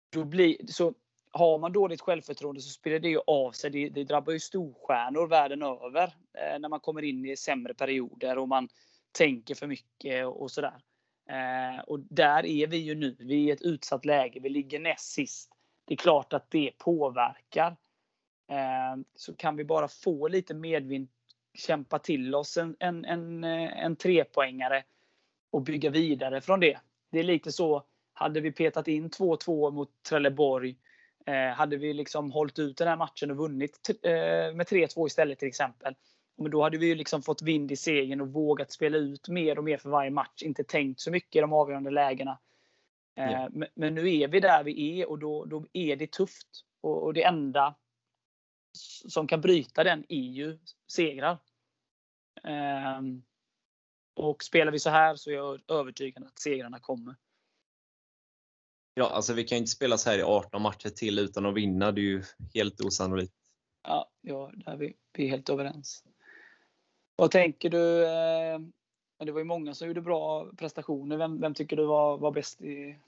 Då 0.09 0.23
blir, 0.23 0.57
så 0.67 0.93
har 1.31 1.59
man 1.59 1.73
dåligt 1.73 2.01
självförtroende 2.01 2.61
så 2.61 2.69
spelar 2.69 2.99
det 2.99 3.09
ju 3.09 3.19
av 3.27 3.51
sig. 3.51 3.69
Det, 3.69 3.89
det 3.89 4.03
drabbar 4.03 4.33
ju 4.33 4.39
storstjärnor 4.39 5.27
världen 5.27 5.63
över 5.63 6.03
eh, 6.33 6.59
när 6.59 6.69
man 6.69 6.79
kommer 6.79 7.01
in 7.01 7.25
i 7.25 7.37
sämre 7.37 7.73
perioder 7.73 8.37
och 8.37 8.47
man 8.47 8.69
tänker 9.11 9.55
för 9.55 9.67
mycket 9.67 10.25
och, 10.25 10.41
och 10.41 10.51
sådär. 10.51 10.81
Eh, 11.29 11.79
och 11.79 11.99
där 11.99 12.45
är 12.45 12.67
vi 12.67 12.77
ju 12.77 12.95
nu. 12.95 13.15
Vi 13.19 13.43
är 13.43 13.47
i 13.47 13.51
ett 13.51 13.61
utsatt 13.61 14.05
läge. 14.05 14.39
Vi 14.39 14.49
ligger 14.49 14.79
näst 14.79 15.11
sist. 15.11 15.51
Det 15.85 15.93
är 15.93 15.97
klart 15.97 16.33
att 16.33 16.51
det 16.51 16.71
påverkar. 16.77 17.75
Eh, 18.49 19.01
så 19.15 19.35
kan 19.35 19.55
vi 19.55 19.63
bara 19.65 19.87
få 19.87 20.27
lite 20.27 20.53
medvind, 20.53 21.07
kämpa 21.53 21.99
till 21.99 22.35
oss 22.35 22.57
en, 22.57 22.75
en, 22.79 23.05
en, 23.05 23.43
eh, 23.43 23.83
en 23.83 23.95
trepoängare 23.95 24.83
och 25.51 25.61
bygga 25.61 25.89
vidare 25.89 26.41
från 26.41 26.59
det. 26.59 26.77
Det 27.11 27.19
är 27.19 27.23
lite 27.23 27.51
så, 27.51 27.83
hade 28.13 28.41
vi 28.41 28.51
petat 28.51 28.87
in 28.87 29.09
2-2 29.09 29.71
mot 29.71 30.03
Trelleborg, 30.09 30.77
eh, 31.25 31.55
hade 31.55 31.77
vi 31.77 31.93
liksom 31.93 32.31
hållit 32.31 32.59
ut 32.59 32.77
den 32.77 32.87
här 32.87 32.95
matchen 32.95 33.31
och 33.31 33.37
vunnit 33.37 33.89
eh, 34.03 34.11
med 34.55 34.67
3-2 34.67 35.07
istället 35.07 35.39
till 35.39 35.47
exempel. 35.47 35.95
Men 36.38 36.52
då 36.52 36.63
hade 36.63 36.78
vi 36.78 36.88
ju 36.88 36.95
liksom 36.95 37.21
fått 37.21 37.41
vind 37.41 37.71
i 37.71 37.76
segern 37.76 38.21
och 38.21 38.34
vågat 38.34 38.71
spela 38.71 38.97
ut 38.97 39.28
mer 39.28 39.58
och 39.58 39.63
mer 39.63 39.78
för 39.78 39.89
varje 39.89 40.12
match. 40.12 40.43
Inte 40.43 40.63
tänkt 40.63 41.00
så 41.00 41.12
mycket 41.12 41.36
i 41.36 41.39
de 41.39 41.54
avgörande 41.54 41.91
lägena. 41.91 42.39
Ja. 43.13 43.50
Men, 43.52 43.69
men, 43.76 43.95
nu 43.95 44.15
är 44.15 44.28
vi 44.28 44.39
där 44.39 44.63
vi 44.63 45.02
är 45.02 45.10
och 45.10 45.19
då, 45.19 45.45
då 45.45 45.65
är 45.73 45.95
det 45.95 46.12
tufft. 46.12 46.47
Och, 46.82 47.04
och 47.04 47.13
det 47.13 47.23
enda 47.23 47.76
som 49.08 49.28
kan 49.28 49.41
bryta 49.41 49.84
den 49.84 50.06
är 50.10 50.32
ju 50.32 50.60
segrar. 50.88 51.38
Um, 52.43 53.23
och 54.15 54.43
spelar 54.43 54.71
vi 54.71 54.80
så 54.80 54.89
här 54.89 55.15
så 55.15 55.30
är 55.30 55.34
jag 55.34 55.62
övertygad 55.67 56.23
att 56.23 56.39
segrarna 56.39 56.80
kommer. 56.80 57.15
Ja, 58.93 59.10
alltså 59.10 59.34
vi 59.34 59.43
kan 59.43 59.56
ju 59.56 59.60
inte 59.60 59.71
spela 59.71 59.97
så 59.97 60.10
här 60.10 60.19
i 60.19 60.23
18 60.23 60.62
matcher 60.62 60.89
till 60.89 61.19
utan 61.19 61.45
att 61.45 61.56
vinna. 61.56 61.91
Det 61.91 62.02
är 62.02 62.04
ju 62.04 62.23
helt 62.54 62.82
osannolikt. 62.82 63.34
Ja, 63.84 64.12
ja 64.21 64.52
där 64.56 64.71
är 64.71 64.78
vi, 64.78 64.95
vi 65.13 65.26
är 65.26 65.30
helt 65.30 65.50
överens. 65.50 66.04
Vad 67.19 67.32
tänker 67.32 67.69
du? 67.69 68.06
Eh, 68.06 68.60
det 69.25 69.32
var 69.32 69.39
ju 69.39 69.45
många 69.45 69.73
som 69.73 69.88
gjorde 69.88 70.01
bra 70.01 70.51
prestationer. 70.58 71.17
Vem, 71.17 71.41
vem 71.41 71.53
tycker 71.53 71.75
du 71.75 71.86
var, 71.86 72.17
var 72.17 72.32
bäst 72.32 72.62
i, 72.62 72.99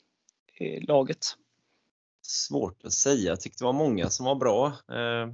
i 0.60 0.80
laget? 0.80 1.26
Svårt 2.22 2.84
att 2.84 2.93
säga. 2.93 3.30
Jag 3.30 3.41
tyckte 3.41 3.63
det 3.63 3.65
var 3.65 3.74
många 3.74 4.10
som 4.10 4.26
var 4.26 4.36
bra. 4.36 4.67
Eh, 4.67 5.34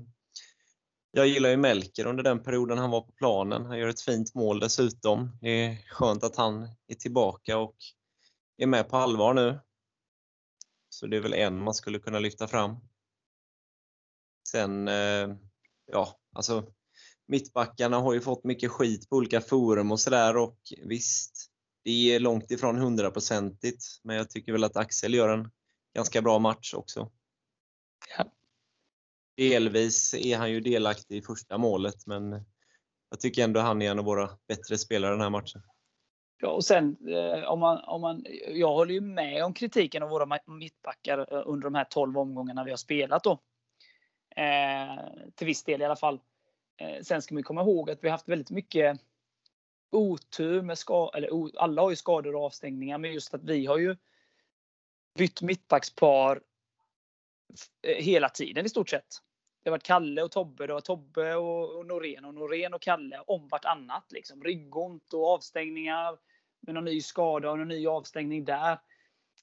jag 1.12 1.28
gillar 1.28 1.50
ju 1.50 1.58
Melker 1.58 2.06
under 2.06 2.24
den 2.24 2.44
perioden 2.44 2.78
han 2.78 2.92
var 2.92 3.02
på 3.02 3.12
planen. 3.12 3.66
Han 3.66 3.80
gör 3.80 3.88
ett 3.88 4.02
fint 4.02 4.36
mål 4.36 4.60
dessutom. 4.60 5.38
Det 5.42 5.50
är 5.50 5.78
skönt 5.90 6.24
att 6.24 6.36
han 6.36 6.70
är 6.88 6.96
tillbaka 6.96 7.58
och 7.58 7.76
är 8.58 8.68
med 8.68 8.90
på 8.90 8.98
allvar 8.98 9.34
nu. 9.34 9.60
Så 10.90 11.08
det 11.08 11.18
är 11.18 11.22
väl 11.22 11.34
en 11.34 11.64
man 11.64 11.74
skulle 11.74 12.00
kunna 12.00 12.20
lyfta 12.20 12.48
fram. 12.48 12.76
Sen, 14.48 14.88
eh, 14.88 15.36
ja, 15.92 16.20
alltså 16.34 16.75
mittbackarna 17.28 17.98
har 17.98 18.14
ju 18.14 18.22
fått 18.22 18.44
mycket 18.44 18.72
skit 18.72 19.10
på 19.10 19.16
olika 19.16 19.42
forum 19.42 19.92
och 19.92 20.00
sådär 20.00 20.38
och 20.38 20.58
visst, 20.84 21.52
det 21.84 22.16
är 22.16 22.20
långt 22.20 22.52
ifrån 22.52 22.78
hundraprocentigt, 22.78 23.84
men 24.04 24.16
jag 24.16 24.30
tycker 24.30 24.52
väl 24.52 24.64
att 24.64 24.78
Axel 24.78 25.14
gör 25.14 25.30
en 25.30 25.52
ganska 25.96 26.22
bra 26.22 26.40
match 26.40 26.74
också. 26.74 27.12
Ja. 28.18 28.26
Delvis 29.38 30.14
är 30.14 30.38
han 30.38 30.52
ju 30.52 30.60
delaktig 30.60 31.18
i 31.18 31.22
första 31.22 31.58
målet, 31.58 32.08
men 32.08 32.32
jag 33.10 33.20
tycker 33.20 33.44
ändå 33.44 33.60
han 33.60 33.82
är 33.82 33.92
en 33.92 34.00
av 34.00 34.06
våra 34.06 34.30
bättre 34.48 34.78
spelare 34.78 35.12
den 35.12 35.22
här 35.22 35.30
matchen. 35.30 35.62
Ja, 36.42 36.50
och 36.50 36.66
sen 36.66 36.98
eh, 37.10 37.44
om 37.44 37.60
man, 37.60 37.84
om 37.84 38.02
man, 38.02 38.26
jag 38.48 38.74
håller 38.74 38.94
ju 38.94 39.02
med 39.02 39.44
om 39.44 39.54
kritiken 39.54 40.04
av 40.04 40.10
våra 40.10 40.40
mittbackar 40.46 41.18
eh, 41.34 41.44
under 41.46 41.64
de 41.64 41.76
här 41.76 41.84
12 41.84 42.18
omgångarna 42.18 42.64
vi 42.64 42.70
har 42.70 42.78
spelat 42.78 43.24
då. 43.24 43.32
Eh, 44.36 45.04
till 45.36 45.48
viss 45.48 45.64
del 45.64 45.82
i 45.82 45.86
alla 45.86 45.96
fall. 45.96 46.20
Eh, 46.78 47.02
sen 47.02 47.22
ska 47.22 47.34
man 47.34 47.44
komma 47.44 47.62
ihåg 47.62 47.90
att 47.90 48.04
vi 48.04 48.08
har 48.08 48.12
haft 48.12 48.30
väldigt 48.30 48.52
mycket 48.52 49.02
otur 49.92 50.62
med 50.62 50.78
skador, 50.78 51.18
eller 51.18 51.60
alla 51.60 51.82
har 51.82 51.90
ju 51.90 51.96
skador 51.96 52.36
och 52.36 52.46
avstängningar, 52.46 52.98
men 52.98 53.14
just 53.14 53.34
att 53.34 53.44
vi 53.44 53.66
har 53.66 53.78
ju 53.78 53.96
bytt 55.18 55.42
mittbackspar 55.42 56.42
eh, 57.82 58.04
hela 58.04 58.30
tiden 58.30 58.66
i 58.66 58.70
stort 58.70 58.90
sett. 58.90 59.08
Det 59.64 59.70
har 59.70 59.78
varit 59.78 59.84
Kalle 59.84 60.24
och 60.24 60.32
Tobbe, 60.32 60.68
det 60.68 60.74
var 60.74 60.82
Tobbe 60.82 61.36
och 61.36 61.86
Norén 61.86 62.26
och 62.26 62.34
Norén 62.34 62.74
och 62.74 62.82
Kalle 62.82 63.24
om 63.28 63.48
vartannat. 63.48 64.12
Liksom. 64.12 64.44
Ryggont 64.44 65.14
och 65.14 65.28
avstängningar 65.28 66.18
med 66.60 66.76
någon 66.76 66.86
ny 66.86 67.02
skada 67.02 67.52
och 67.52 67.58
någon 67.58 67.68
ny 67.68 67.88
avstängning 67.88 68.46
där. 68.46 68.80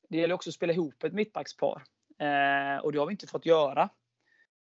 Det 0.08 0.18
gäller 0.18 0.34
också 0.34 0.50
att 0.50 0.54
spela 0.54 0.72
ihop 0.72 1.04
ett 1.04 1.12
mittbackspar. 1.12 1.82
Eh, 2.18 2.84
och 2.84 2.92
det 2.92 2.98
har 2.98 3.06
vi 3.06 3.10
inte 3.12 3.26
fått 3.26 3.46
göra. 3.46 3.88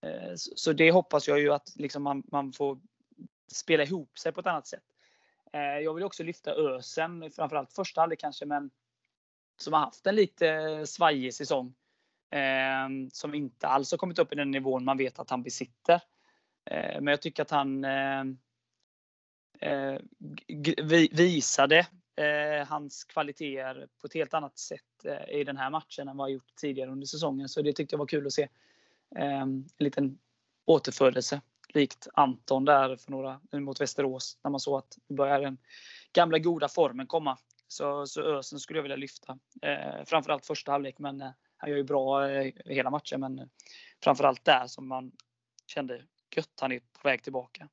Eh, 0.00 0.32
så 0.34 0.72
det 0.72 0.90
hoppas 0.90 1.28
jag 1.28 1.40
ju 1.40 1.52
att 1.52 1.72
liksom 1.76 2.02
man, 2.02 2.22
man 2.26 2.52
får 2.52 2.78
spela 3.52 3.82
ihop 3.82 4.18
sig 4.18 4.32
på 4.32 4.40
ett 4.40 4.46
annat 4.46 4.66
sätt. 4.66 4.84
Eh, 5.52 5.61
jag 5.61 5.94
vill 5.94 6.04
också 6.04 6.22
lyfta 6.22 6.52
Ösen, 6.52 7.30
framförallt 7.30 7.72
första 7.72 8.00
halvlek 8.00 8.20
kanske, 8.20 8.46
men 8.46 8.70
som 9.56 9.72
har 9.72 9.80
haft 9.80 10.06
en 10.06 10.14
lite 10.14 10.87
svajig 10.87 11.34
säsong. 11.34 11.74
Eh, 12.30 12.88
som 13.12 13.34
inte 13.34 13.66
alls 13.66 13.90
har 13.90 13.98
kommit 13.98 14.18
upp 14.18 14.32
i 14.32 14.37
den 14.37 14.50
nivån 14.50 14.84
man 14.84 14.96
vet 14.96 15.18
att 15.18 15.30
han 15.30 15.42
besitter. 15.42 16.00
Men 16.70 17.06
jag 17.06 17.22
tycker 17.22 17.42
att 17.42 17.50
han 17.50 17.87
visade 21.12 21.87
hans 22.66 23.04
kvaliteter 23.04 23.88
på 24.00 24.06
ett 24.06 24.14
helt 24.14 24.34
annat 24.34 24.58
sätt 24.58 25.04
i 25.28 25.44
den 25.44 25.56
här 25.56 25.70
matchen 25.70 26.08
än 26.08 26.16
vad 26.16 26.24
han 26.24 26.32
gjort 26.32 26.56
tidigare 26.56 26.90
under 26.90 27.06
säsongen. 27.06 27.48
Så 27.48 27.62
det 27.62 27.72
tyckte 27.72 27.94
jag 27.94 27.98
var 27.98 28.06
kul 28.06 28.26
att 28.26 28.32
se. 28.32 28.48
Ehm, 29.16 29.66
en 29.77 29.85
liten 29.85 30.18
återfödelse. 30.64 31.40
Likt 31.68 32.09
Anton 32.12 32.64
där 32.64 32.97
för 32.97 33.11
några 33.11 33.40
mot 33.53 33.81
Västerås 33.81 34.38
när 34.42 34.51
man 34.51 34.61
såg 34.61 34.79
att 34.79 34.99
nu 35.07 35.16
börjar 35.16 35.40
den 35.40 35.59
gamla 36.12 36.38
goda 36.38 36.68
formen 36.68 37.07
komma. 37.07 37.38
Så, 37.68 38.07
så 38.07 38.23
Ösen 38.23 38.61
skulle 38.61 38.79
jag 38.79 38.83
vilja 38.83 38.97
lyfta. 38.97 39.38
Eh, 39.62 40.05
framförallt 40.05 40.47
första 40.47 40.73
halvlek, 40.73 40.99
men 40.99 41.21
eh, 41.21 41.31
han 41.57 41.71
gör 41.71 41.77
ju 41.77 41.85
bra 41.85 42.31
eh, 42.31 42.53
hela 42.64 42.90
matchen. 42.90 43.21
Men 43.21 43.38
eh, 43.38 43.47
framförallt 44.03 44.44
där 44.44 44.66
som 44.66 44.88
man 44.88 45.12
kände 45.66 46.05
gött, 46.37 46.61
han 46.61 46.73
är 46.73 46.79
på 46.79 47.09
väg 47.09 47.23
tillbaka. 47.23 47.68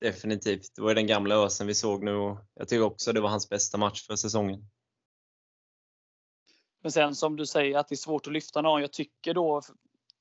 Definitivt. 0.00 0.72
Det 0.76 0.82
var 0.82 0.88
ju 0.88 0.94
den 0.94 1.06
gamla 1.06 1.34
Ösen 1.34 1.66
vi 1.66 1.74
såg 1.74 2.04
nu 2.04 2.14
och 2.14 2.38
jag 2.54 2.68
tycker 2.68 2.82
också 2.82 3.12
det 3.12 3.20
var 3.20 3.28
hans 3.28 3.48
bästa 3.48 3.78
match 3.78 4.06
för 4.06 4.16
säsongen. 4.16 4.70
Men 6.82 6.92
sen 6.92 7.14
som 7.14 7.36
du 7.36 7.46
säger 7.46 7.78
att 7.78 7.88
det 7.88 7.94
är 7.94 7.96
svårt 7.96 8.26
att 8.26 8.32
lyfta 8.32 8.62
någon. 8.62 8.80
Jag 8.80 8.92
tycker 8.92 9.34
då 9.34 9.62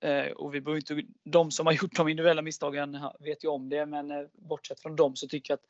Eh, 0.03 0.31
och 0.31 0.55
vi 0.55 0.61
behöver 0.61 0.77
inte, 0.77 1.13
de 1.23 1.51
som 1.51 1.65
har 1.65 1.73
gjort 1.73 1.95
de 1.95 2.07
individuella 2.07 2.41
misstagen 2.41 2.99
vet 3.19 3.43
ju 3.43 3.47
om 3.47 3.69
det, 3.69 3.85
men 3.85 4.11
eh, 4.11 4.25
bortsett 4.33 4.79
från 4.79 4.95
dem 4.95 5.15
så 5.15 5.27
tycker 5.27 5.51
jag 5.51 5.57
att 5.57 5.65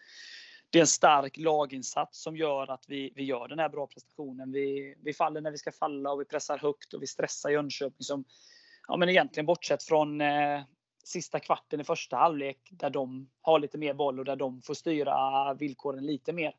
det 0.70 0.80
är 0.80 0.82
en 0.82 0.88
stark 0.88 1.38
laginsats 1.38 2.22
som 2.22 2.38
gör 2.38 2.72
att 2.72 2.86
vi, 2.88 3.14
vi 3.16 3.24
gör 3.24 3.48
den 3.48 3.60
här 3.60 3.70
bra 3.70 3.88
prestationen. 3.88 4.52
Vi, 4.52 4.96
vi 5.04 5.14
faller 5.14 5.42
när 5.42 5.52
vi 5.52 5.58
ska 5.58 5.72
falla 5.72 6.12
och 6.12 6.22
vi 6.22 6.26
pressar 6.26 6.58
högt 6.58 6.94
och 6.94 7.02
vi 7.02 7.08
stressar 7.08 7.50
Jönköping 7.50 8.04
som, 8.04 8.26
ja 8.88 8.98
men 8.98 9.10
egentligen 9.10 9.46
bortsett 9.46 9.84
från 9.84 10.22
eh, 10.22 10.62
sista 11.04 11.40
kvarten 11.40 11.82
i 11.82 11.84
första 11.84 12.18
halvlek 12.18 12.58
där 12.72 12.90
de 12.90 13.30
har 13.42 13.60
lite 13.60 13.78
mer 13.78 13.94
boll 13.94 14.20
och 14.20 14.26
där 14.26 14.36
de 14.36 14.62
får 14.62 14.74
styra 14.74 15.54
villkoren 15.54 16.06
lite 16.06 16.34
mer. 16.34 16.56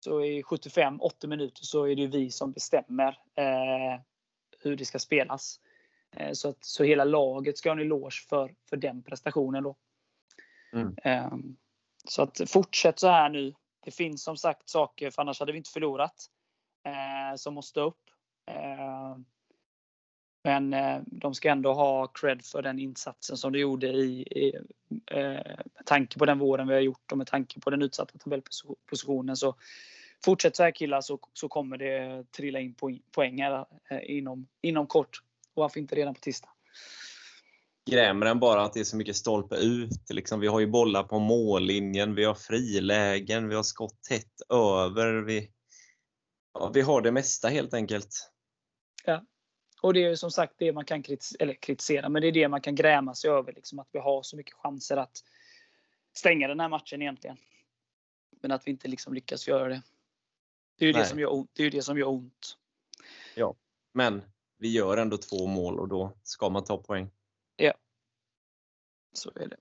Så 0.00 0.24
i 0.24 0.42
75-80 0.42 1.26
minuter 1.26 1.64
så 1.64 1.84
är 1.84 1.96
det 1.96 2.06
vi 2.06 2.30
som 2.30 2.52
bestämmer 2.52 3.18
eh, 3.34 4.00
hur 4.58 4.76
det 4.76 4.84
ska 4.84 4.98
spelas. 4.98 5.60
Eh, 6.16 6.32
så, 6.32 6.48
att, 6.48 6.64
så 6.64 6.84
hela 6.84 7.04
laget 7.04 7.58
ska 7.58 7.68
ha 7.68 7.76
en 7.76 7.82
eloge 7.82 8.26
för, 8.28 8.54
för 8.70 8.76
den 8.76 9.02
prestationen. 9.02 9.62
Då. 9.62 9.76
Mm. 10.72 10.94
Ehm, 11.02 11.56
så 12.08 12.22
att 12.22 12.40
fortsätt 12.46 12.98
så 12.98 13.08
här 13.08 13.28
nu. 13.28 13.54
Det 13.84 13.90
finns 13.90 14.24
som 14.24 14.36
sagt 14.36 14.68
saker, 14.68 15.10
för 15.10 15.22
annars 15.22 15.40
hade 15.40 15.52
vi 15.52 15.58
inte 15.58 15.70
förlorat, 15.70 16.26
eh, 16.86 17.36
som 17.36 17.54
måste 17.54 17.80
upp. 17.80 18.00
Ehm, 18.46 19.24
men 20.44 20.74
eh, 20.74 21.00
de 21.06 21.34
ska 21.34 21.50
ändå 21.50 21.72
ha 21.72 22.06
cred 22.06 22.44
för 22.44 22.62
den 22.62 22.78
insatsen 22.78 23.36
som 23.36 23.52
de 23.52 23.58
gjorde 23.58 23.86
i, 23.86 24.22
i 24.22 24.58
med 25.14 25.86
tanke 25.86 26.18
på 26.18 26.26
den 26.26 26.38
våren 26.38 26.68
vi 26.68 26.74
har 26.74 26.80
gjort 26.80 27.12
och 27.12 27.18
med 27.18 27.26
tanke 27.26 27.60
på 27.60 27.70
den 27.70 27.82
utsatta 27.82 28.18
tabellpositionen. 28.18 29.36
Så 29.36 29.54
fortsätt 30.24 30.56
så 30.56 30.62
här 30.62 30.70
killar 30.70 31.00
så, 31.00 31.18
så 31.32 31.48
kommer 31.48 31.76
det 31.76 32.24
trilla 32.32 32.60
in 32.60 32.74
poäng 33.12 33.42
här 33.42 33.66
inom, 34.04 34.48
inom 34.60 34.86
kort. 34.86 35.22
Och 35.54 35.60
varför 35.62 35.80
inte 35.80 35.94
redan 35.94 36.14
på 36.14 36.20
tisdag? 36.20 36.48
Grämer 37.90 38.26
den 38.26 38.40
bara 38.40 38.62
att 38.62 38.72
det 38.72 38.80
är 38.80 38.84
så 38.84 38.96
mycket 38.96 39.16
stolpe 39.16 39.56
ut? 39.56 40.10
Liksom, 40.10 40.40
vi 40.40 40.46
har 40.46 40.60
ju 40.60 40.66
bollar 40.66 41.02
på 41.02 41.18
mållinjen, 41.18 42.14
vi 42.14 42.24
har 42.24 42.34
frilägen, 42.34 43.48
vi 43.48 43.54
har 43.54 43.62
skott 43.62 44.02
tätt 44.02 44.42
över. 44.48 45.22
Vi, 45.22 45.50
ja, 46.54 46.70
vi 46.74 46.80
har 46.80 47.00
det 47.00 47.12
mesta 47.12 47.48
helt 47.48 47.74
enkelt. 47.74 48.30
Ja. 49.04 49.24
Och 49.82 49.94
det 49.94 50.04
är 50.04 50.14
som 50.14 50.30
sagt 50.30 50.54
det 50.58 50.72
man 50.72 50.84
kan 50.84 51.02
kritisera, 51.02 51.42
eller 51.42 51.54
kritisera, 51.54 52.08
men 52.08 52.22
det 52.22 52.28
är 52.28 52.32
det 52.32 52.48
man 52.48 52.60
kan 52.60 52.74
gräma 52.74 53.14
sig 53.14 53.30
över. 53.30 53.52
Liksom, 53.52 53.78
att 53.78 53.88
vi 53.92 53.98
har 53.98 54.22
så 54.22 54.36
mycket 54.36 54.54
chanser 54.54 54.96
att 54.96 55.24
stänga 56.16 56.48
den 56.48 56.60
här 56.60 56.68
matchen 56.68 57.02
egentligen. 57.02 57.36
Men 58.42 58.52
att 58.52 58.66
vi 58.66 58.70
inte 58.70 58.88
liksom 58.88 59.14
lyckas 59.14 59.48
göra 59.48 59.68
det. 59.68 59.82
Det 60.78 60.84
är 60.84 60.86
ju 60.86 60.92
det 60.92 61.04
som, 61.04 61.18
gör, 61.18 61.46
det 61.52 61.64
är 61.64 61.70
det 61.70 61.82
som 61.82 61.98
gör 61.98 62.08
ont. 62.08 62.56
Ja, 63.34 63.54
men 63.94 64.22
vi 64.62 64.68
gör 64.68 64.96
ändå 64.96 65.16
två 65.16 65.46
mål 65.46 65.78
och 65.78 65.88
då 65.88 66.12
ska 66.22 66.48
man 66.48 66.64
ta 66.64 66.78
poäng. 66.78 67.10
Ja, 67.56 67.72
så 69.12 69.30
är 69.34 69.48
det. 69.48 69.56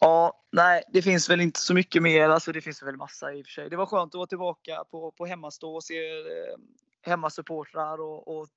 Ja, 0.00 0.44
nej, 0.52 0.82
det 0.92 1.02
finns 1.02 1.30
väl 1.30 1.40
inte 1.40 1.60
så 1.60 1.74
mycket 1.74 2.02
mer. 2.02 2.28
Alltså, 2.28 2.52
det 2.52 2.60
finns 2.60 2.82
väl 2.82 2.96
massa 2.96 3.32
i 3.32 3.42
och 3.42 3.46
för 3.46 3.52
sig. 3.52 3.70
Det 3.70 3.76
var 3.76 3.86
skönt 3.86 4.14
att 4.14 4.18
vara 4.18 4.26
tillbaka 4.26 4.84
på, 4.90 5.10
på 5.10 5.26
hemmastå 5.26 5.74
och 5.74 5.84
se 5.84 6.10
eh, 6.10 6.56
hemmasupportrar 7.02 8.00
och, 8.00 8.28
och 8.28 8.48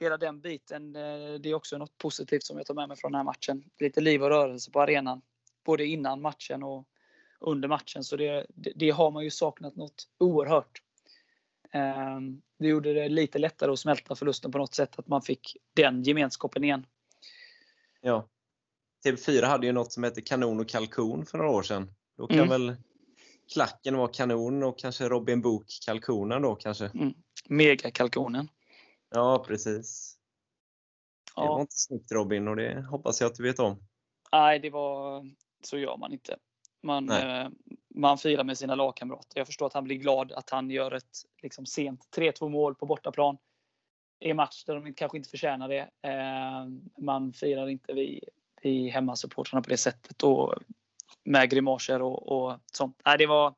hela 0.00 0.16
den 0.16 0.40
biten. 0.40 0.96
Eh, 0.96 1.34
det 1.40 1.48
är 1.48 1.54
också 1.54 1.78
något 1.78 1.98
positivt 1.98 2.42
som 2.42 2.56
jag 2.56 2.66
tar 2.66 2.74
med 2.74 2.88
mig 2.88 2.96
från 2.96 3.12
den 3.12 3.18
här 3.18 3.24
matchen. 3.24 3.64
Lite 3.78 4.00
liv 4.00 4.22
och 4.22 4.28
rörelse 4.28 4.70
på 4.70 4.80
arenan. 4.80 5.22
Både 5.64 5.86
innan 5.86 6.20
matchen 6.20 6.62
och 6.62 6.88
under 7.40 7.68
matchen. 7.68 8.04
Så 8.04 8.16
det, 8.16 8.46
det, 8.48 8.72
det 8.76 8.90
har 8.90 9.10
man 9.10 9.24
ju 9.24 9.30
saknat 9.30 9.76
något 9.76 10.08
oerhört. 10.18 10.82
Ehm, 11.72 12.42
det 12.58 12.68
gjorde 12.68 12.92
det 12.92 13.08
lite 13.08 13.38
lättare 13.38 13.72
att 13.72 13.78
smälta 13.78 14.14
förlusten 14.14 14.52
på 14.52 14.58
något 14.58 14.74
sätt, 14.74 14.98
att 14.98 15.08
man 15.08 15.22
fick 15.22 15.56
den 15.74 16.02
gemenskapen 16.02 16.64
igen. 16.64 16.86
Ja. 18.00 18.28
TV4 19.04 19.44
hade 19.44 19.66
ju 19.66 19.72
något 19.72 19.92
som 19.92 20.02
hette 20.02 20.20
Kanon 20.20 20.60
och 20.60 20.68
kalkon 20.68 21.26
för 21.26 21.38
några 21.38 21.50
år 21.50 21.62
sedan. 21.62 21.90
Då 22.16 22.26
kan 22.26 22.38
mm. 22.38 22.48
väl 22.48 22.76
klacken 23.52 23.96
vara 23.96 24.08
kanon 24.08 24.62
och 24.62 24.78
kanske 24.78 25.08
Robin 25.08 25.42
Book 25.42 25.66
kalkonen 25.86 26.42
då 26.42 26.54
kanske? 26.54 26.86
Mm. 26.86 27.14
Megakalkonen. 27.48 28.48
Ja, 29.10 29.44
precis. 29.46 30.16
Ja. 31.36 31.42
Det 31.42 31.48
var 31.48 31.60
inte 31.60 31.76
snyggt 31.76 32.12
Robin 32.12 32.48
och 32.48 32.56
det 32.56 32.86
hoppas 32.90 33.20
jag 33.20 33.28
att 33.28 33.34
du 33.34 33.42
vet 33.42 33.58
om. 33.58 33.82
Nej, 34.32 34.58
det 34.58 34.70
var... 34.70 35.24
Så 35.62 35.78
gör 35.78 35.96
man 35.96 36.12
inte. 36.12 36.36
Man, 36.82 37.10
eh, 37.10 37.48
man 37.96 38.18
firar 38.18 38.44
med 38.44 38.58
sina 38.58 38.74
lagkamrater. 38.74 39.38
Jag 39.38 39.46
förstår 39.46 39.66
att 39.66 39.72
han 39.72 39.84
blir 39.84 39.96
glad 39.96 40.32
att 40.32 40.50
han 40.50 40.70
gör 40.70 40.92
ett 40.92 41.18
liksom, 41.42 41.66
sent 41.66 42.08
3-2 42.16 42.48
mål 42.48 42.74
på 42.74 42.86
bortaplan 42.86 43.38
i 44.20 44.30
en 44.30 44.36
match 44.36 44.64
där 44.64 44.74
de 44.74 44.94
kanske 44.94 45.18
inte 45.18 45.30
förtjänar 45.30 45.68
det. 45.68 45.90
Eh, 46.02 46.66
man 47.04 47.32
firar 47.32 47.68
inte 47.68 47.92
vi, 47.92 48.24
vi 48.62 48.88
hemmasupportrarna 48.88 49.62
på 49.62 49.70
det 49.70 49.76
sättet 49.76 50.22
och 50.22 50.54
med 51.24 51.50
grimaser 51.50 52.02
och, 52.02 52.28
och 52.28 52.60
sånt. 52.72 53.00
Nej, 53.04 53.18
det 53.18 53.26
var 53.26 53.54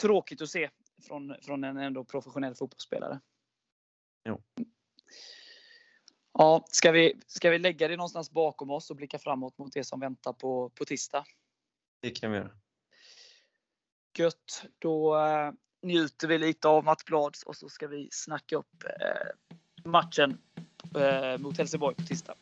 tråkigt 0.00 0.42
att 0.42 0.50
se 0.50 0.70
från, 1.02 1.34
från 1.42 1.64
en 1.64 1.76
ändå 1.76 2.04
professionell 2.04 2.54
fotbollsspelare. 2.54 3.20
Jo. 4.28 4.42
Ja, 6.32 6.64
ska 6.66 6.92
vi, 6.92 7.20
ska 7.26 7.50
vi 7.50 7.58
lägga 7.58 7.88
det 7.88 7.96
någonstans 7.96 8.30
bakom 8.30 8.70
oss 8.70 8.90
och 8.90 8.96
blicka 8.96 9.18
framåt 9.18 9.58
mot 9.58 9.72
det 9.72 9.84
som 9.84 10.00
väntar 10.00 10.32
på, 10.32 10.70
på 10.70 10.84
tisdag? 10.84 11.24
Det 12.00 12.10
kan 12.10 12.30
vi 12.30 12.38
göra. 12.38 12.61
Gött, 14.14 14.64
då 14.78 15.16
eh, 15.16 15.52
njuter 15.82 16.28
vi 16.28 16.38
lite 16.38 16.68
av 16.68 16.84
Mats 16.84 17.04
Blads 17.04 17.42
och 17.42 17.56
så 17.56 17.68
ska 17.68 17.86
vi 17.86 18.08
snacka 18.10 18.56
upp 18.56 18.84
eh, 18.84 19.60
matchen 19.84 20.38
eh, 20.96 21.38
mot 21.38 21.58
Helsingborg 21.58 21.94
på 21.94 22.02
tisdag. 22.02 22.34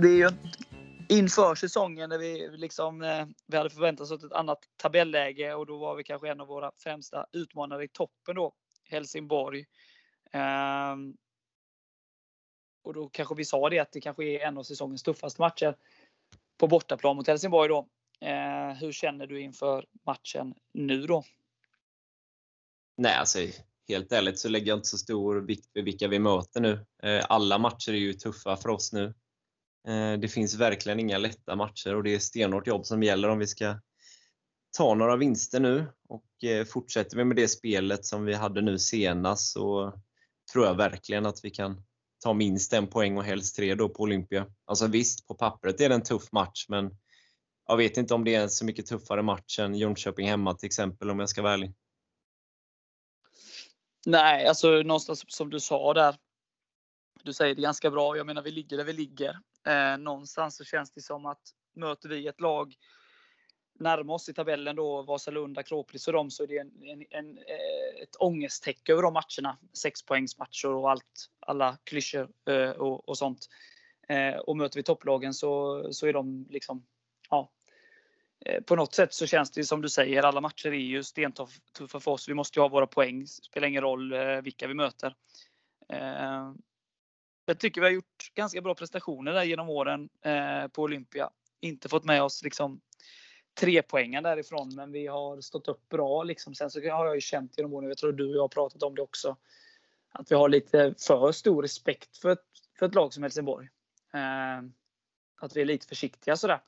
Det 0.00 0.08
är 0.08 0.16
ju 0.16 0.30
inför 1.08 1.54
säsongen 1.54 2.10
när 2.10 2.18
vi 2.18 2.48
liksom, 2.56 3.02
eh, 3.02 3.26
vi 3.46 3.56
hade 3.56 3.70
förväntat 3.70 4.10
oss 4.10 4.24
ett 4.24 4.32
annat 4.32 4.58
tabelläge 4.76 5.54
och 5.54 5.66
då 5.66 5.78
var 5.78 5.96
vi 5.96 6.04
kanske 6.04 6.28
en 6.28 6.40
av 6.40 6.46
våra 6.46 6.72
främsta 6.78 7.26
utmanare 7.32 7.84
i 7.84 7.88
toppen 7.88 8.34
då, 8.34 8.52
Helsingborg. 8.84 9.66
Ehm, 10.32 11.16
och 12.82 12.94
då 12.94 13.08
kanske 13.08 13.34
vi 13.34 13.44
sa 13.44 13.70
det 13.70 13.78
att 13.78 13.92
det 13.92 14.00
kanske 14.00 14.24
är 14.24 14.40
en 14.40 14.58
av 14.58 14.62
säsongens 14.62 15.02
tuffaste 15.02 15.40
matcher 15.40 15.76
på 16.58 16.66
bortaplan 16.66 17.16
mot 17.16 17.26
Helsingborg 17.26 17.68
då. 17.68 17.88
Ehm, 18.20 18.76
hur 18.76 18.92
känner 18.92 19.26
du 19.26 19.40
inför 19.40 19.86
matchen 20.06 20.54
nu 20.72 21.06
då? 21.06 21.24
Nej, 22.96 23.14
alltså 23.14 23.38
helt 23.88 24.12
ärligt 24.12 24.38
så 24.38 24.48
lägger 24.48 24.66
jag 24.66 24.78
inte 24.78 24.88
så 24.88 24.98
stor 24.98 25.36
vikt 25.36 25.70
vid 25.74 25.84
vilka 25.84 26.08
vi 26.08 26.18
möter 26.18 26.60
nu. 26.60 26.86
Eh, 27.02 27.24
alla 27.28 27.58
matcher 27.58 27.92
är 27.92 27.96
ju 27.96 28.12
tuffa 28.12 28.56
för 28.56 28.68
oss 28.68 28.92
nu. 28.92 29.14
Eh, 29.88 30.12
det 30.18 30.28
finns 30.28 30.54
verkligen 30.54 31.00
inga 31.00 31.18
lätta 31.18 31.56
matcher 31.56 31.94
och 31.94 32.02
det 32.02 32.14
är 32.14 32.18
stenhårt 32.18 32.66
jobb 32.66 32.86
som 32.86 33.02
gäller 33.02 33.28
om 33.28 33.38
vi 33.38 33.46
ska 33.46 33.80
ta 34.76 34.94
några 34.94 35.16
vinster 35.16 35.60
nu. 35.60 35.92
Och 36.08 36.44
eh, 36.44 36.64
fortsätter 36.64 37.16
vi 37.16 37.24
med 37.24 37.36
det 37.36 37.48
spelet 37.48 38.04
som 38.04 38.24
vi 38.24 38.34
hade 38.34 38.60
nu 38.60 38.78
senast 38.78 39.52
så 39.52 39.94
tror 40.52 40.66
jag 40.66 40.74
verkligen 40.74 41.26
att 41.26 41.44
vi 41.44 41.50
kan 41.50 41.82
ta 42.24 42.34
minst 42.34 42.72
en 42.72 42.86
poäng 42.86 43.18
och 43.18 43.24
helst 43.24 43.56
tre 43.56 43.74
då 43.74 43.88
på 43.88 44.02
Olympia. 44.02 44.46
Alltså 44.64 44.86
visst, 44.86 45.26
på 45.26 45.34
pappret 45.34 45.80
är 45.80 45.88
det 45.88 45.94
en 45.94 46.02
tuff 46.02 46.32
match 46.32 46.66
men 46.68 46.90
jag 47.66 47.76
vet 47.76 47.96
inte 47.96 48.14
om 48.14 48.24
det 48.24 48.34
är 48.34 48.42
en 48.42 48.50
så 48.50 48.64
mycket 48.64 48.86
tuffare 48.86 49.22
match 49.22 49.58
än 49.58 49.74
Jönköping 49.74 50.28
hemma 50.28 50.54
till 50.54 50.66
exempel 50.66 51.10
om 51.10 51.18
jag 51.18 51.28
ska 51.28 51.42
vara 51.42 51.52
ärlig. 51.52 51.74
Nej, 54.06 54.46
alltså 54.46 54.70
någonstans 54.70 55.24
som 55.28 55.50
du 55.50 55.60
sa 55.60 55.94
där. 55.94 56.16
Du 57.22 57.32
säger 57.32 57.54
det 57.54 57.62
ganska 57.62 57.90
bra. 57.90 58.16
Jag 58.16 58.26
menar, 58.26 58.42
vi 58.42 58.50
ligger 58.50 58.76
där 58.76 58.84
vi 58.84 58.92
ligger. 58.92 59.38
Eh, 59.66 59.98
någonstans 59.98 60.56
så 60.56 60.64
känns 60.64 60.92
det 60.92 61.00
som 61.00 61.26
att 61.26 61.42
möter 61.74 62.08
vi 62.08 62.26
ett 62.26 62.40
lag 62.40 62.74
närmare 63.78 64.14
oss 64.14 64.28
i 64.28 64.34
tabellen 64.34 64.76
då, 64.76 65.02
Vasalund, 65.02 65.58
Akropolis 65.58 66.06
och 66.06 66.12
dem, 66.12 66.30
så 66.30 66.42
är 66.42 66.46
det 66.46 66.58
en, 66.58 66.82
en, 66.82 67.04
en, 67.10 67.38
eh, 67.38 68.02
ett 68.02 68.16
ångesttäcke 68.18 68.92
över 68.92 69.02
de 69.02 69.12
matcherna. 69.12 69.58
Sexpoängsmatcher 69.72 70.68
och 70.68 70.90
allt, 70.90 71.30
alla 71.40 71.78
klyschor 71.84 72.28
eh, 72.48 72.70
och, 72.70 73.08
och 73.08 73.18
sånt. 73.18 73.48
Eh, 74.08 74.36
och 74.36 74.56
möter 74.56 74.76
vi 74.78 74.82
topplagen 74.82 75.34
så, 75.34 75.82
så 75.92 76.06
är 76.06 76.12
de 76.12 76.46
liksom, 76.50 76.86
ja. 77.30 77.52
Eh, 78.46 78.62
på 78.62 78.76
något 78.76 78.94
sätt 78.94 79.14
så 79.14 79.26
känns 79.26 79.50
det 79.50 79.64
som 79.64 79.82
du 79.82 79.88
säger, 79.88 80.22
alla 80.22 80.40
matcher 80.40 80.66
är 80.66 80.72
ju 80.72 81.02
stentuffa 81.02 82.00
för 82.00 82.10
oss. 82.10 82.28
Vi 82.28 82.34
måste 82.34 82.58
ju 82.58 82.62
ha 82.62 82.68
våra 82.68 82.86
poäng. 82.86 83.26
Spelar 83.26 83.68
ingen 83.68 83.82
roll 83.82 84.12
eh, 84.12 84.40
vilka 84.42 84.66
vi 84.66 84.74
möter. 84.74 85.14
Eh, 85.92 86.52
jag 87.48 87.58
tycker 87.58 87.80
vi 87.80 87.86
har 87.86 87.92
gjort 87.92 88.32
ganska 88.34 88.60
bra 88.60 88.74
prestationer 88.74 89.32
där 89.32 89.42
genom 89.42 89.68
åren 89.68 90.08
eh, 90.22 90.68
på 90.68 90.82
Olympia. 90.82 91.30
Inte 91.60 91.88
fått 91.88 92.04
med 92.04 92.22
oss 92.22 92.42
liksom 92.42 92.80
tre 93.60 93.82
poängen 93.82 94.22
därifrån, 94.22 94.74
men 94.74 94.92
vi 94.92 95.06
har 95.06 95.40
stått 95.40 95.68
upp 95.68 95.88
bra. 95.88 96.22
Liksom. 96.22 96.54
Sen 96.54 96.70
så 96.70 96.80
har 96.90 97.06
jag 97.06 97.14
ju 97.14 97.20
känt 97.20 97.58
genom 97.58 97.72
åren, 97.72 97.88
jag 97.88 97.98
tror 97.98 98.12
du 98.12 98.28
och 98.28 98.36
jag 98.36 98.40
har 98.40 98.48
pratat 98.48 98.82
om 98.82 98.94
det 98.94 99.02
också, 99.02 99.36
att 100.12 100.30
vi 100.30 100.34
har 100.34 100.48
lite 100.48 100.94
för 101.06 101.32
stor 101.32 101.62
respekt 101.62 102.16
för 102.16 102.30
ett, 102.30 102.44
för 102.78 102.86
ett 102.86 102.94
lag 102.94 103.14
som 103.14 103.22
Helsingborg. 103.22 103.68
Eh, 104.14 104.68
att 105.40 105.56
vi 105.56 105.60
är 105.60 105.64
lite 105.64 105.86
försiktiga 105.86 106.36
sådär. 106.36 106.60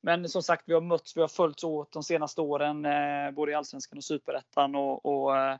Men 0.00 0.28
som 0.28 0.42
sagt, 0.42 0.62
vi 0.66 0.74
har 0.74 0.80
mötts, 0.80 1.16
vi 1.16 1.20
har 1.20 1.28
följts 1.28 1.64
åt 1.64 1.92
de 1.92 2.02
senaste 2.02 2.40
åren, 2.40 2.84
eh, 2.84 3.30
både 3.30 3.52
i 3.52 3.54
Allsvenskan 3.54 3.96
och 3.96 4.04
Superettan. 4.04 4.74
Och, 4.74 5.06
och 5.06 5.36
eh, 5.36 5.58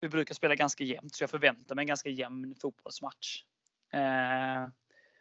vi 0.00 0.08
brukar 0.08 0.34
spela 0.34 0.54
ganska 0.54 0.84
jämnt, 0.84 1.14
så 1.14 1.22
jag 1.22 1.30
förväntar 1.30 1.74
mig 1.74 1.82
en 1.82 1.86
ganska 1.86 2.08
jämn 2.10 2.54
fotbollsmatch. 2.54 3.44
Eh, 3.92 4.68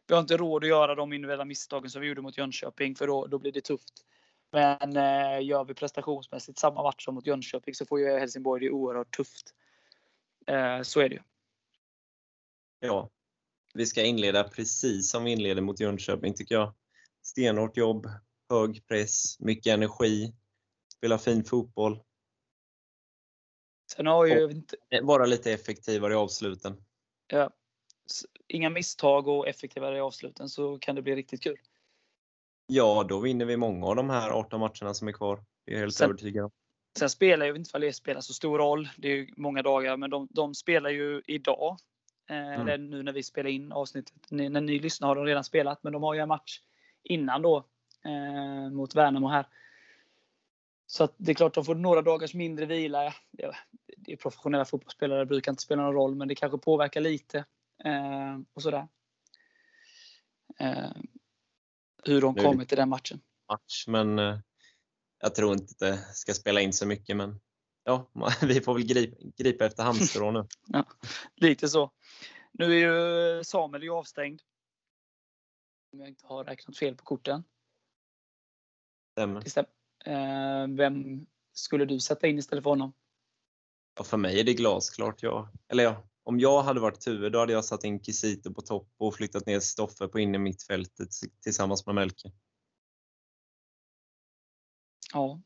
vi 0.07 0.13
har 0.13 0.19
inte 0.19 0.37
råd 0.37 0.63
att 0.63 0.69
göra 0.69 0.95
de 0.95 1.13
individuella 1.13 1.45
misstagen 1.45 1.89
som 1.89 2.01
vi 2.01 2.07
gjorde 2.07 2.21
mot 2.21 2.37
Jönköping, 2.37 2.95
för 2.95 3.07
då, 3.07 3.27
då 3.27 3.39
blir 3.39 3.51
det 3.51 3.61
tufft. 3.61 4.05
Men 4.51 4.97
eh, 4.97 5.45
gör 5.45 5.63
vi 5.65 5.73
prestationsmässigt 5.73 6.59
samma 6.59 6.83
match 6.83 7.05
som 7.05 7.15
mot 7.15 7.27
Jönköping 7.27 7.75
så 7.75 7.85
får 7.85 7.99
ju 7.99 8.19
Helsingborg 8.19 8.65
det 8.65 8.71
oerhört 8.71 9.15
tufft. 9.15 9.53
Eh, 10.47 10.81
så 10.81 10.99
är 10.99 11.09
det 11.09 11.15
ju. 11.15 11.21
Ja, 12.79 13.09
vi 13.73 13.85
ska 13.85 14.03
inleda 14.03 14.43
precis 14.43 15.11
som 15.11 15.23
vi 15.23 15.31
inleder 15.31 15.61
mot 15.61 15.79
Jönköping 15.79 16.33
tycker 16.33 16.55
jag 16.55 16.73
stenhårt 17.27 17.77
jobb, 17.77 18.09
hög 18.49 18.87
press, 18.87 19.39
mycket 19.39 19.73
energi, 19.73 20.33
spela 20.97 21.17
fin 21.17 21.43
fotboll. 21.43 21.99
Sen 23.87 24.05
har 24.05 24.25
ju 24.25 24.51
inte... 24.51 24.75
Vara 25.01 25.25
lite 25.25 25.51
effektivare 25.51 26.13
i 26.13 26.15
avsluten. 26.15 26.83
Ja. 27.27 27.49
Inga 28.47 28.69
misstag 28.69 29.27
och 29.27 29.47
effektivare 29.47 29.97
i 29.97 29.99
avsluten 29.99 30.49
så 30.49 30.79
kan 30.79 30.95
det 30.95 31.01
bli 31.01 31.15
riktigt 31.15 31.43
kul. 31.43 31.57
Ja, 32.67 33.05
då 33.09 33.19
vinner 33.19 33.45
vi 33.45 33.57
många 33.57 33.87
av 33.87 33.95
de 33.95 34.09
här 34.09 34.29
18 34.29 34.59
matcherna 34.59 34.93
som 34.93 35.07
är 35.07 35.11
kvar. 35.11 35.43
Det 35.65 35.71
är 35.71 35.75
jag 35.75 35.81
helt 35.81 35.95
sen, 35.95 36.09
övertygad 36.09 36.45
om. 36.45 36.51
Sen 36.99 37.09
spelar 37.09 37.45
ju 37.45 37.55
inte 37.55 37.79
det 37.79 37.93
spelar 37.93 38.21
så 38.21 38.33
stor 38.33 38.57
roll. 38.57 38.89
Det 38.97 39.07
är 39.07 39.15
ju 39.15 39.33
många 39.37 39.61
dagar, 39.61 39.97
men 39.97 40.09
de, 40.09 40.27
de 40.31 40.55
spelar 40.55 40.89
ju 40.89 41.21
idag. 41.25 41.77
Eh, 42.29 42.37
mm. 42.37 42.61
Eller 42.61 42.77
nu 42.77 43.03
när 43.03 43.11
vi 43.11 43.23
spelar 43.23 43.49
in 43.49 43.71
avsnittet. 43.71 44.31
Ni, 44.31 44.49
när 44.49 44.61
ni 44.61 44.79
lyssnar 44.79 45.07
har 45.07 45.15
de 45.15 45.25
redan 45.25 45.43
spelat, 45.43 45.83
men 45.83 45.93
de 45.93 46.03
har 46.03 46.13
ju 46.13 46.19
en 46.19 46.27
match 46.27 46.61
innan 47.03 47.41
då 47.41 47.57
eh, 48.05 48.71
mot 48.71 48.95
Värnamo 48.95 49.27
här. 49.27 49.47
Så 50.89 51.03
att 51.03 51.13
det 51.17 51.31
är 51.31 51.35
klart 51.35 51.53
de 51.53 51.65
får 51.65 51.75
några 51.75 52.01
dagars 52.01 52.33
mindre 52.33 52.65
vila. 52.65 53.13
Det 53.97 54.13
är 54.13 54.15
professionella 54.15 54.65
fotbollsspelare, 54.65 55.19
det 55.19 55.25
brukar 55.25 55.51
inte 55.51 55.63
spela 55.63 55.81
någon 55.81 55.93
roll, 55.93 56.15
men 56.15 56.27
det 56.27 56.35
kanske 56.35 56.57
påverkar 56.57 57.01
lite. 57.01 57.37
Eh, 57.83 58.39
och 58.53 58.61
sådär. 58.61 58.87
Eh, 60.59 60.91
hur 62.03 62.21
de 62.21 62.35
kommer 62.35 62.65
till 62.65 62.77
den 62.77 62.89
matchen. 62.89 63.21
Match, 63.51 63.87
men 63.87 64.19
eh, 64.19 64.39
jag 65.19 65.35
tror 65.35 65.53
inte 65.53 65.85
det 65.85 65.97
ska 65.97 66.33
spela 66.33 66.61
in 66.61 66.73
så 66.73 66.87
mycket. 66.87 67.17
Men 67.17 67.39
ja, 67.83 68.09
vi 68.41 68.61
får 68.61 68.73
väl 68.73 68.85
gripa, 68.85 69.17
gripa 69.37 69.65
efter 69.65 69.83
halmstrå 69.83 70.31
nu. 70.31 70.47
ja, 70.67 70.85
lite 71.35 71.69
så. 71.69 71.91
Nu 72.51 72.65
är 72.65 73.37
ju 73.37 73.43
Samuel 73.43 73.83
ju 73.83 73.91
avstängd 73.91 74.41
om 75.93 75.99
jag 75.99 76.09
inte 76.09 76.27
har 76.27 76.43
räknat 76.43 76.77
fel 76.77 76.95
på 76.95 77.03
korten. 77.03 77.43
Stämmer. 79.11 79.41
Det 79.41 79.49
stämmer. 79.49 79.76
Eh, 80.07 80.67
vem 80.67 81.25
skulle 81.53 81.85
du 81.85 81.99
sätta 81.99 82.27
in 82.27 82.37
istället 82.37 82.63
för 82.63 82.69
honom? 82.69 82.93
Ja, 83.97 84.03
för 84.03 84.17
mig 84.17 84.39
är 84.39 84.43
det 84.43 84.53
glasklart. 84.53 85.23
Ja. 85.23 85.51
Eller 85.67 85.83
ja, 85.83 86.03
om 86.23 86.39
jag 86.39 86.61
hade 86.61 86.79
varit 86.79 87.01
Tuve 87.01 87.29
då 87.29 87.39
hade 87.39 87.53
jag 87.53 87.65
satt 87.65 87.83
in 87.83 88.03
Kisito 88.03 88.53
på 88.53 88.61
topp 88.61 88.89
och 88.97 89.15
flyttat 89.15 89.45
ner 89.45 89.59
Stoffe 89.59 90.07
på 90.07 90.19
in 90.19 90.35
i 90.35 90.37
mittfältet 90.37 91.09
tillsammans 91.41 91.85
med 91.85 91.95
Melke. 91.95 92.31
Ja. 95.13 95.41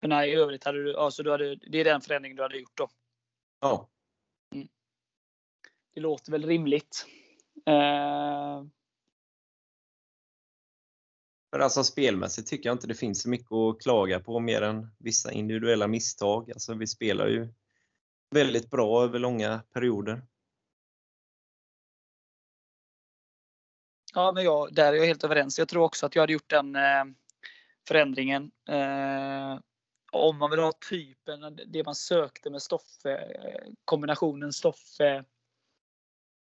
Men 0.00 0.10
nej, 0.10 0.30
i 0.30 0.34
övrigt 0.34 0.64
hade 0.64 0.84
du, 0.84 0.96
alltså 0.96 1.22
du 1.22 1.30
hade, 1.30 1.56
det 1.56 1.78
är 1.78 1.84
den 1.84 2.00
förändringen 2.00 2.36
du 2.36 2.42
hade 2.42 2.58
gjort 2.58 2.78
då? 2.78 2.88
Ja. 3.60 3.88
Mm. 4.54 4.68
Det 5.94 6.00
låter 6.00 6.32
väl 6.32 6.46
rimligt. 6.46 7.06
Eh... 7.66 8.64
Men 11.54 11.62
alltså 11.62 11.84
spelmässigt 11.84 12.48
tycker 12.48 12.68
jag 12.68 12.74
inte 12.74 12.86
det 12.86 12.94
finns 12.94 13.22
så 13.22 13.28
mycket 13.28 13.52
att 13.52 13.80
klaga 13.82 14.20
på 14.20 14.40
mer 14.40 14.62
än 14.62 14.90
vissa 14.98 15.32
individuella 15.32 15.86
misstag. 15.86 16.50
Alltså 16.52 16.74
vi 16.74 16.86
spelar 16.86 17.26
ju 17.26 17.48
väldigt 18.30 18.70
bra 18.70 19.04
över 19.04 19.18
långa 19.18 19.62
perioder. 19.72 20.22
Ja, 24.14 24.32
men 24.32 24.44
jag, 24.44 24.74
där 24.74 24.92
är 24.92 24.96
jag 24.96 25.06
helt 25.06 25.24
överens. 25.24 25.58
Jag 25.58 25.68
tror 25.68 25.82
också 25.82 26.06
att 26.06 26.14
jag 26.14 26.22
hade 26.22 26.32
gjort 26.32 26.50
den 26.50 26.76
eh, 26.76 27.04
förändringen. 27.88 28.50
Eh, 28.68 29.58
om 30.12 30.38
man 30.38 30.50
vill 30.50 30.60
ha 30.60 30.72
typen, 30.90 31.60
det 31.66 31.84
man 31.84 31.94
sökte 31.94 32.50
med 32.50 32.62
Stoffe, 32.62 33.16
eh, 33.16 33.72
kombinationen 33.84 34.52
Stoffe 34.52 35.24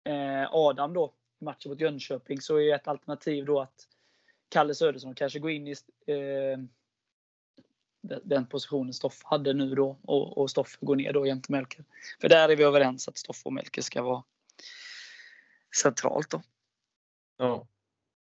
eh, 0.04 0.48
Adam 0.52 0.94
då, 0.94 1.14
i 1.42 1.44
matchen 1.44 1.70
mot 1.70 1.82
Jönköping, 1.82 2.42
så 2.42 2.60
är 2.60 2.76
ett 2.76 2.88
alternativ 2.88 3.46
då 3.46 3.62
att 3.62 3.88
Kalle 4.50 4.76
Södersson 4.76 5.16
kanske 5.16 5.40
går 5.40 5.52
in 5.52 5.68
i 5.68 5.76
eh, 6.06 6.60
den 8.24 8.48
positionen 8.48 8.94
Stoffe 8.94 9.28
hade 9.28 9.54
nu 9.54 9.76
då 9.76 10.00
och, 10.02 10.38
och 10.38 10.50
Stoffe 10.50 10.78
går 10.82 10.96
ner 10.96 11.14
då 11.14 11.28
jämte 11.28 11.52
Melker. 11.52 11.86
För 12.22 12.30
där 12.30 12.50
är 12.50 12.56
vi 12.56 12.64
överens 12.64 13.08
att 13.08 13.18
Stoffe 13.18 13.42
och 13.46 13.54
Melker 13.54 13.82
ska 13.82 14.02
vara 14.02 14.24
centralt 15.82 16.30
då. 16.30 16.42
Ja. 17.38 17.68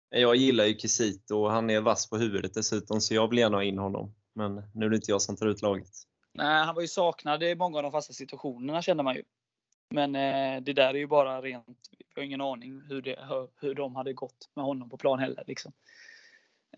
Jag 0.10 0.36
gillar 0.36 0.65
ju 0.65 0.73
Kisito 0.73 1.36
och 1.36 1.51
han 1.51 1.69
är 1.69 1.82
vass 1.82 2.10
på 2.10 2.17
huvudet 2.17 2.53
dessutom 2.53 3.01
så 3.01 3.13
jag 3.13 3.27
vill 3.30 3.39
gärna 3.39 3.58
ha 3.58 3.63
in 3.63 3.77
honom. 3.77 4.15
Men 4.34 4.63
nu 4.73 4.86
är 4.86 4.89
det 4.89 4.95
inte 4.95 5.12
jag 5.12 5.21
som 5.21 5.36
tar 5.36 5.47
ut 5.47 5.62
laget. 5.62 5.89
Nej, 6.34 6.65
han 6.65 6.75
var 6.75 6.82
ju 6.82 6.88
saknad 6.88 7.43
i 7.43 7.56
många 7.56 7.77
av 7.77 7.84
de 7.84 7.91
fasta 7.91 8.13
situationerna 8.13 8.82
kände 8.82 9.03
man 9.03 9.15
ju. 9.15 9.23
Men 9.89 10.15
eh, 10.15 10.62
det 10.62 10.73
där 10.73 10.89
är 10.89 10.97
ju 10.97 11.08
bara 11.08 11.41
rent, 11.41 11.89
jag 12.17 12.21
har 12.21 12.25
ingen 12.25 12.41
aning 12.41 12.82
hur, 12.88 13.01
det, 13.01 13.19
hur, 13.30 13.49
hur 13.62 13.75
de 13.75 13.95
hade 13.95 14.13
gått 14.13 14.49
med 14.53 14.65
honom 14.65 14.89
på 14.89 14.97
plan 14.97 15.19
heller. 15.19 15.43
Liksom. 15.47 15.71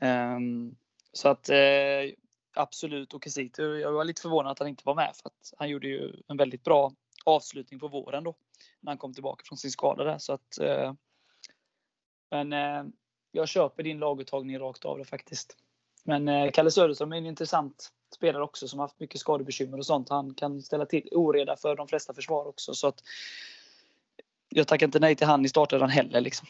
Um, 0.01 0.75
så 1.13 1.29
att 1.29 1.49
eh, 1.49 2.13
absolut, 2.53 3.13
och 3.13 3.23
Kisito, 3.23 3.63
jag 3.63 3.91
var 3.91 4.03
lite 4.03 4.21
förvånad 4.21 4.51
att 4.51 4.59
han 4.59 4.67
inte 4.67 4.83
var 4.85 4.95
med 4.95 5.15
för 5.15 5.29
att 5.29 5.53
han 5.57 5.69
gjorde 5.69 5.87
ju 5.87 6.13
en 6.27 6.37
väldigt 6.37 6.63
bra 6.63 6.91
avslutning 7.25 7.79
på 7.79 7.87
våren 7.87 8.23
då. 8.23 8.35
När 8.79 8.91
han 8.91 8.97
kom 8.97 9.13
tillbaka 9.13 9.43
från 9.45 9.57
sin 9.57 9.71
skada 9.71 10.03
där. 10.03 10.17
Så 10.17 10.33
att, 10.33 10.59
eh, 10.59 10.93
men 12.31 12.53
eh, 12.53 12.83
jag 13.31 13.47
köper 13.47 13.83
din 13.83 13.99
laguttagning 13.99 14.59
rakt 14.59 14.85
av 14.85 14.97
det 14.97 15.05
faktiskt. 15.05 15.57
Men 16.03 16.27
eh, 16.27 16.51
Kalle 16.51 16.71
Söderström 16.71 17.13
är 17.13 17.17
en 17.17 17.25
intressant 17.25 17.89
spelare 18.15 18.43
också 18.43 18.67
som 18.67 18.79
haft 18.79 18.99
mycket 18.99 19.19
skadebekymmer 19.19 19.77
och 19.77 19.85
sånt. 19.85 20.09
Han 20.09 20.33
kan 20.33 20.61
ställa 20.61 20.85
till 20.85 21.09
oreda 21.11 21.55
för 21.55 21.75
de 21.75 21.87
flesta 21.87 22.13
försvar 22.13 22.47
också. 22.47 22.73
Så 22.73 22.87
att 22.87 23.03
jag 24.49 24.67
tackar 24.67 24.85
inte 24.85 24.99
nej 24.99 25.15
till 25.15 25.27
han 25.27 25.45
i 25.45 25.49
startelvan 25.49 25.89
heller. 25.89 26.21
Liksom. 26.21 26.47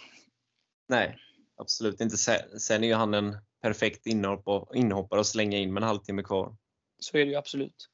Nej, 0.88 1.18
absolut 1.58 2.02
inte. 2.02 2.18
Sen 2.60 2.84
är 2.84 2.88
ju 2.88 2.94
han 2.94 3.14
en 3.14 3.38
perfekt 3.62 4.08
inhoppare 4.08 5.20
att 5.20 5.28
slänga 5.28 5.58
in 5.58 5.74
med 5.74 5.84
en 5.84 5.88
halvtimme 5.88 6.24
kvar. 6.24 6.56
Så 7.00 7.18
är 7.18 7.26
det 7.26 7.32
ju 7.32 7.38
absolut. 7.38 7.90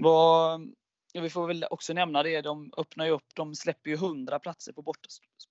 Vad, 0.00 0.72
vi 1.14 1.30
får 1.30 1.46
väl 1.46 1.64
också 1.70 1.92
nämna 1.92 2.22
det, 2.22 2.40
de 2.40 2.72
öppnar 2.76 3.04
ju 3.04 3.10
upp, 3.10 3.34
de 3.34 3.54
släpper 3.54 3.90
ju 3.90 3.96
100 3.96 4.38
platser 4.38 4.72
på 4.72 4.94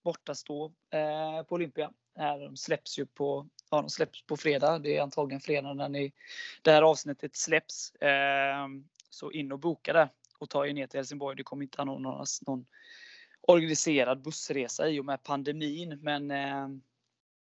bortastå 0.04 0.74
eh, 0.94 1.44
på 1.44 1.56
Olympia. 1.56 1.92
Här, 2.16 2.40
de 2.40 2.58
släpps 2.58 3.00
ju 3.00 3.06
på, 3.06 3.48
ja, 3.72 3.82
de 3.82 3.90
släpps 3.90 4.26
på 4.26 4.38
fredag. 4.38 4.80
Det 4.80 4.98
är 4.98 5.02
antagligen 5.02 5.42
fredag 5.42 5.74
när 5.74 5.90
ni, 5.90 6.14
det 6.62 6.72
här 6.72 6.82
avsnittet 6.82 7.36
släpps. 7.36 7.96
Eh, 7.96 8.68
så 9.10 9.32
in 9.32 9.52
och 9.52 9.60
boka 9.60 9.94
det 9.94 10.10
och 10.40 10.50
ta 10.50 10.68
er 10.68 10.74
ner 10.74 10.88
till 10.88 10.98
Helsingborg. 10.98 11.38
Det 11.38 11.44
kommer 11.44 11.64
inte 11.64 11.82
anordnas 11.82 12.42
någon 12.42 12.66
organiserad 13.42 14.22
bussresa 14.22 14.90
i 14.90 15.00
och 15.00 15.06
med 15.06 15.24
pandemin, 15.24 16.00
men 16.02 16.32
eh, 16.32 16.68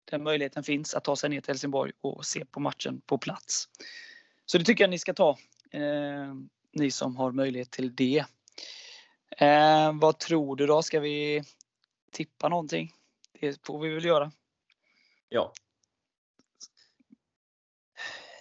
den 0.06 0.24
möjligheten 0.24 0.64
finns 0.64 0.94
att 0.94 1.04
ta 1.04 1.16
sig 1.16 1.30
ner 1.30 1.42
till 1.42 1.50
Helsingborg 1.50 1.92
och 2.02 2.26
se 2.26 2.46
på 2.46 2.60
matchen 2.60 3.02
på 3.06 3.18
plats. 3.18 3.70
Så 4.46 4.58
det 4.58 4.64
tycker 4.64 4.84
jag 4.84 4.90
ni 4.90 5.00
ska 5.00 5.14
ta. 5.14 5.38
Eh, 5.72 6.34
ni 6.72 6.92
som 6.92 7.16
har 7.16 7.32
möjlighet 7.32 7.72
till 7.72 7.96
det. 7.96 8.26
Eh, 9.38 9.94
vad 9.94 10.20
tror 10.20 10.56
du 10.56 10.68
då? 10.68 10.82
Ska 10.82 11.00
vi 11.00 11.44
tippa 12.12 12.50
någonting? 12.50 12.94
Det 13.40 13.66
får 13.66 13.80
vi 13.80 13.90
väl 13.90 14.06
göra. 14.06 14.32
Ja. 15.30 15.54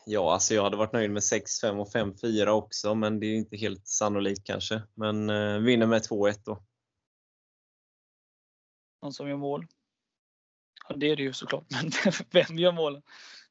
Ja, 0.09 0.33
alltså 0.33 0.55
jag 0.55 0.63
hade 0.63 0.77
varit 0.77 0.93
nöjd 0.93 1.11
med 1.11 1.21
6-5 1.21 1.81
och 1.81 1.89
5-4 1.89 2.47
också, 2.49 2.95
men 2.95 3.21
det 3.21 3.27
är 3.27 3.35
inte 3.35 3.57
helt 3.57 3.87
sannolikt 3.87 4.47
kanske. 4.47 4.83
Men 4.95 5.31
eh, 5.31 5.59
vinner 5.59 5.87
med 5.87 6.03
2-1 6.03 6.41
då. 6.45 6.65
Någon 9.03 9.13
som 9.13 9.29
gör 9.29 9.37
mål? 9.37 9.67
Ja, 10.89 10.97
det 10.97 11.11
är 11.11 11.17
det 11.17 11.23
ju 11.23 11.33
såklart, 11.33 11.65
men 11.71 11.91
vem 12.31 12.59
gör 12.59 12.73
målen? 12.73 13.03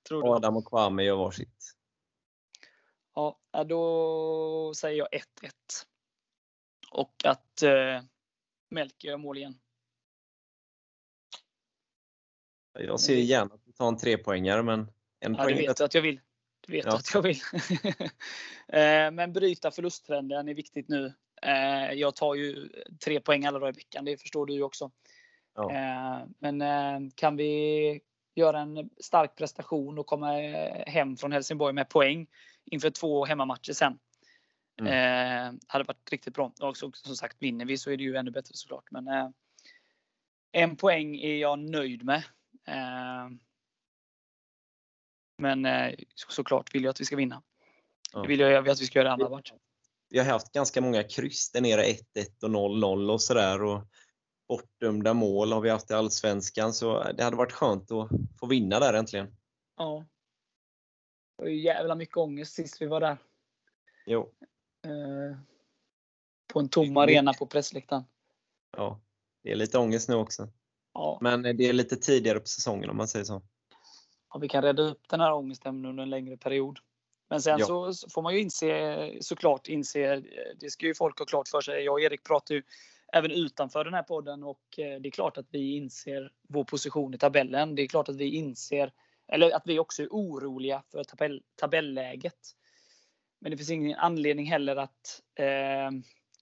Tror 0.08 0.24
du? 0.24 0.30
Adam 0.30 0.58
och 0.58 0.68
Kwame 0.68 1.04
gör 1.04 1.16
varsitt. 1.16 1.76
Ja, 3.16 3.40
då 3.66 4.74
säger 4.76 4.98
jag 4.98 5.22
1-1. 5.42 5.52
Och 6.92 7.26
att 7.26 7.62
eh, 7.62 8.02
Melker 8.70 9.08
gör 9.08 9.18
mål 9.18 9.38
igen. 9.38 9.60
Jag 12.74 13.00
ser 13.00 13.16
gärna 13.16 13.56
att 13.56 13.66
du 13.66 13.72
tar 13.72 13.88
en 13.88 13.98
trepoängare, 13.98 14.64
men 14.64 14.80
en 15.20 15.34
ja, 15.34 15.44
poäng. 15.44 15.56
Det 15.56 15.68
vet 15.68 15.78
du 15.78 15.84
att 15.84 15.94
jag 15.94 16.02
vill. 16.02 16.20
Det 16.68 16.72
vet 16.72 16.86
ja. 16.86 16.96
att 16.96 17.14
jag 17.14 17.22
vill. 17.22 17.40
Eh, 18.68 19.12
men 19.12 19.34
bryta 19.34 19.72
förlusttrenden 19.72 20.48
är 20.48 20.54
viktigt 20.54 20.90
nu. 20.90 21.14
Eh, 21.42 21.92
jag 21.94 22.16
tar 22.16 22.36
ju 22.36 22.70
tre 23.06 23.20
poäng 23.20 23.46
alla 23.46 23.60
dagar 23.60 23.74
i 23.74 23.76
veckan, 23.76 24.06
det 24.06 24.18
förstår 24.18 24.46
du 24.46 24.54
ju 24.54 24.64
också. 24.64 24.92
Ja. 25.56 25.72
Eh, 25.72 26.28
men 26.40 27.12
kan 27.12 27.38
vi 27.38 28.02
göra 28.36 28.60
en 28.60 28.90
stark 29.00 29.36
prestation 29.36 29.98
och 30.00 30.06
komma 30.06 30.32
hem 30.88 31.18
från 31.18 31.32
Helsingborg 31.32 31.74
med 31.74 31.90
poäng 31.90 32.28
inför 32.66 32.90
två 32.90 33.26
hemmamatcher 33.26 33.74
sen. 33.74 34.00
Mm. 34.80 35.60
Hade 35.68 35.84
varit 35.84 36.12
riktigt 36.12 36.34
bra. 36.34 36.52
Och 36.62 36.78
som 36.78 36.92
sagt, 36.94 37.38
vinner 37.40 37.66
vi 37.66 37.78
så 37.78 37.92
är 37.92 37.98
det 37.98 38.04
ju 38.04 38.16
ännu 38.16 38.32
bättre 38.32 38.52
såklart. 38.54 38.92
Men 38.92 39.34
en 40.52 40.76
poäng 40.76 41.16
är 41.16 41.36
jag 41.36 41.60
nöjd 41.60 42.04
med. 42.04 42.24
Eh, 45.38 45.42
men 45.42 45.66
eh, 45.66 45.94
såklart 46.16 46.76
vill 46.76 46.84
jag 46.84 46.92
att 46.92 47.02
vi 47.02 47.06
ska 47.06 47.16
vinna. 47.16 47.44
Ja. 48.14 48.22
Det 48.22 48.28
vill 48.28 48.40
jag 48.40 48.70
att 48.70 48.82
vi 48.82 48.86
ska 48.86 49.00
göra 49.00 49.10
i 49.10 49.12
andra 49.12 49.30
matchen. 49.30 49.58
Vi 50.10 50.20
har 50.20 50.26
haft 50.26 50.52
ganska 50.52 50.82
många 50.82 51.04
kryss 51.04 51.52
där 51.52 51.62
nere, 51.62 51.84
1-1 51.84 52.00
och 52.44 52.50
0-0 52.50 53.12
och 53.12 53.22
sådär. 53.22 53.82
Bortdömda 54.48 55.14
mål 55.14 55.52
har 55.52 55.62
vi 55.62 55.70
haft 55.70 55.92
i 55.92 55.94
Allsvenskan, 55.94 56.74
så 56.74 57.12
det 57.12 57.24
hade 57.24 57.38
varit 57.38 57.52
skönt 57.52 57.92
att 57.92 58.10
få 58.40 58.48
vinna 58.48 58.80
där 58.80 58.94
äntligen. 58.94 59.36
Ja, 59.78 60.06
det 61.38 61.44
var 61.44 61.50
ju 61.50 61.62
jävla 61.62 61.96
mycket 61.96 62.18
ångest 62.18 62.54
sist 62.54 62.82
vi 62.82 62.86
var 62.86 63.02
där. 63.02 63.18
Jo. 64.06 64.34
Eh, 64.86 65.38
på 66.54 66.60
en 66.60 66.70
tom 66.70 66.98
arena 66.98 67.34
på 67.34 67.48
pressläktaren. 67.48 68.04
Ja, 68.78 69.02
det 69.44 69.52
är 69.52 69.56
lite 69.56 69.78
ångest 69.78 70.10
nu 70.10 70.16
också. 70.16 70.50
Ja. 70.94 71.18
Men 71.22 71.42
det 71.42 71.70
är 71.70 71.74
lite 71.74 71.96
tidigare 71.96 72.40
på 72.40 72.48
säsongen 72.48 72.90
om 72.90 72.98
man 72.98 73.08
säger 73.08 73.26
så. 73.26 73.42
Ja, 74.36 74.40
vi 74.40 74.48
kan 74.48 74.62
rädda 74.62 74.84
upp 74.84 75.10
den 75.10 75.20
här 75.20 75.34
ångesten 75.34 75.86
under 75.86 76.04
en 76.04 76.10
längre 76.10 76.38
period. 76.38 76.80
Men 77.30 77.42
sen 77.42 77.60
ja. 77.60 77.66
så 77.66 78.10
får 78.14 78.22
man 78.22 78.34
ju 78.34 78.40
inse, 78.40 79.12
såklart 79.22 79.68
inse, 79.68 80.24
det 80.60 80.70
ska 80.70 80.86
ju 80.86 80.96
folk 80.96 81.20
ha 81.20 81.26
klart 81.26 81.48
för 81.48 81.62
sig. 81.62 81.84
Jag 81.84 81.94
och 81.94 82.02
Erik 82.02 82.24
pratar 82.24 82.56
ju 82.56 82.64
även 83.14 83.32
utanför 83.32 83.84
den 83.84 83.94
här 83.94 84.04
podden 84.04 84.44
och 84.44 84.80
eh, 84.80 85.00
det 85.02 85.10
är 85.10 85.12
klart 85.12 85.38
att 85.38 85.46
vi 85.52 85.76
inser 85.76 86.32
vår 86.50 86.64
position 86.64 87.14
i 87.14 87.18
tabellen. 87.18 87.76
Det 87.76 87.82
är 87.82 87.88
klart 87.88 88.10
att 88.10 88.16
vi 88.16 88.36
inser 88.36 88.92
eller 89.28 89.56
att 89.56 89.64
vi 89.66 89.80
också 89.80 90.04
är 90.04 90.08
oroliga 90.08 90.84
för 90.92 91.04
tabell, 91.04 91.44
tabelläget. 91.56 92.40
Men 93.40 93.52
det 93.52 93.58
finns 93.58 93.72
ingen 93.72 94.00
anledning 94.00 94.46
heller 94.46 94.76
att 94.76 95.22
eh, 95.36 95.92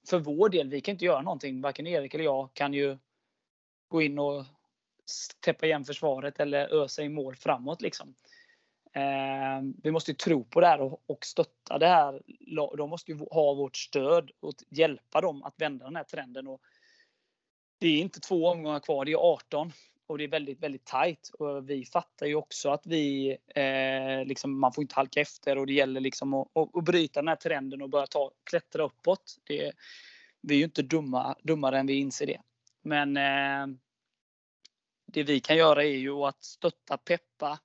för 0.09 0.19
vår 0.19 0.49
del, 0.49 0.69
vi 0.69 0.81
kan 0.81 0.91
inte 0.91 1.05
göra 1.05 1.21
någonting. 1.21 1.61
Varken 1.61 1.87
Erik 1.87 2.13
eller 2.13 2.25
jag 2.25 2.53
kan 2.53 2.73
ju 2.73 2.97
gå 3.87 4.01
in 4.01 4.19
och 4.19 4.45
täppa 5.39 5.65
igen 5.65 5.85
försvaret 5.85 6.39
eller 6.39 6.73
ösa 6.83 7.03
i 7.03 7.09
mål 7.09 7.35
framåt. 7.35 7.81
Liksom. 7.81 8.15
Eh, 8.93 9.61
vi 9.83 9.91
måste 9.91 10.13
tro 10.13 10.43
på 10.43 10.59
det 10.59 10.67
här 10.67 10.81
och, 10.81 11.03
och 11.05 11.25
stötta 11.25 11.77
det 11.77 11.87
här. 11.87 12.21
De 12.77 12.89
måste 12.89 13.11
ju 13.11 13.17
ha 13.31 13.53
vårt 13.53 13.77
stöd 13.77 14.31
och 14.39 14.53
hjälpa 14.69 15.21
dem 15.21 15.43
att 15.43 15.61
vända 15.61 15.85
den 15.85 15.95
här 15.95 16.03
trenden. 16.03 16.47
Och 16.47 16.61
det 17.79 17.87
är 17.87 18.01
inte 18.01 18.19
två 18.19 18.47
omgångar 18.47 18.79
kvar, 18.79 19.05
det 19.05 19.11
är 19.11 19.33
18 19.33 19.71
och 20.07 20.17
det 20.17 20.23
är 20.23 20.27
väldigt, 20.27 20.59
väldigt 20.59 20.85
tajt. 20.85 21.31
Och 21.39 21.69
vi 21.69 21.85
fattar 21.85 22.25
ju 22.25 22.35
också 22.35 22.69
att 22.69 22.85
vi, 22.85 23.37
eh, 23.55 24.25
liksom, 24.25 24.59
man 24.59 24.73
får 24.73 24.81
inte 24.81 24.95
halka 24.95 25.21
efter 25.21 25.57
och 25.57 25.67
det 25.67 25.73
gäller 25.73 26.01
liksom 26.01 26.33
att, 26.33 26.47
att, 26.53 26.75
att 26.75 26.83
bryta 26.83 27.19
den 27.19 27.27
här 27.27 27.35
trenden 27.35 27.81
och 27.81 27.89
börja 27.89 28.07
ta, 28.07 28.31
klättra 28.43 28.83
uppåt. 28.83 29.37
Det, 29.43 29.71
vi 30.41 30.53
är 30.53 30.57
ju 30.57 30.63
inte 30.63 30.81
dumma, 30.81 31.35
dummare 31.43 31.79
än 31.79 31.87
vi 31.87 31.93
inser 31.93 32.25
det. 32.25 32.41
Men 32.81 33.17
eh, 33.17 33.77
det 35.13 35.23
vi 35.23 35.39
kan 35.39 35.57
göra 35.57 35.83
är 35.83 35.97
ju 35.97 36.13
att 36.13 36.43
stötta, 36.43 36.97
peppa, 36.97 37.59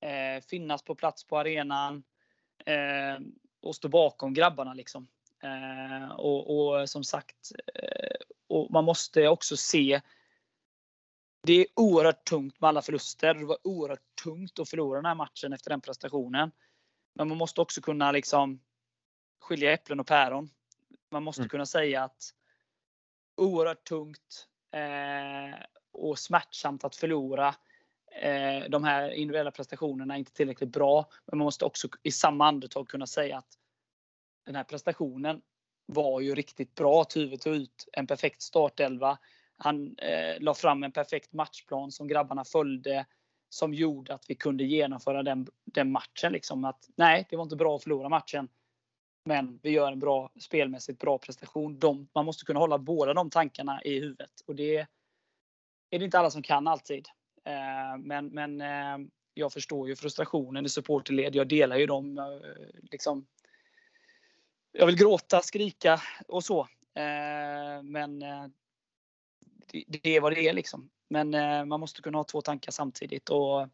eh, 0.00 0.42
finnas 0.42 0.82
på 0.82 0.94
plats 0.94 1.24
på 1.24 1.38
arenan 1.38 2.02
eh, 2.66 3.18
och 3.62 3.76
stå 3.76 3.88
bakom 3.88 4.34
grabbarna. 4.34 4.74
Liksom. 4.74 5.08
Eh, 5.42 6.10
och, 6.10 6.58
och, 6.58 6.90
som 6.90 7.04
sagt, 7.04 7.52
eh, 7.74 8.16
och 8.48 8.70
man 8.70 8.84
måste 8.84 9.28
också 9.28 9.56
se 9.56 10.00
det 11.42 11.52
är 11.52 11.66
oerhört 11.76 12.24
tungt 12.24 12.60
med 12.60 12.68
alla 12.68 12.82
förluster. 12.82 13.34
Det 13.34 13.44
var 13.44 13.58
oerhört 13.64 14.16
tungt 14.24 14.58
att 14.58 14.68
förlora 14.68 14.98
den 14.98 15.06
här 15.06 15.14
matchen 15.14 15.52
efter 15.52 15.70
den 15.70 15.80
prestationen. 15.80 16.50
Men 17.14 17.28
man 17.28 17.38
måste 17.38 17.60
också 17.60 17.80
kunna 17.80 18.12
liksom 18.12 18.60
skilja 19.40 19.72
äpplen 19.72 20.00
och 20.00 20.06
päron. 20.06 20.50
Man 21.10 21.22
måste 21.22 21.42
Mm. 21.42 21.48
kunna 21.48 21.66
säga 21.66 22.04
att 22.04 22.34
oerhört 23.36 23.84
tungt 23.84 24.48
eh, 24.72 25.60
och 25.98 26.18
smärtsamt 26.18 26.84
att 26.84 26.96
förlora 26.96 27.54
eh, 28.22 28.68
de 28.68 28.84
här 28.84 29.10
individuella 29.10 29.50
prestationerna 29.50 30.14
är 30.14 30.18
inte 30.18 30.32
tillräckligt 30.32 30.72
bra. 30.72 31.08
Men 31.26 31.38
man 31.38 31.44
måste 31.44 31.64
också 31.64 31.88
i 32.02 32.10
samma 32.10 32.46
andetag 32.46 32.88
kunna 32.88 33.06
säga 33.06 33.38
att 33.38 33.58
den 34.46 34.54
här 34.54 34.64
prestationen 34.64 35.40
var 35.86 36.20
ju 36.20 36.34
riktigt 36.34 36.74
bra. 36.74 37.04
Tuve 37.04 37.36
tog 37.36 37.54
ut 37.54 37.88
en 37.92 38.06
perfekt 38.06 38.42
startelva. 38.42 39.18
Han 39.56 39.96
eh, 39.98 40.40
la 40.40 40.54
fram 40.54 40.82
en 40.82 40.92
perfekt 40.92 41.32
matchplan 41.32 41.92
som 41.92 42.08
grabbarna 42.08 42.44
följde. 42.44 43.06
Som 43.50 43.74
gjorde 43.74 44.14
att 44.14 44.24
vi 44.30 44.34
kunde 44.34 44.64
genomföra 44.64 45.22
den, 45.22 45.46
den 45.64 45.92
matchen. 45.92 46.32
Liksom. 46.32 46.64
Att, 46.64 46.88
nej, 46.96 47.26
det 47.30 47.36
var 47.36 47.42
inte 47.42 47.56
bra 47.56 47.76
att 47.76 47.82
förlora 47.82 48.08
matchen. 48.08 48.48
Men 49.24 49.60
vi 49.62 49.70
gör 49.70 49.92
en 49.92 49.98
bra 49.98 50.32
spelmässigt 50.40 50.98
bra 50.98 51.18
prestation. 51.18 51.78
De, 51.78 52.08
man 52.14 52.24
måste 52.24 52.44
kunna 52.44 52.60
hålla 52.60 52.78
båda 52.78 53.14
de 53.14 53.30
tankarna 53.30 53.82
i 53.82 54.00
huvudet. 54.00 54.30
Och 54.46 54.54
det 54.54 54.86
är 55.90 55.98
det 55.98 56.04
inte 56.04 56.18
alla 56.18 56.30
som 56.30 56.42
kan 56.42 56.68
alltid. 56.68 57.08
Eh, 57.44 57.98
men 57.98 58.26
men 58.26 58.60
eh, 58.60 59.08
jag 59.34 59.52
förstår 59.52 59.88
ju 59.88 59.96
frustrationen 59.96 60.66
i 60.66 60.68
supporterled. 60.68 61.34
Jag 61.34 61.48
delar 61.48 61.76
ju 61.76 61.86
dem. 61.86 62.18
Eh, 62.18 62.90
liksom, 62.90 63.26
jag 64.72 64.86
vill 64.86 64.96
gråta, 64.96 65.40
skrika 65.42 66.00
och 66.28 66.44
så. 66.44 66.68
Men 67.82 68.18
det, 69.86 70.16
är 70.16 70.20
vad 70.20 70.32
det 70.32 70.48
är 70.48 70.52
liksom. 70.52 70.90
Men 71.08 71.30
man 71.68 71.80
måste 71.80 72.02
kunna 72.02 72.18
ha 72.18 72.24
två 72.24 72.40
tankar 72.40 72.72
samtidigt. 72.72 73.28
Och 73.28 73.68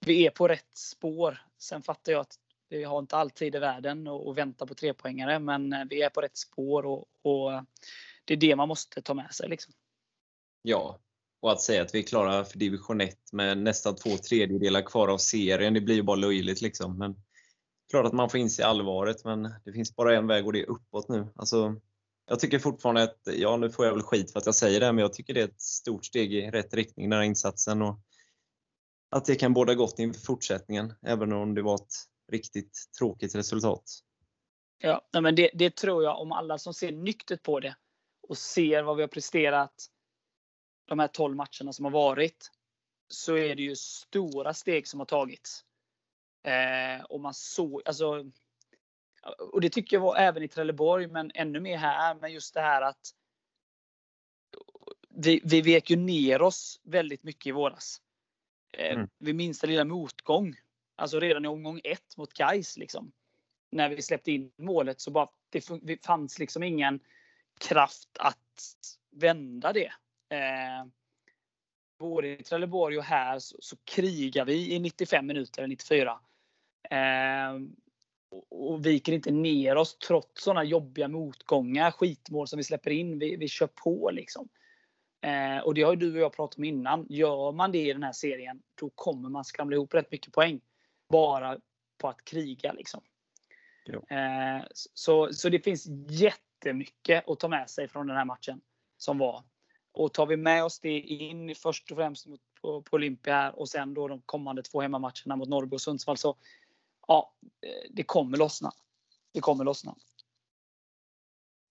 vi 0.00 0.26
är 0.26 0.30
på 0.30 0.48
rätt 0.48 0.76
spår. 0.76 1.42
Sen 1.58 1.82
fattar 1.82 2.12
jag 2.12 2.20
att 2.20 2.34
vi 2.68 2.84
har 2.84 2.98
inte 2.98 3.16
all 3.16 3.30
tid 3.30 3.54
i 3.54 3.58
världen 3.58 4.08
att 4.08 4.36
vänta 4.36 4.66
på 4.66 4.74
trepoängare. 4.74 5.38
Men 5.38 5.88
vi 5.90 6.02
är 6.02 6.10
på 6.10 6.20
rätt 6.20 6.36
spår 6.36 6.86
och, 6.86 7.04
och 7.22 7.64
det 8.24 8.34
är 8.34 8.38
det 8.38 8.56
man 8.56 8.68
måste 8.68 9.02
ta 9.02 9.14
med 9.14 9.34
sig. 9.34 9.48
Liksom. 9.48 9.74
Ja, 10.62 10.98
och 11.40 11.52
att 11.52 11.60
säga 11.60 11.82
att 11.82 11.94
vi 11.94 11.98
är 11.98 12.02
klara 12.02 12.44
för 12.44 12.58
division 12.58 13.00
1 13.00 13.32
med 13.32 13.58
nästan 13.58 13.96
två 13.96 14.10
tredjedelar 14.16 14.82
kvar 14.82 15.08
av 15.08 15.18
serien, 15.18 15.74
det 15.74 15.80
blir 15.80 15.94
ju 15.94 16.02
bara 16.02 16.16
löjligt 16.16 16.60
liksom. 16.60 16.98
Men 16.98 17.16
klart 17.90 18.06
att 18.06 18.12
man 18.12 18.30
får 18.30 18.40
inse 18.40 18.66
allvaret, 18.66 19.24
men 19.24 19.54
det 19.64 19.72
finns 19.72 19.96
bara 19.96 20.16
en 20.16 20.26
väg 20.26 20.46
och 20.46 20.52
det 20.52 20.60
är 20.60 20.70
uppåt 20.70 21.08
nu. 21.08 21.26
Alltså, 21.36 21.76
jag 22.26 22.40
tycker 22.40 22.58
fortfarande 22.58 23.02
att, 23.02 23.20
ja 23.24 23.56
nu 23.56 23.70
får 23.70 23.86
jag 23.86 23.92
väl 23.92 24.02
skit 24.02 24.32
för 24.32 24.38
att 24.38 24.46
jag 24.46 24.54
säger 24.54 24.80
det, 24.80 24.92
men 24.92 25.02
jag 25.02 25.12
tycker 25.12 25.34
det 25.34 25.40
är 25.40 25.48
ett 25.48 25.60
stort 25.60 26.04
steg 26.04 26.34
i 26.34 26.50
rätt 26.50 26.74
riktning 26.74 27.10
den 27.10 27.18
här 27.18 27.26
insatsen. 27.26 27.82
Och 27.82 28.00
att 29.10 29.24
det 29.24 29.34
kan 29.34 29.54
båda 29.54 29.74
gott 29.74 29.98
inför 29.98 30.20
fortsättningen, 30.20 30.94
även 31.02 31.32
om 31.32 31.54
det 31.54 31.62
var 31.62 31.74
ett 31.74 31.94
riktigt 32.32 32.90
tråkigt 32.98 33.34
resultat. 33.34 33.84
Ja, 34.78 35.02
men 35.12 35.34
det, 35.34 35.50
det 35.54 35.76
tror 35.76 36.04
jag 36.04 36.20
om 36.20 36.32
alla 36.32 36.58
som 36.58 36.74
ser 36.74 36.92
nyktert 36.92 37.42
på 37.42 37.60
det 37.60 37.76
och 38.28 38.38
ser 38.38 38.82
vad 38.82 38.96
vi 38.96 39.02
har 39.02 39.08
presterat 39.08 39.74
de 40.88 40.98
här 40.98 41.08
12 41.08 41.36
matcherna 41.36 41.72
som 41.72 41.84
har 41.84 41.92
varit. 41.92 42.50
Så 43.08 43.36
är 43.36 43.54
det 43.54 43.62
ju 43.62 43.76
stora 43.76 44.54
steg 44.54 44.88
som 44.88 45.00
har 45.00 45.04
tagits. 45.06 45.64
Eh, 46.42 47.04
och 47.04 47.20
man 47.20 47.34
såg, 47.34 47.82
alltså. 47.84 48.30
Och 49.52 49.60
det 49.60 49.70
tycker 49.70 49.96
jag 49.96 50.02
var 50.02 50.16
även 50.16 50.42
i 50.42 50.48
Trelleborg, 50.48 51.06
men 51.06 51.30
ännu 51.34 51.60
mer 51.60 51.76
här. 51.76 52.14
Men 52.14 52.32
just 52.32 52.54
det 52.54 52.60
här 52.60 52.82
att. 52.82 53.14
Vi, 55.08 55.40
vi 55.44 55.60
vek 55.60 55.90
ju 55.90 55.96
ner 55.96 56.42
oss 56.42 56.80
väldigt 56.82 57.22
mycket 57.22 57.46
i 57.46 57.52
våras. 57.52 58.00
Eh, 58.72 58.94
Mm. 58.94 59.08
Vid 59.18 59.34
minsta 59.34 59.66
lilla 59.66 59.84
motgång. 59.84 60.56
Alltså 60.96 61.20
redan 61.20 61.44
i 61.44 61.48
omgång 61.48 61.80
ett 61.84 62.16
mot 62.16 62.32
Gais 62.32 62.76
liksom 62.76 63.12
när 63.70 63.88
vi 63.88 64.02
släppte 64.02 64.32
in 64.32 64.52
målet 64.56 65.00
så 65.00 65.10
bara 65.10 65.28
det 65.82 66.04
fanns 66.04 66.38
liksom 66.38 66.62
ingen 66.62 67.00
kraft 67.58 68.08
att 68.18 68.64
vända 69.10 69.72
det. 69.72 69.92
Eh, 70.28 70.86
både 71.98 72.28
i 72.28 72.42
Trelleborg 72.42 72.98
och 72.98 73.04
här 73.04 73.38
så, 73.38 73.56
så 73.60 73.76
krigar 73.84 74.44
vi 74.44 74.74
i 74.74 74.78
95 74.78 75.26
minuter, 75.26 75.62
eller 75.62 75.68
94. 75.68 76.20
Eh, 76.90 77.54
och, 78.30 78.70
och 78.70 78.86
viker 78.86 79.12
inte 79.12 79.30
ner 79.30 79.76
oss 79.76 79.98
trots 79.98 80.44
sådana 80.44 80.64
jobbiga 80.64 81.08
motgångar, 81.08 81.90
skitmål 81.90 82.48
som 82.48 82.56
vi 82.56 82.64
släpper 82.64 82.90
in. 82.90 83.18
Vi, 83.18 83.36
vi 83.36 83.48
kör 83.48 83.66
på 83.66 84.10
liksom. 84.10 84.48
Eh, 85.20 85.58
och 85.58 85.74
det 85.74 85.82
har 85.82 85.92
ju 85.92 85.98
du 85.98 86.12
och 86.12 86.20
jag 86.20 86.32
pratat 86.32 86.58
om 86.58 86.64
innan. 86.64 87.06
Gör 87.08 87.52
man 87.52 87.72
det 87.72 87.88
i 87.88 87.92
den 87.92 88.02
här 88.02 88.12
serien, 88.12 88.62
då 88.74 88.90
kommer 88.90 89.28
man 89.28 89.44
skramla 89.44 89.76
ihop 89.76 89.94
rätt 89.94 90.10
mycket 90.10 90.32
poäng. 90.32 90.60
Bara 91.08 91.58
på 91.98 92.08
att 92.08 92.24
kriga 92.24 92.72
liksom. 92.72 93.00
Eh, 94.10 94.66
så, 94.72 95.32
så 95.32 95.48
det 95.48 95.58
finns 95.58 95.86
jättemycket 96.08 97.28
att 97.28 97.40
ta 97.40 97.48
med 97.48 97.70
sig 97.70 97.88
från 97.88 98.06
den 98.06 98.16
här 98.16 98.24
matchen 98.24 98.60
som 98.96 99.18
var. 99.18 99.44
Och 99.98 100.14
tar 100.14 100.26
vi 100.26 100.36
med 100.36 100.64
oss 100.64 100.80
det 100.80 101.00
in 101.00 101.54
först 101.54 101.90
och 101.90 101.96
främst 101.96 102.26
mot, 102.26 102.40
på, 102.60 102.82
på 102.82 102.96
Olympia 102.96 103.34
här 103.34 103.58
och 103.58 103.68
sen 103.68 103.94
då 103.94 104.08
de 104.08 104.22
kommande 104.26 104.62
två 104.62 104.80
hemmamatcherna 104.80 105.36
mot 105.36 105.48
Norrby 105.48 105.76
och 105.76 105.80
Sundsvall 105.80 106.16
så 106.16 106.36
ja, 107.08 107.34
eh, 107.66 107.90
det 107.90 108.02
kommer 108.02 108.38
lossna. 108.38 108.72
Det 109.32 109.40
kommer 109.40 109.64
lossna. 109.64 109.96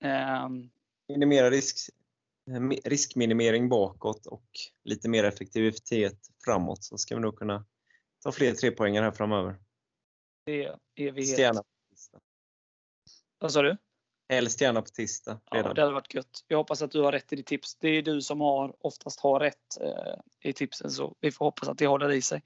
Ehm, 0.04 0.70
minimera 1.08 1.50
risk, 1.50 1.90
riskminimering 2.84 3.70
bakåt 3.70 4.26
och 4.26 4.50
lite 4.84 5.10
mer 5.10 5.24
effektivitet 5.24 6.30
framåt 6.46 6.84
så 6.84 6.98
ska 6.98 7.16
vi 7.16 7.22
nog 7.22 7.38
kunna 7.38 7.66
ta 8.24 8.32
fler 8.32 8.54
trepoängare 8.54 9.04
här 9.04 9.12
framöver. 9.12 9.56
det 10.46 10.66
är 10.96 11.12
vi 11.12 11.36
helt... 11.38 11.62
Vad 13.40 13.52
sa 13.52 13.62
du? 13.62 13.78
Helst 14.30 14.62
gärna 14.62 14.82
på 14.82 14.88
tisdag 14.88 15.40
Ja, 15.52 15.58
redan. 15.58 15.76
det 15.76 15.82
hade 15.82 15.94
varit 15.94 16.14
gött. 16.14 16.44
Jag 16.48 16.58
hoppas 16.58 16.82
att 16.82 16.92
du 16.92 17.02
har 17.02 17.12
rätt 17.12 17.34
i 17.34 17.36
ditt 17.36 17.46
tips. 17.46 17.76
Det 17.76 17.90
är 17.90 18.02
du 18.02 18.22
som 18.22 18.42
har 18.42 18.76
oftast 18.80 19.20
har 19.20 19.40
rätt 19.40 19.82
eh, 19.82 20.50
i 20.50 20.54
tipsen 20.54 20.92
så 20.92 21.16
vi 21.20 21.32
får 21.32 21.46
hoppas 21.46 21.70
att 21.70 21.78
det 21.78 21.88
håller 21.88 22.12
i 22.12 22.22
sig. 22.22 22.44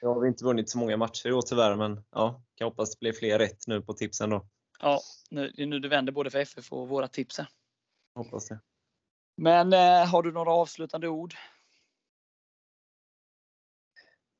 Jag 0.00 0.14
har 0.14 0.26
inte 0.26 0.44
vunnit 0.44 0.70
så 0.70 0.78
många 0.78 0.96
matcher 0.96 1.28
i 1.28 1.32
år 1.32 1.42
tyvärr 1.42 1.76
men 1.76 2.04
ja, 2.10 2.42
kan 2.54 2.64
hoppas 2.64 2.90
det 2.90 3.00
blir 3.00 3.12
fler 3.12 3.38
rätt 3.38 3.66
nu 3.66 3.82
på 3.82 3.92
tipsen 3.92 4.30
då. 4.30 4.48
Ja, 4.80 5.00
nu, 5.30 5.52
det 5.56 5.62
är 5.62 5.66
nu 5.66 5.78
det 5.78 5.88
vänder 5.88 6.12
både 6.12 6.30
för 6.30 6.38
FF 6.38 6.72
och 6.72 6.88
våra 6.88 7.08
tips. 7.08 7.40
Hoppas 8.14 8.48
det. 8.48 8.60
Men 9.36 9.72
eh, 9.72 10.06
har 10.06 10.22
du 10.22 10.32
några 10.32 10.52
avslutande 10.52 11.08
ord? 11.08 11.34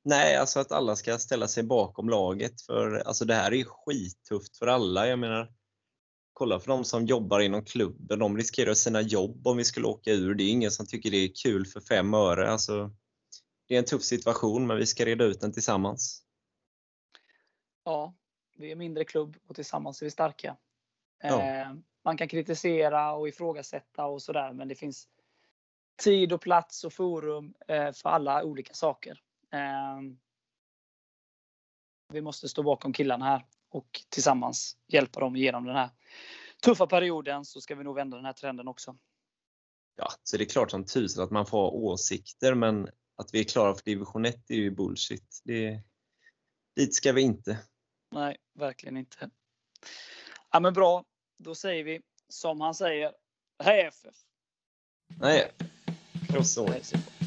Nej, 0.04 0.36
alltså 0.36 0.60
att 0.60 0.72
alla 0.72 0.96
ska 0.96 1.18
ställa 1.18 1.48
sig 1.48 1.62
bakom 1.62 2.08
laget 2.08 2.60
för 2.62 2.94
alltså 3.06 3.24
det 3.24 3.34
här 3.34 3.52
är 3.52 3.56
ju 3.56 3.64
skittufft 3.64 4.56
för 4.58 4.66
alla. 4.66 5.06
Jag 5.06 5.18
menar, 5.18 5.52
kolla 6.39 6.61
för 6.61 6.68
de 6.68 6.84
som 6.84 7.07
jobbar 7.07 7.41
inom 7.41 7.64
klubben, 7.64 8.18
de 8.18 8.36
riskerar 8.36 8.74
sina 8.74 9.01
jobb 9.01 9.47
om 9.47 9.57
vi 9.57 9.64
skulle 9.64 9.86
åka 9.86 10.12
ur. 10.12 10.34
Det 10.34 10.45
är 10.45 10.51
ingen 10.51 10.70
som 10.70 10.86
tycker 10.86 11.11
det 11.11 11.16
är 11.16 11.30
kul 11.43 11.66
för 11.66 11.80
fem 11.80 12.14
öre. 12.14 12.51
Alltså, 12.51 12.91
det 13.66 13.74
är 13.74 13.78
en 13.78 13.84
tuff 13.84 14.03
situation 14.03 14.66
men 14.66 14.76
vi 14.76 14.86
ska 14.86 15.05
reda 15.05 15.24
ut 15.24 15.41
den 15.41 15.53
tillsammans. 15.53 16.24
Ja, 17.84 18.14
vi 18.57 18.72
är 18.72 18.76
mindre 18.76 19.05
klubb 19.05 19.36
och 19.47 19.55
tillsammans 19.55 20.03
är 20.03 20.07
vi 20.07 20.11
starka. 20.11 20.57
Ja. 21.22 21.43
Eh, 21.43 21.74
man 22.05 22.16
kan 22.16 22.28
kritisera 22.28 23.12
och 23.12 23.28
ifrågasätta 23.28 24.07
och 24.07 24.22
sådär 24.22 24.53
men 24.53 24.68
det 24.68 24.74
finns 24.74 25.09
tid 26.03 26.32
och 26.32 26.41
plats 26.41 26.84
och 26.84 26.93
forum 26.93 27.55
eh, 27.68 27.93
för 27.93 28.09
alla 28.09 28.45
olika 28.45 28.74
saker. 28.74 29.22
Eh, 29.53 30.01
vi 32.12 32.20
måste 32.20 32.49
stå 32.49 32.62
bakom 32.62 32.93
killarna 32.93 33.24
här 33.24 33.47
och 33.70 34.00
tillsammans 34.08 34.76
hjälpa 34.88 35.20
dem 35.20 35.36
igenom 35.36 35.64
den 35.64 35.76
här 35.76 35.90
tuffa 36.62 36.86
perioden 36.86 37.44
så 37.44 37.60
ska 37.60 37.74
vi 37.74 37.84
nog 37.84 37.94
vända 37.94 38.16
den 38.16 38.26
här 38.26 38.32
trenden 38.32 38.68
också. 38.68 38.96
Ja, 39.96 40.08
så 40.22 40.36
det 40.36 40.44
är 40.44 40.48
klart 40.48 40.70
som 40.70 40.84
tusen 40.84 41.24
att 41.24 41.30
man 41.30 41.46
får 41.46 41.58
ha 41.58 41.70
åsikter 41.70 42.54
men 42.54 42.88
att 43.16 43.34
vi 43.34 43.40
är 43.40 43.44
klara 43.44 43.74
för 43.74 43.84
division 43.84 44.24
1 44.24 44.50
är 44.50 44.54
ju 44.54 44.70
bullshit. 44.70 45.40
Det, 45.44 45.82
dit 46.76 46.94
ska 46.94 47.12
vi 47.12 47.22
inte. 47.22 47.58
Nej, 48.10 48.36
verkligen 48.54 48.96
inte. 48.96 49.30
Ja, 50.50 50.60
men 50.60 50.74
bra, 50.74 51.04
då 51.38 51.54
säger 51.54 51.84
vi 51.84 52.00
som 52.28 52.60
han 52.60 52.74
säger. 52.74 53.12
Hej 53.62 53.80
FF! 53.80 54.14
Nej, 55.20 55.52
krossa 56.28 56.66
Hej, 56.66 56.84
Simon. 56.84 57.17